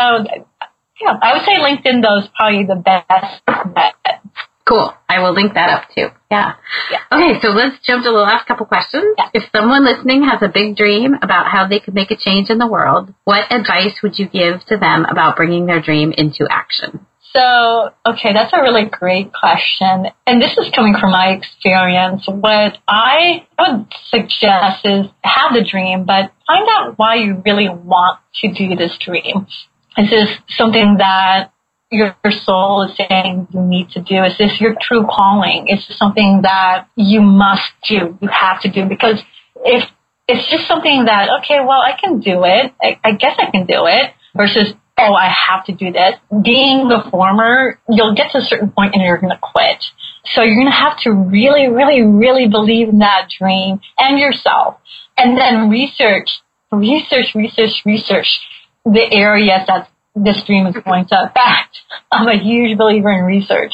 yeah, 1.02 1.18
I 1.22 1.34
would 1.34 1.46
say 1.46 1.58
LinkedIn 1.58 2.02
though 2.02 2.20
is 2.20 2.30
probably 2.36 2.66
the 2.66 2.76
best 2.76 3.42
bet. 3.46 4.22
Cool. 4.68 4.92
I 5.08 5.20
will 5.20 5.34
link 5.34 5.54
that 5.54 5.70
up 5.70 5.90
too. 5.96 6.08
Yeah. 6.32 6.54
Yeah. 6.92 7.00
Okay, 7.12 7.40
so 7.40 7.50
let's 7.50 7.78
jump 7.86 8.04
to 8.04 8.10
the 8.10 8.18
last 8.18 8.48
couple 8.48 8.66
questions. 8.66 9.16
Yeah. 9.18 9.30
If 9.34 9.44
someone 9.56 9.86
listening 9.86 10.24
has 10.24 10.42
a 10.42 10.48
big 10.48 10.76
dream 10.76 11.14
about 11.22 11.46
how 11.48 11.68
they 11.68 11.80
could 11.80 11.94
make 11.94 12.10
a 12.10 12.16
change 12.16 12.50
in 12.50 12.58
the 12.58 12.66
world, 12.66 13.14
what 13.26 13.54
advice 13.54 14.02
would 14.02 14.18
you 14.18 14.28
give 14.28 14.66
to 14.66 14.78
them 14.78 15.06
about 15.06 15.36
bringing 15.36 15.68
their 15.68 15.82
dream 15.82 16.12
into 16.18 16.48
action? 16.50 17.06
So, 17.36 17.92
okay, 18.08 18.34
that's 18.34 18.54
a 18.54 18.62
really 18.62 18.86
great 18.86 19.34
question. 19.34 20.08
And 20.26 20.42
this 20.42 20.58
is 20.58 20.72
coming 20.74 20.96
from 21.00 21.12
my 21.12 21.32
experience. 21.32 22.26
What 22.28 22.78
I 22.88 23.46
would 23.60 23.88
suggest 24.10 24.86
is 24.86 25.08
have 25.22 25.54
the 25.54 25.64
dream, 25.70 26.06
but 26.06 26.32
find 26.48 26.68
out 26.72 26.98
why 26.98 27.16
you 27.16 27.44
really 27.46 27.68
want 27.70 28.20
to 28.42 28.54
do 28.54 28.76
this 28.76 28.98
dream. 28.98 29.48
Is 29.98 30.10
this 30.10 30.30
something 30.58 30.98
that 31.00 31.52
your 31.92 32.16
soul 32.44 32.84
is 32.84 32.98
saying 32.98 33.48
you 33.52 33.62
need 33.62 33.90
to 33.92 34.02
do? 34.02 34.24
Is 34.24 34.38
this 34.38 34.60
your 34.60 34.76
true 34.82 35.06
calling? 35.10 35.68
Is 35.68 35.86
this 35.88 35.98
something 35.98 36.42
that 36.44 36.88
you 36.96 37.22
must 37.22 37.72
do? 37.88 38.18
You 38.22 38.30
have 38.30 38.62
to 38.62 38.70
do? 38.70 38.86
Because 38.86 39.22
if 39.64 39.90
it's 40.28 40.50
just 40.50 40.68
something 40.68 41.06
that, 41.06 41.30
okay, 41.42 41.60
well, 41.60 41.82
I 41.82 41.94
can 42.00 42.20
do 42.20 42.44
it. 42.44 42.74
I, 42.82 43.00
I 43.04 43.12
guess 43.14 43.36
I 43.38 43.52
can 43.52 43.66
do 43.66 43.86
it 43.86 44.14
versus, 44.36 44.74
oh, 44.98 45.14
I 45.14 45.30
have 45.30 45.66
to 45.66 45.74
do 45.74 45.92
this. 45.92 46.16
Being 46.44 46.88
the 46.88 47.08
former, 47.12 47.80
you'll 47.88 48.16
get 48.16 48.32
to 48.32 48.40
a 48.40 48.42
certain 48.42 48.72
point 48.72 48.96
and 48.96 49.04
you're 49.04 49.20
going 49.20 49.34
to 49.34 49.40
quit. 49.42 49.84
So 50.34 50.42
you're 50.42 50.56
going 50.56 50.72
to 50.72 50.72
have 50.72 51.00
to 51.02 51.12
really, 51.12 51.68
really, 51.68 52.02
really 52.02 52.48
believe 52.48 52.90
in 52.90 53.00
that 53.00 53.30
dream 53.38 53.80
and 54.00 54.18
yourself. 54.20 54.78
And 55.18 55.38
then 55.38 55.70
research, 55.70 56.30
research, 56.72 57.36
research, 57.36 57.84
research 57.86 58.28
the 58.86 59.08
areas 59.12 59.62
that 59.68 59.90
this 60.16 60.42
dream 60.44 60.66
is 60.68 60.76
going 60.86 61.06
to 61.08 61.24
affect. 61.24 61.78
I'm 62.12 62.28
a 62.28 62.42
huge 62.42 62.78
believer 62.78 63.12
in 63.12 63.26
research. 63.26 63.74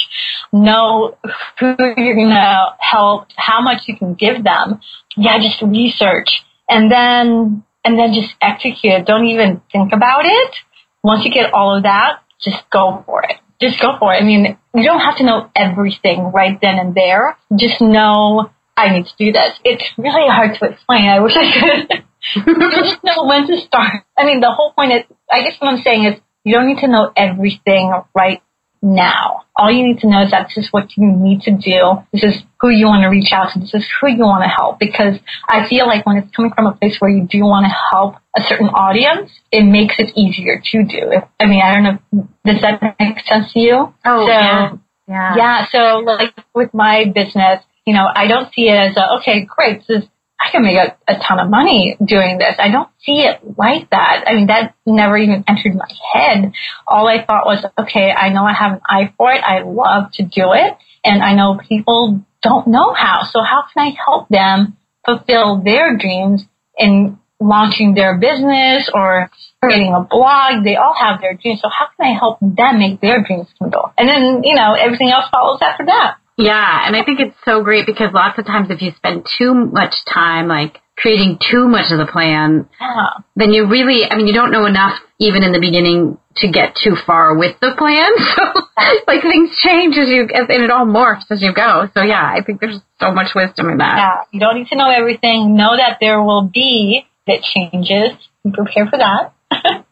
Know 0.51 1.17
who 1.59 1.75
you're 1.97 2.15
going 2.15 2.29
to 2.29 2.75
help, 2.79 3.27
how 3.35 3.61
much 3.61 3.83
you 3.87 3.95
can 3.95 4.15
give 4.15 4.43
them. 4.43 4.81
Yeah, 5.15 5.37
just 5.39 5.61
research. 5.61 6.43
And 6.67 6.91
then, 6.91 7.63
and 7.85 7.99
then 7.99 8.13
just 8.13 8.33
execute. 8.41 9.05
Don't 9.05 9.25
even 9.27 9.61
think 9.71 9.93
about 9.93 10.25
it. 10.25 10.55
Once 11.03 11.25
you 11.25 11.31
get 11.31 11.53
all 11.53 11.75
of 11.75 11.83
that, 11.83 12.23
just 12.41 12.63
go 12.71 13.03
for 13.05 13.23
it. 13.23 13.37
Just 13.61 13.79
go 13.79 13.97
for 13.99 14.13
it. 14.13 14.21
I 14.21 14.25
mean, 14.25 14.57
you 14.73 14.83
don't 14.83 15.01
have 15.01 15.17
to 15.17 15.23
know 15.23 15.51
everything 15.55 16.31
right 16.31 16.57
then 16.61 16.79
and 16.79 16.95
there. 16.95 17.37
Just 17.55 17.81
know 17.81 18.49
I 18.75 18.89
need 18.91 19.05
to 19.05 19.15
do 19.17 19.31
this. 19.31 19.59
It's 19.63 19.83
really 19.97 20.27
hard 20.27 20.57
to 20.59 20.65
explain. 20.65 21.07
I 21.07 21.19
wish 21.19 21.33
I 21.35 21.59
could. 21.59 22.03
you 22.47 22.71
just 22.83 23.03
know 23.03 23.25
when 23.25 23.45
to 23.47 23.57
start. 23.57 24.03
I 24.17 24.25
mean, 24.25 24.39
the 24.39 24.51
whole 24.51 24.73
point 24.73 24.91
is, 24.93 25.03
I 25.31 25.43
guess 25.43 25.55
what 25.59 25.73
I'm 25.73 25.83
saying 25.83 26.05
is, 26.05 26.19
you 26.43 26.53
don't 26.53 26.67
need 26.67 26.79
to 26.79 26.87
know 26.87 27.11
everything 27.15 27.91
right 28.15 28.41
now. 28.81 29.43
All 29.55 29.69
you 29.71 29.83
need 29.85 29.99
to 29.99 30.07
know 30.09 30.23
is 30.23 30.31
that 30.31 30.47
this 30.47 30.65
is 30.65 30.73
what 30.73 30.97
you 30.97 31.05
need 31.05 31.41
to 31.41 31.51
do. 31.51 32.01
This 32.11 32.23
is 32.23 32.41
who 32.59 32.69
you 32.69 32.87
want 32.87 33.03
to 33.03 33.09
reach 33.09 33.31
out 33.31 33.51
to. 33.53 33.59
This 33.59 33.73
is 33.75 33.87
who 33.99 34.07
you 34.09 34.23
want 34.23 34.43
to 34.43 34.49
help. 34.49 34.79
Because 34.79 35.19
I 35.47 35.67
feel 35.67 35.85
like 35.85 36.05
when 36.05 36.17
it's 36.17 36.35
coming 36.35 36.51
from 36.55 36.65
a 36.65 36.71
place 36.73 36.97
where 36.99 37.11
you 37.11 37.27
do 37.29 37.41
want 37.41 37.65
to 37.67 37.75
help 37.91 38.15
a 38.35 38.41
certain 38.41 38.69
audience, 38.69 39.29
it 39.51 39.63
makes 39.63 39.95
it 39.99 40.11
easier 40.17 40.59
to 40.71 40.83
do. 40.83 41.11
If, 41.11 41.23
I 41.39 41.45
mean, 41.45 41.61
I 41.61 41.73
don't 41.73 41.83
know. 41.83 42.27
Does 42.43 42.61
that 42.61 42.81
make 42.99 43.19
sense 43.27 43.53
to 43.53 43.59
you? 43.59 43.93
Oh, 44.05 44.25
So- 44.25 44.31
yeah. 44.31 44.71
Yeah. 45.07 45.35
Yeah, 45.35 45.65
so 45.71 45.97
like 46.05 46.33
with 46.55 46.73
my 46.73 47.05
business, 47.13 47.61
you 47.85 47.93
know, 47.93 48.07
I 48.15 48.27
don't 48.27 48.51
see 48.53 48.69
it 48.69 48.77
as 48.91 48.95
a, 48.95 49.17
okay, 49.17 49.43
great, 49.45 49.79
this 49.87 50.03
is, 50.03 50.09
I 50.43 50.49
can 50.51 50.63
make 50.63 50.77
a, 50.77 50.97
a 51.07 51.19
ton 51.19 51.39
of 51.39 51.49
money 51.49 51.95
doing 52.03 52.39
this. 52.39 52.55
I 52.57 52.69
don't 52.69 52.89
see 53.03 53.19
it 53.19 53.39
like 53.57 53.89
that. 53.91 54.23
I 54.25 54.33
mean, 54.33 54.47
that 54.47 54.75
never 54.85 55.17
even 55.17 55.43
entered 55.47 55.75
my 55.75 55.87
head. 56.13 56.53
All 56.87 57.07
I 57.07 57.23
thought 57.23 57.45
was, 57.45 57.63
okay, 57.77 58.11
I 58.11 58.29
know 58.29 58.43
I 58.43 58.53
have 58.53 58.73
an 58.73 58.81
eye 58.85 59.13
for 59.17 59.31
it. 59.31 59.41
I 59.43 59.61
love 59.61 60.11
to 60.13 60.23
do 60.23 60.53
it. 60.53 60.77
And 61.03 61.21
I 61.21 61.35
know 61.35 61.59
people 61.67 62.23
don't 62.41 62.67
know 62.67 62.93
how. 62.93 63.23
So 63.31 63.41
how 63.41 63.63
can 63.71 63.87
I 63.87 63.95
help 64.03 64.29
them 64.29 64.77
fulfill 65.05 65.61
their 65.63 65.95
dreams 65.97 66.45
in 66.77 67.19
launching 67.39 67.93
their 67.93 68.17
business 68.17 68.89
or 68.93 69.29
creating 69.61 69.93
a 69.93 70.01
blog? 70.01 70.63
They 70.63 70.75
all 70.75 70.95
have 70.99 71.21
their 71.21 71.35
dreams. 71.35 71.61
So 71.61 71.69
how 71.69 71.87
can 71.95 72.15
I 72.15 72.17
help 72.17 72.39
them 72.39 72.79
make 72.79 72.99
their 72.99 73.23
dreams 73.23 73.47
come 73.59 73.69
true? 73.69 73.81
And 73.97 74.09
then, 74.09 74.41
you 74.43 74.55
know, 74.55 74.73
everything 74.73 75.09
else 75.09 75.25
follows 75.31 75.59
after 75.61 75.85
that. 75.85 76.17
Yeah, 76.37 76.87
and 76.87 76.95
I 76.95 77.03
think 77.03 77.19
it's 77.19 77.35
so 77.45 77.63
great 77.63 77.85
because 77.85 78.09
lots 78.13 78.39
of 78.39 78.45
times 78.45 78.69
if 78.71 78.81
you 78.81 78.91
spend 78.95 79.27
too 79.37 79.53
much 79.53 79.93
time 80.05 80.47
like 80.47 80.79
creating 80.97 81.39
too 81.49 81.67
much 81.67 81.91
of 81.91 81.97
the 81.97 82.05
plan, 82.05 82.69
Yeah. 82.79 83.07
then 83.35 83.53
you 83.53 83.67
really, 83.67 84.05
I 84.09 84.15
mean, 84.15 84.27
you 84.27 84.33
don't 84.33 84.51
know 84.51 84.65
enough 84.65 84.99
even 85.19 85.43
in 85.43 85.51
the 85.51 85.59
beginning 85.59 86.17
to 86.37 86.47
get 86.51 86.75
too 86.75 86.95
far 86.95 87.37
with 87.37 87.59
the 87.59 87.73
plan. 87.77 88.09
So, 88.81 88.93
like 89.07 89.21
things 89.21 89.55
change 89.57 89.95
as 89.97 90.09
you, 90.09 90.23
as, 90.33 90.47
and 90.49 90.63
it 90.63 90.71
all 90.71 90.85
morphs 90.87 91.29
as 91.29 91.39
you 91.41 91.53
go. 91.53 91.87
So 91.93 92.01
yeah, 92.01 92.23
I 92.23 92.41
think 92.43 92.59
there's 92.59 92.79
so 92.99 93.11
much 93.11 93.35
wisdom 93.35 93.69
in 93.69 93.77
that. 93.77 93.97
Yeah, 93.97 94.21
you 94.31 94.39
don't 94.39 94.55
need 94.55 94.67
to 94.69 94.75
know 94.75 94.89
everything. 94.89 95.55
Know 95.55 95.75
that 95.77 95.97
there 96.01 96.21
will 96.23 96.43
be 96.51 97.05
that 97.27 97.43
changes. 97.43 98.11
Be 98.43 98.51
prepared 98.51 98.89
for 98.89 98.97
that. 98.97 99.33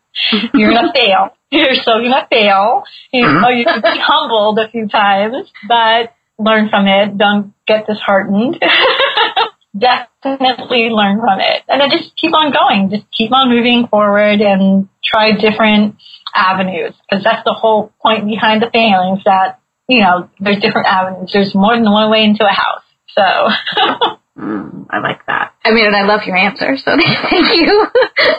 You're 0.54 0.74
gonna 0.74 0.92
fail. 0.94 1.36
You're 1.52 1.76
still 1.76 2.02
gonna 2.02 2.26
fail. 2.32 2.84
You 3.12 3.28
know, 3.28 3.50
you 3.50 3.64
can 3.66 3.82
be 3.82 4.00
humbled 4.00 4.58
a 4.58 4.70
few 4.70 4.88
times, 4.88 5.52
but 5.68 6.14
learn 6.40 6.70
from 6.70 6.88
it. 6.88 7.18
Don't 7.18 7.54
get 7.68 7.86
disheartened. 7.86 8.62
Definitely 9.78 10.90
learn 10.90 11.20
from 11.20 11.40
it, 11.40 11.64
and 11.68 11.80
then 11.80 11.92
just 11.92 12.16
keep 12.16 12.34
on 12.34 12.52
going. 12.52 12.90
Just 12.90 13.06
keep 13.12 13.32
on 13.32 13.50
moving 13.50 13.88
forward 13.88 14.42
and 14.42 14.90
try 15.06 15.32
different 15.32 15.96
avenues 16.34 16.96
because 17.08 17.24
that's 17.24 17.44
the 17.46 17.54
whole 17.54 17.94
point 18.02 18.26
behind 18.26 18.64
the 18.64 18.70
failings. 18.72 19.20
That 19.26 19.60
you 19.88 20.02
know, 20.02 20.30
there's 20.40 20.60
different 20.60 20.88
avenues. 20.88 21.30
There's 21.32 21.54
more 21.54 21.76
than 21.76 21.92
one 21.92 22.10
way 22.10 22.24
into 22.24 22.46
a 22.46 22.54
house. 22.54 22.84
So. 23.16 24.16
Mm, 24.40 24.86
I 24.90 25.00
like 25.00 25.26
that. 25.26 25.54
I 25.66 25.72
mean, 25.72 25.86
and 25.86 25.96
I 25.96 26.04
love 26.04 26.22
your 26.26 26.38
answer, 26.38 26.78
so 26.78 26.96
thank 27.30 27.60
you. 27.60 27.88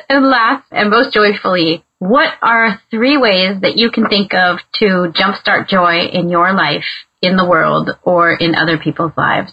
and 0.09 0.30
last 0.30 0.64
and 0.70 0.88
most 0.88 1.12
joyfully, 1.12 1.84
what 1.98 2.32
are 2.40 2.80
three 2.90 3.18
ways 3.18 3.61
that 3.61 3.76
you 3.76 3.90
can 3.90 4.09
think 4.09 4.32
of 4.32 4.61
to 4.76 5.12
jumpstart 5.12 5.68
joy 5.68 6.07
in 6.11 6.30
your 6.30 6.55
life, 6.55 6.86
in 7.22 7.36
the 7.36 7.44
world, 7.44 7.90
or 8.02 8.32
in 8.32 8.54
other 8.54 8.78
people's 8.78 9.12
lives? 9.16 9.52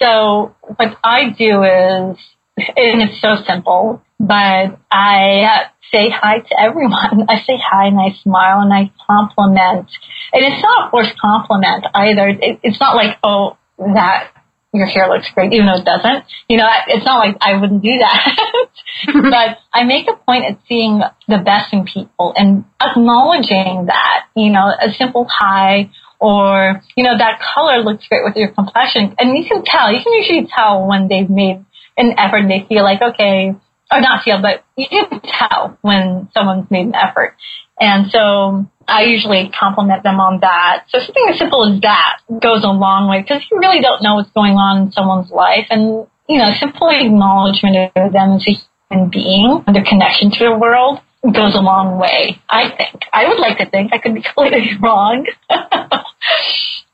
So 0.00 0.54
what 0.76 0.96
I 1.02 1.30
do 1.30 1.62
is, 1.62 2.18
and 2.56 3.02
it's 3.02 3.20
so 3.20 3.36
simple, 3.46 4.02
but 4.18 4.78
I 4.90 5.70
say 5.92 6.10
hi 6.10 6.40
to 6.40 6.60
everyone. 6.60 7.26
I 7.28 7.40
say 7.40 7.58
hi 7.58 7.86
and 7.86 7.98
I 7.98 8.16
smile 8.22 8.60
and 8.60 8.72
I 8.72 8.92
compliment. 9.06 9.88
And 10.32 10.44
it's 10.44 10.62
not 10.62 10.88
a 10.88 10.90
forced 10.90 11.18
compliment 11.18 11.86
either. 11.94 12.28
It, 12.28 12.60
it's 12.62 12.80
not 12.80 12.96
like, 12.96 13.18
oh, 13.22 13.56
that 13.78 14.30
your 14.72 14.86
hair 14.86 15.08
looks 15.08 15.30
great, 15.30 15.52
even 15.52 15.66
though 15.66 15.80
it 15.80 15.84
doesn't. 15.84 16.24
You 16.48 16.58
know, 16.58 16.68
it's 16.88 17.06
not 17.06 17.18
like 17.18 17.36
I 17.40 17.56
wouldn't 17.56 17.82
do 17.82 17.98
that. 17.98 18.68
but 19.06 19.58
I 19.72 19.84
make 19.84 20.08
a 20.08 20.14
point 20.14 20.44
at 20.44 20.58
seeing 20.68 21.00
the 21.28 21.38
best 21.38 21.72
in 21.72 21.84
people 21.84 22.32
and 22.36 22.64
acknowledging 22.82 23.86
that, 23.86 24.26
you 24.34 24.50
know, 24.50 24.66
a 24.66 24.92
simple 24.92 25.26
hi 25.28 25.90
or, 26.20 26.82
you 26.96 27.04
know, 27.04 27.16
that 27.16 27.40
color 27.54 27.78
looks 27.78 28.06
great 28.08 28.24
with 28.24 28.36
your 28.36 28.48
complexion. 28.48 29.14
And 29.18 29.36
you 29.36 29.44
can 29.46 29.62
tell, 29.64 29.92
you 29.92 30.02
can 30.02 30.12
usually 30.14 30.46
tell 30.46 30.86
when 30.86 31.08
they've 31.08 31.30
made 31.30 31.64
an 31.96 32.14
effort 32.18 32.38
and 32.38 32.50
they 32.50 32.66
feel 32.68 32.82
like, 32.82 33.00
okay, 33.00 33.54
or 33.90 34.00
not 34.00 34.22
feel, 34.22 34.40
but 34.40 34.64
you 34.76 35.06
can 35.06 35.20
tell 35.20 35.78
when 35.80 36.28
someone's 36.34 36.70
made 36.70 36.86
an 36.86 36.94
effort. 36.94 37.36
And 37.80 38.10
so 38.10 38.66
I 38.86 39.02
usually 39.02 39.50
compliment 39.50 40.02
them 40.02 40.18
on 40.20 40.40
that. 40.40 40.84
So 40.88 40.98
something 40.98 41.26
as 41.30 41.38
simple 41.38 41.72
as 41.72 41.80
that 41.82 42.18
goes 42.40 42.64
a 42.64 42.68
long 42.68 43.08
way 43.08 43.22
because 43.22 43.42
you 43.50 43.58
really 43.58 43.80
don't 43.80 44.02
know 44.02 44.16
what's 44.16 44.30
going 44.30 44.54
on 44.54 44.82
in 44.82 44.92
someone's 44.92 45.30
life. 45.30 45.66
And, 45.70 46.06
you 46.28 46.38
know, 46.38 46.50
simple 46.58 46.88
acknowledgement 46.88 47.92
of 47.96 48.12
them 48.12 48.32
as 48.32 48.46
a 48.48 48.56
human 48.90 49.10
being, 49.10 49.62
and 49.66 49.76
their 49.76 49.84
connection 49.84 50.30
to 50.32 50.44
the 50.44 50.56
world 50.56 51.00
goes 51.22 51.54
a 51.54 51.60
long 51.60 51.98
way, 51.98 52.40
I 52.48 52.70
think. 52.70 53.02
I 53.12 53.28
would 53.28 53.38
like 53.38 53.58
to 53.58 53.68
think 53.68 53.92
I 53.92 53.98
could 53.98 54.14
be 54.14 54.22
completely 54.34 54.70
wrong. 54.80 55.26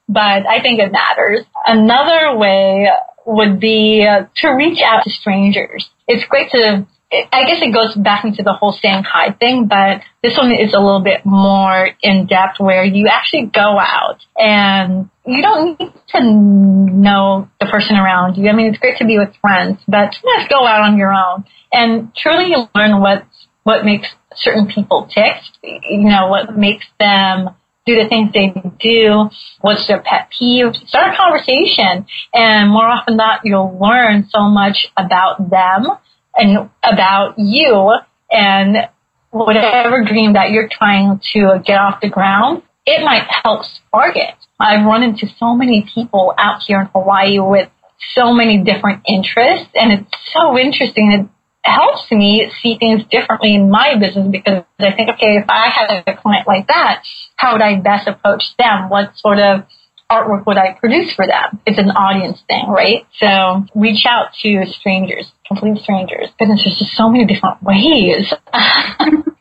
but 0.08 0.46
I 0.46 0.60
think 0.62 0.80
it 0.80 0.92
matters. 0.92 1.40
Another 1.66 2.36
way 2.36 2.88
would 3.26 3.60
be 3.60 4.06
uh, 4.08 4.26
to 4.36 4.48
reach 4.50 4.80
out 4.82 5.04
to 5.04 5.10
strangers. 5.10 5.88
It's 6.06 6.26
great 6.28 6.50
to, 6.50 6.86
I 7.32 7.44
guess 7.44 7.62
it 7.62 7.72
goes 7.72 7.94
back 7.94 8.24
into 8.24 8.42
the 8.42 8.52
whole 8.52 8.72
saying 8.72 9.04
hi 9.04 9.32
thing, 9.32 9.66
but 9.66 10.02
this 10.22 10.36
one 10.36 10.52
is 10.52 10.74
a 10.74 10.80
little 10.80 11.00
bit 11.00 11.24
more 11.24 11.90
in 12.02 12.26
depth 12.26 12.60
where 12.60 12.84
you 12.84 13.06
actually 13.08 13.46
go 13.46 13.78
out 13.78 14.20
and 14.36 15.08
you 15.24 15.40
don't 15.40 15.80
need 15.80 15.92
to 16.08 16.20
know 16.22 17.48
the 17.60 17.66
person 17.66 17.96
around 17.96 18.36
you. 18.36 18.48
I 18.50 18.52
mean, 18.52 18.66
it's 18.66 18.78
great 18.78 18.98
to 18.98 19.06
be 19.06 19.18
with 19.18 19.34
friends, 19.40 19.80
but 19.88 20.12
just 20.12 20.50
go 20.50 20.66
out 20.66 20.82
on 20.82 20.98
your 20.98 21.12
own 21.12 21.44
and 21.72 22.14
truly 22.14 22.54
learn 22.74 23.00
what, 23.00 23.24
what 23.64 23.84
makes 23.84 24.08
certain 24.36 24.66
people 24.66 25.08
tick, 25.12 25.34
you 25.62 26.08
know, 26.08 26.28
what 26.28 26.56
makes 26.56 26.86
them 27.00 27.50
do 27.86 28.02
the 28.02 28.08
things 28.08 28.32
they 28.32 28.52
do, 28.80 29.28
what's 29.60 29.86
their 29.88 30.00
pet 30.00 30.30
peeve, 30.38 30.74
start 30.86 31.12
a 31.12 31.16
conversation. 31.16 32.06
And 32.32 32.70
more 32.70 32.86
often 32.86 33.12
than 33.12 33.16
not, 33.18 33.40
you'll 33.44 33.78
learn 33.80 34.28
so 34.30 34.42
much 34.48 34.86
about 34.96 35.50
them 35.50 35.86
and 36.34 36.70
about 36.82 37.34
you 37.38 37.92
and 38.30 38.88
whatever 39.30 40.04
dream 40.04 40.34
that 40.34 40.50
you're 40.50 40.68
trying 40.70 41.20
to 41.32 41.60
get 41.64 41.78
off 41.78 42.00
the 42.00 42.08
ground, 42.08 42.62
it 42.86 43.04
might 43.04 43.26
help 43.42 43.64
spark 43.64 44.16
it. 44.16 44.34
I've 44.60 44.86
run 44.86 45.02
into 45.02 45.26
so 45.38 45.54
many 45.54 45.86
people 45.94 46.32
out 46.38 46.62
here 46.66 46.80
in 46.80 46.86
Hawaii 46.86 47.38
with 47.38 47.68
so 48.14 48.32
many 48.32 48.62
different 48.62 49.02
interests 49.08 49.70
and 49.74 49.92
it's 49.92 50.10
so 50.32 50.58
interesting. 50.58 51.12
It 51.12 51.28
helps 51.64 52.10
me 52.10 52.50
see 52.62 52.76
things 52.78 53.02
differently 53.10 53.54
in 53.54 53.70
my 53.70 53.94
business 53.98 54.28
because 54.30 54.64
I 54.78 54.92
think, 54.92 55.10
okay, 55.10 55.38
if 55.38 55.46
I 55.48 55.70
had 55.70 56.04
a 56.06 56.16
client 56.16 56.46
like 56.46 56.68
that, 56.68 57.02
how 57.36 57.52
would 57.52 57.62
I 57.62 57.80
best 57.80 58.06
approach 58.06 58.44
them? 58.58 58.90
What 58.90 59.16
sort 59.16 59.38
of 59.38 59.64
artwork 60.10 60.46
would 60.46 60.58
I 60.58 60.76
produce 60.78 61.14
for 61.14 61.26
them? 61.26 61.60
It's 61.66 61.78
an 61.78 61.90
audience 61.90 62.38
thing, 62.46 62.68
right? 62.68 63.06
So 63.18 63.64
reach 63.74 64.04
out 64.06 64.28
to 64.42 64.64
strangers, 64.78 65.32
complete 65.48 65.82
strangers. 65.82 66.28
Goodness, 66.38 66.62
there's 66.64 66.78
just 66.78 66.96
so 66.96 67.08
many 67.08 67.24
different 67.24 67.62
ways. 67.62 68.32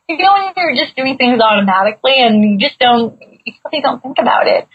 you 0.10 0.18
know, 0.18 0.34
when 0.34 0.54
you're 0.56 0.76
just 0.76 0.96
doing 0.96 1.18
things 1.18 1.42
automatically 1.42 2.16
and 2.18 2.42
you 2.44 2.58
just 2.58 2.80
don't, 2.80 3.20
you 3.46 3.54
really 3.66 3.82
don't 3.82 4.02
think 4.02 4.18
about 4.20 4.48
it. 4.48 4.68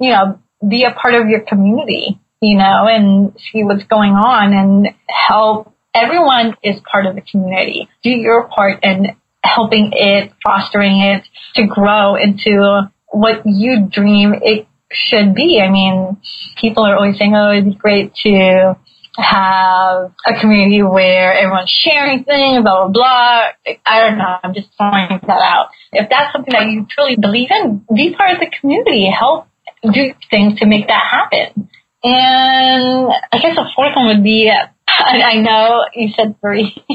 You 0.00 0.10
know, 0.10 0.40
be 0.66 0.84
a 0.84 0.90
part 0.90 1.14
of 1.14 1.28
your 1.28 1.40
community, 1.40 2.18
you 2.40 2.56
know, 2.56 2.88
and 2.88 3.36
see 3.52 3.62
what's 3.62 3.84
going 3.84 4.12
on 4.12 4.52
and 4.52 4.88
help. 5.08 5.73
Everyone 5.94 6.56
is 6.62 6.80
part 6.90 7.06
of 7.06 7.14
the 7.14 7.20
community. 7.22 7.88
Do 8.02 8.10
your 8.10 8.48
part 8.48 8.82
in 8.82 9.16
helping 9.44 9.90
it, 9.92 10.32
fostering 10.44 11.00
it 11.00 11.24
to 11.54 11.66
grow 11.66 12.16
into 12.16 12.90
what 13.08 13.42
you 13.44 13.88
dream 13.90 14.34
it 14.42 14.66
should 14.90 15.34
be. 15.34 15.60
I 15.60 15.70
mean, 15.70 16.16
people 16.60 16.84
are 16.84 16.96
always 16.96 17.16
saying, 17.18 17.34
oh, 17.36 17.52
it'd 17.52 17.64
be 17.64 17.74
great 17.74 18.14
to 18.24 18.76
have 19.16 20.12
a 20.26 20.40
community 20.40 20.82
where 20.82 21.34
everyone's 21.34 21.70
sharing 21.70 22.24
things, 22.24 22.62
blah, 22.62 22.88
blah, 22.88 22.92
blah. 22.92 23.74
I 23.86 24.00
don't 24.00 24.18
know. 24.18 24.36
I'm 24.42 24.54
just 24.54 24.68
throwing 24.76 25.20
that 25.26 25.40
out. 25.40 25.68
If 25.92 26.10
that's 26.10 26.32
something 26.32 26.52
that 26.52 26.66
you 26.66 26.86
truly 26.90 27.16
believe 27.16 27.50
in, 27.50 27.84
be 27.94 28.14
part 28.16 28.32
of 28.32 28.40
the 28.40 28.50
community. 28.60 29.08
Help 29.08 29.46
do 29.82 30.12
things 30.30 30.58
to 30.58 30.66
make 30.66 30.88
that 30.88 31.02
happen. 31.08 31.68
And 32.02 33.08
I 33.32 33.38
guess 33.38 33.54
the 33.54 33.70
fourth 33.76 33.94
one 33.94 34.08
would 34.08 34.24
be 34.24 34.50
I 34.98 35.40
know 35.40 35.84
you 35.94 36.08
said 36.16 36.36
three. 36.40 36.74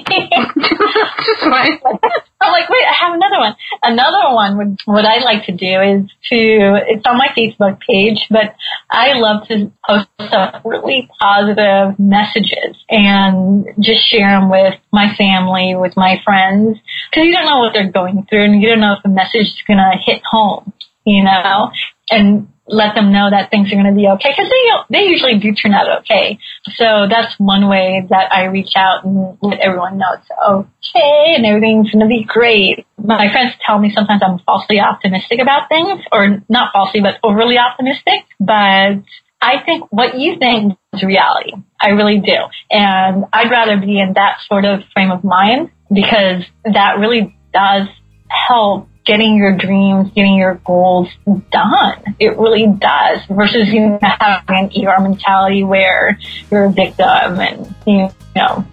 I'm 2.42 2.54
like, 2.54 2.70
wait, 2.70 2.86
I 2.88 2.94
have 3.00 3.14
another 3.14 3.38
one. 3.38 3.56
Another 3.84 4.34
one 4.34 4.58
would, 4.58 4.80
what 4.86 5.06
I 5.06 5.20
like 5.20 5.46
to 5.48 5.52
do 5.52 5.82
is 5.82 6.10
to, 6.30 6.80
it's 6.88 7.06
on 7.06 7.18
my 7.18 7.28
Facebook 7.38 7.80
page, 7.82 8.28
but 8.30 8.56
I 8.90 9.12
love 9.14 9.46
to 9.50 9.72
post 9.88 10.08
some 10.32 10.62
really 10.64 11.10
positive 11.20 12.00
messages 12.00 12.78
and 12.90 13.68
just 13.80 14.08
share 14.08 14.40
them 14.40 14.50
with 14.50 14.76
my 14.94 15.14
family, 15.16 15.76
with 15.76 15.98
my 15.98 16.22
friends, 16.24 16.78
because 17.12 17.26
you 17.26 17.34
don't 17.34 17.46
know 17.46 17.60
what 17.60 17.74
they're 17.74 17.92
going 17.92 18.26
through 18.30 18.46
and 18.46 18.62
you 18.62 18.70
don't 18.70 18.80
know 18.80 18.94
if 18.94 19.04
the 19.04 19.10
message 19.10 19.48
is 19.48 19.64
going 19.68 19.78
to 19.78 19.98
hit 20.02 20.22
home, 20.24 20.72
you 21.06 21.24
know? 21.24 21.72
And 22.10 22.48
let 22.70 22.96
them 22.96 23.12
know 23.12 23.30
that 23.30 23.50
things 23.50 23.72
are 23.72 23.76
going 23.76 23.94
to 23.94 24.00
be 24.00 24.08
okay 24.08 24.30
because 24.30 24.50
they 24.50 25.00
they 25.00 25.06
usually 25.06 25.40
do 25.40 25.54
turn 25.54 25.74
out 25.74 26.02
okay. 26.02 26.40
So 26.76 27.08
that's 27.10 27.34
one 27.40 27.68
way 27.68 28.06
that 28.10 28.34
I 28.34 28.46
reach 28.46 28.74
out 28.76 29.04
and 29.04 29.38
let 29.42 29.60
everyone 29.60 29.98
know 29.98 30.14
it's 30.14 30.30
okay 30.48 31.36
and 31.36 31.46
everything's 31.46 31.92
going 31.92 32.02
to 32.02 32.08
be 32.08 32.24
great. 32.24 32.86
My 32.98 33.32
friends 33.32 33.54
tell 33.66 33.80
me 33.80 33.92
sometimes 33.94 34.22
I'm 34.24 34.40
falsely 34.40 34.80
optimistic 34.80 35.40
about 35.40 35.70
things, 35.70 36.02
or 36.12 36.42
not 36.48 36.72
falsely, 36.74 37.02
but 37.02 37.18
overly 37.24 37.58
optimistic. 37.58 38.26
But 38.40 39.02
I 39.42 39.64
think 39.66 39.92
what 39.92 40.18
you 40.18 40.38
think 40.38 40.78
is 40.94 41.04
reality. 41.04 41.54
I 41.82 41.90
really 41.90 42.20
do, 42.20 42.38
and 42.70 43.26
I'd 43.32 43.50
rather 43.50 43.78
be 43.78 44.00
in 44.00 44.14
that 44.14 44.40
sort 44.48 44.66
of 44.66 44.82
frame 44.94 45.12
of 45.12 45.24
mind 45.24 45.72
because 45.92 46.44
that 46.66 47.00
really 47.00 47.36
does 47.54 47.88
help 48.30 48.89
getting 49.06 49.38
your 49.38 49.56
dreams, 49.56 50.12
getting 50.16 50.36
your 50.36 50.56
goals 50.66 51.10
done. 51.52 52.16
It 52.20 52.38
really 52.38 52.68
does 52.68 53.22
versus 53.30 53.70
you 53.70 53.82
know, 53.82 54.00
having 54.02 54.72
an 54.76 54.88
ER 54.88 55.02
mentality 55.02 55.64
where 55.64 56.20
you're 56.52 56.66
a 56.66 56.72
victim 56.72 57.40
and 57.40 57.76
you 57.88 58.10
know 58.36 58.66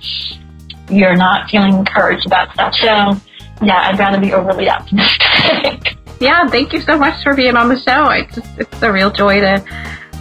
you're 0.91 1.17
not 1.17 1.51
feeling 1.51 1.75
encouraged 1.75 2.27
about 2.27 2.53
stuff. 2.53 2.75
So 2.75 2.87
yeah, 3.65 3.89
I'd 3.89 3.99
rather 3.99 4.21
be 4.21 4.33
overly 4.33 4.69
optimistic. 4.69 5.97
yeah, 6.21 6.47
thank 6.49 6.73
you 6.73 6.81
so 6.81 6.99
much 6.99 7.23
for 7.23 7.35
being 7.35 7.57
on 7.57 7.69
the 7.69 7.79
show. 7.79 8.11
It's 8.11 8.35
just, 8.35 8.59
it's 8.59 8.83
a 8.83 8.93
real 8.93 9.11
joy 9.11 9.41
to 9.41 9.65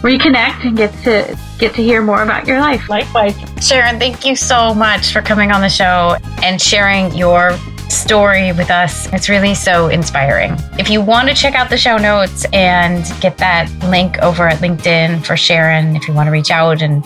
reconnect 0.02 0.64
and 0.64 0.76
get 0.76 0.92
to 1.04 1.38
get 1.58 1.74
to 1.74 1.82
hear 1.82 2.02
more 2.02 2.22
about 2.22 2.46
your 2.46 2.60
life. 2.60 2.88
Likewise. 2.88 3.34
Sharon, 3.60 3.98
thank 3.98 4.24
you 4.24 4.36
so 4.36 4.74
much 4.74 5.12
for 5.12 5.22
coming 5.22 5.50
on 5.50 5.60
the 5.60 5.68
show 5.68 6.16
and 6.42 6.60
sharing 6.60 7.14
your 7.14 7.56
story 7.88 8.52
with 8.52 8.70
us. 8.70 9.06
It's 9.12 9.28
really 9.28 9.54
so 9.54 9.88
inspiring. 9.88 10.56
If 10.78 10.90
you 10.90 11.00
want 11.00 11.28
to 11.28 11.34
check 11.34 11.54
out 11.54 11.70
the 11.70 11.76
show 11.76 11.96
notes 11.96 12.44
and 12.52 13.04
get 13.20 13.38
that 13.38 13.70
link 13.84 14.18
over 14.18 14.48
at 14.48 14.58
LinkedIn 14.58 15.24
for 15.24 15.36
Sharon, 15.36 15.96
if 15.96 16.06
you 16.08 16.14
want 16.14 16.26
to 16.26 16.30
reach 16.30 16.50
out 16.50 16.82
and 16.82 17.04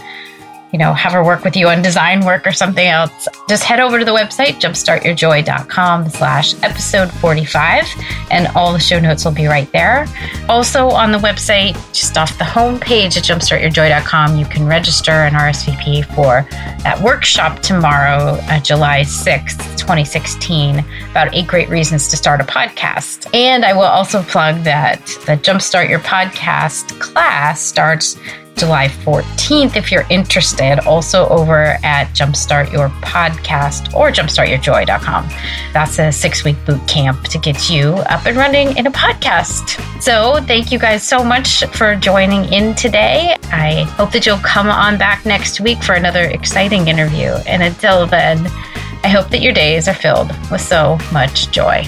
you 0.73 0.79
know, 0.79 0.93
have 0.93 1.13
her 1.13 1.25
work 1.25 1.45
with 1.45 1.57
you 1.57 1.69
on 1.69 1.83
design 1.83 2.25
work 2.25 2.47
or 2.47 2.53
something 2.53 2.87
else, 2.87 3.29
just 3.49 3.65
head 3.65 3.81
over 3.81 3.99
to 3.99 4.05
the 4.05 4.13
website, 4.13 4.61
jumpstartyourjoy.com 4.61 6.09
slash 6.11 6.55
episode 6.63 7.11
45, 7.15 7.85
and 8.31 8.47
all 8.49 8.73
the 8.73 8.79
show 8.79 9.01
notes 9.01 9.25
will 9.25 9.33
be 9.33 9.47
right 9.47 9.71
there. 9.73 10.07
Also 10.49 10.89
on 10.89 11.13
the 11.13 11.19
website, 11.19 11.75
just 11.93 12.17
off 12.17 12.37
the 12.39 12.45
home 12.45 12.79
page 12.79 13.17
at 13.17 13.25
jumpstartyourjoy.com, 13.25 14.37
you 14.37 14.45
can 14.45 14.67
register 14.67 15.13
an 15.13 15.35
RSVP 15.35 16.05
for 16.15 16.47
that 16.83 17.01
workshop 17.03 17.61
tomorrow, 17.61 18.39
uh, 18.43 18.61
July 18.61 19.01
6th, 19.01 19.59
2016, 19.79 20.85
about 21.11 21.35
eight 21.35 21.47
great 21.47 21.69
reasons 21.69 22.09
to 22.09 22.17
start 22.17 22.41
a 22.41 22.45
podcast. 22.45 23.33
And 23.35 23.65
I 23.65 23.73
will 23.73 23.83
also 23.83 24.23
plug 24.23 24.63
that 24.65 25.05
the 25.27 25.37
Jumpstart 25.37 25.89
Your 25.89 26.01
Podcast 26.01 26.99
class 27.01 27.61
starts 27.61 28.17
July 28.57 28.89
14th 28.89 29.77
if 29.77 29.91
you're 29.91 30.07
interested, 30.11 30.79
also 30.87 31.27
over 31.29 31.79
at 31.83 32.09
Jumpstart 32.15 32.73
Your 32.73 32.89
Podcast 33.01 33.95
or 33.95 34.11
jumpstartyourjoy.com. 34.11 35.29
That's 35.73 35.99
a 35.99 36.13
six 36.13 36.45
week 36.45 36.57
boot 36.67 36.87
camp 36.87 37.25
to 37.25 37.39
get 37.39 37.71
you 37.71 37.95
up 38.11 38.27
and 38.27 38.37
running 38.37 38.77
in 38.77 38.87
a 38.87 38.91
podcast. 38.91 39.81
So, 40.03 40.45
thank 40.47 40.73
you 40.73 40.79
guys 40.79 41.03
so 41.03 41.25
much 41.25 41.65
for 41.67 41.97
joining 41.97 42.45
in 42.53 42.75
today. 42.75 43.37
I 43.45 43.85
hope 43.97 44.13
that 44.13 44.27
you'll 44.27 44.39
come 44.39 44.69
on 44.69 44.99
back 44.99 45.25
next 45.25 45.61
week 45.61 45.83
for 45.83 45.95
another 45.95 46.25
exciting 46.25 46.89
interview. 46.89 47.33
And 47.47 47.63
until 47.63 48.07
then, 48.07 48.47
I 49.03 49.09
hope 49.09 49.31
that 49.31 49.41
your 49.41 49.53
days 49.53 49.89
are 49.89 49.95
filled 49.95 50.29
with 50.51 50.61
so 50.61 50.99
much 51.13 51.51
joy. 51.51 51.85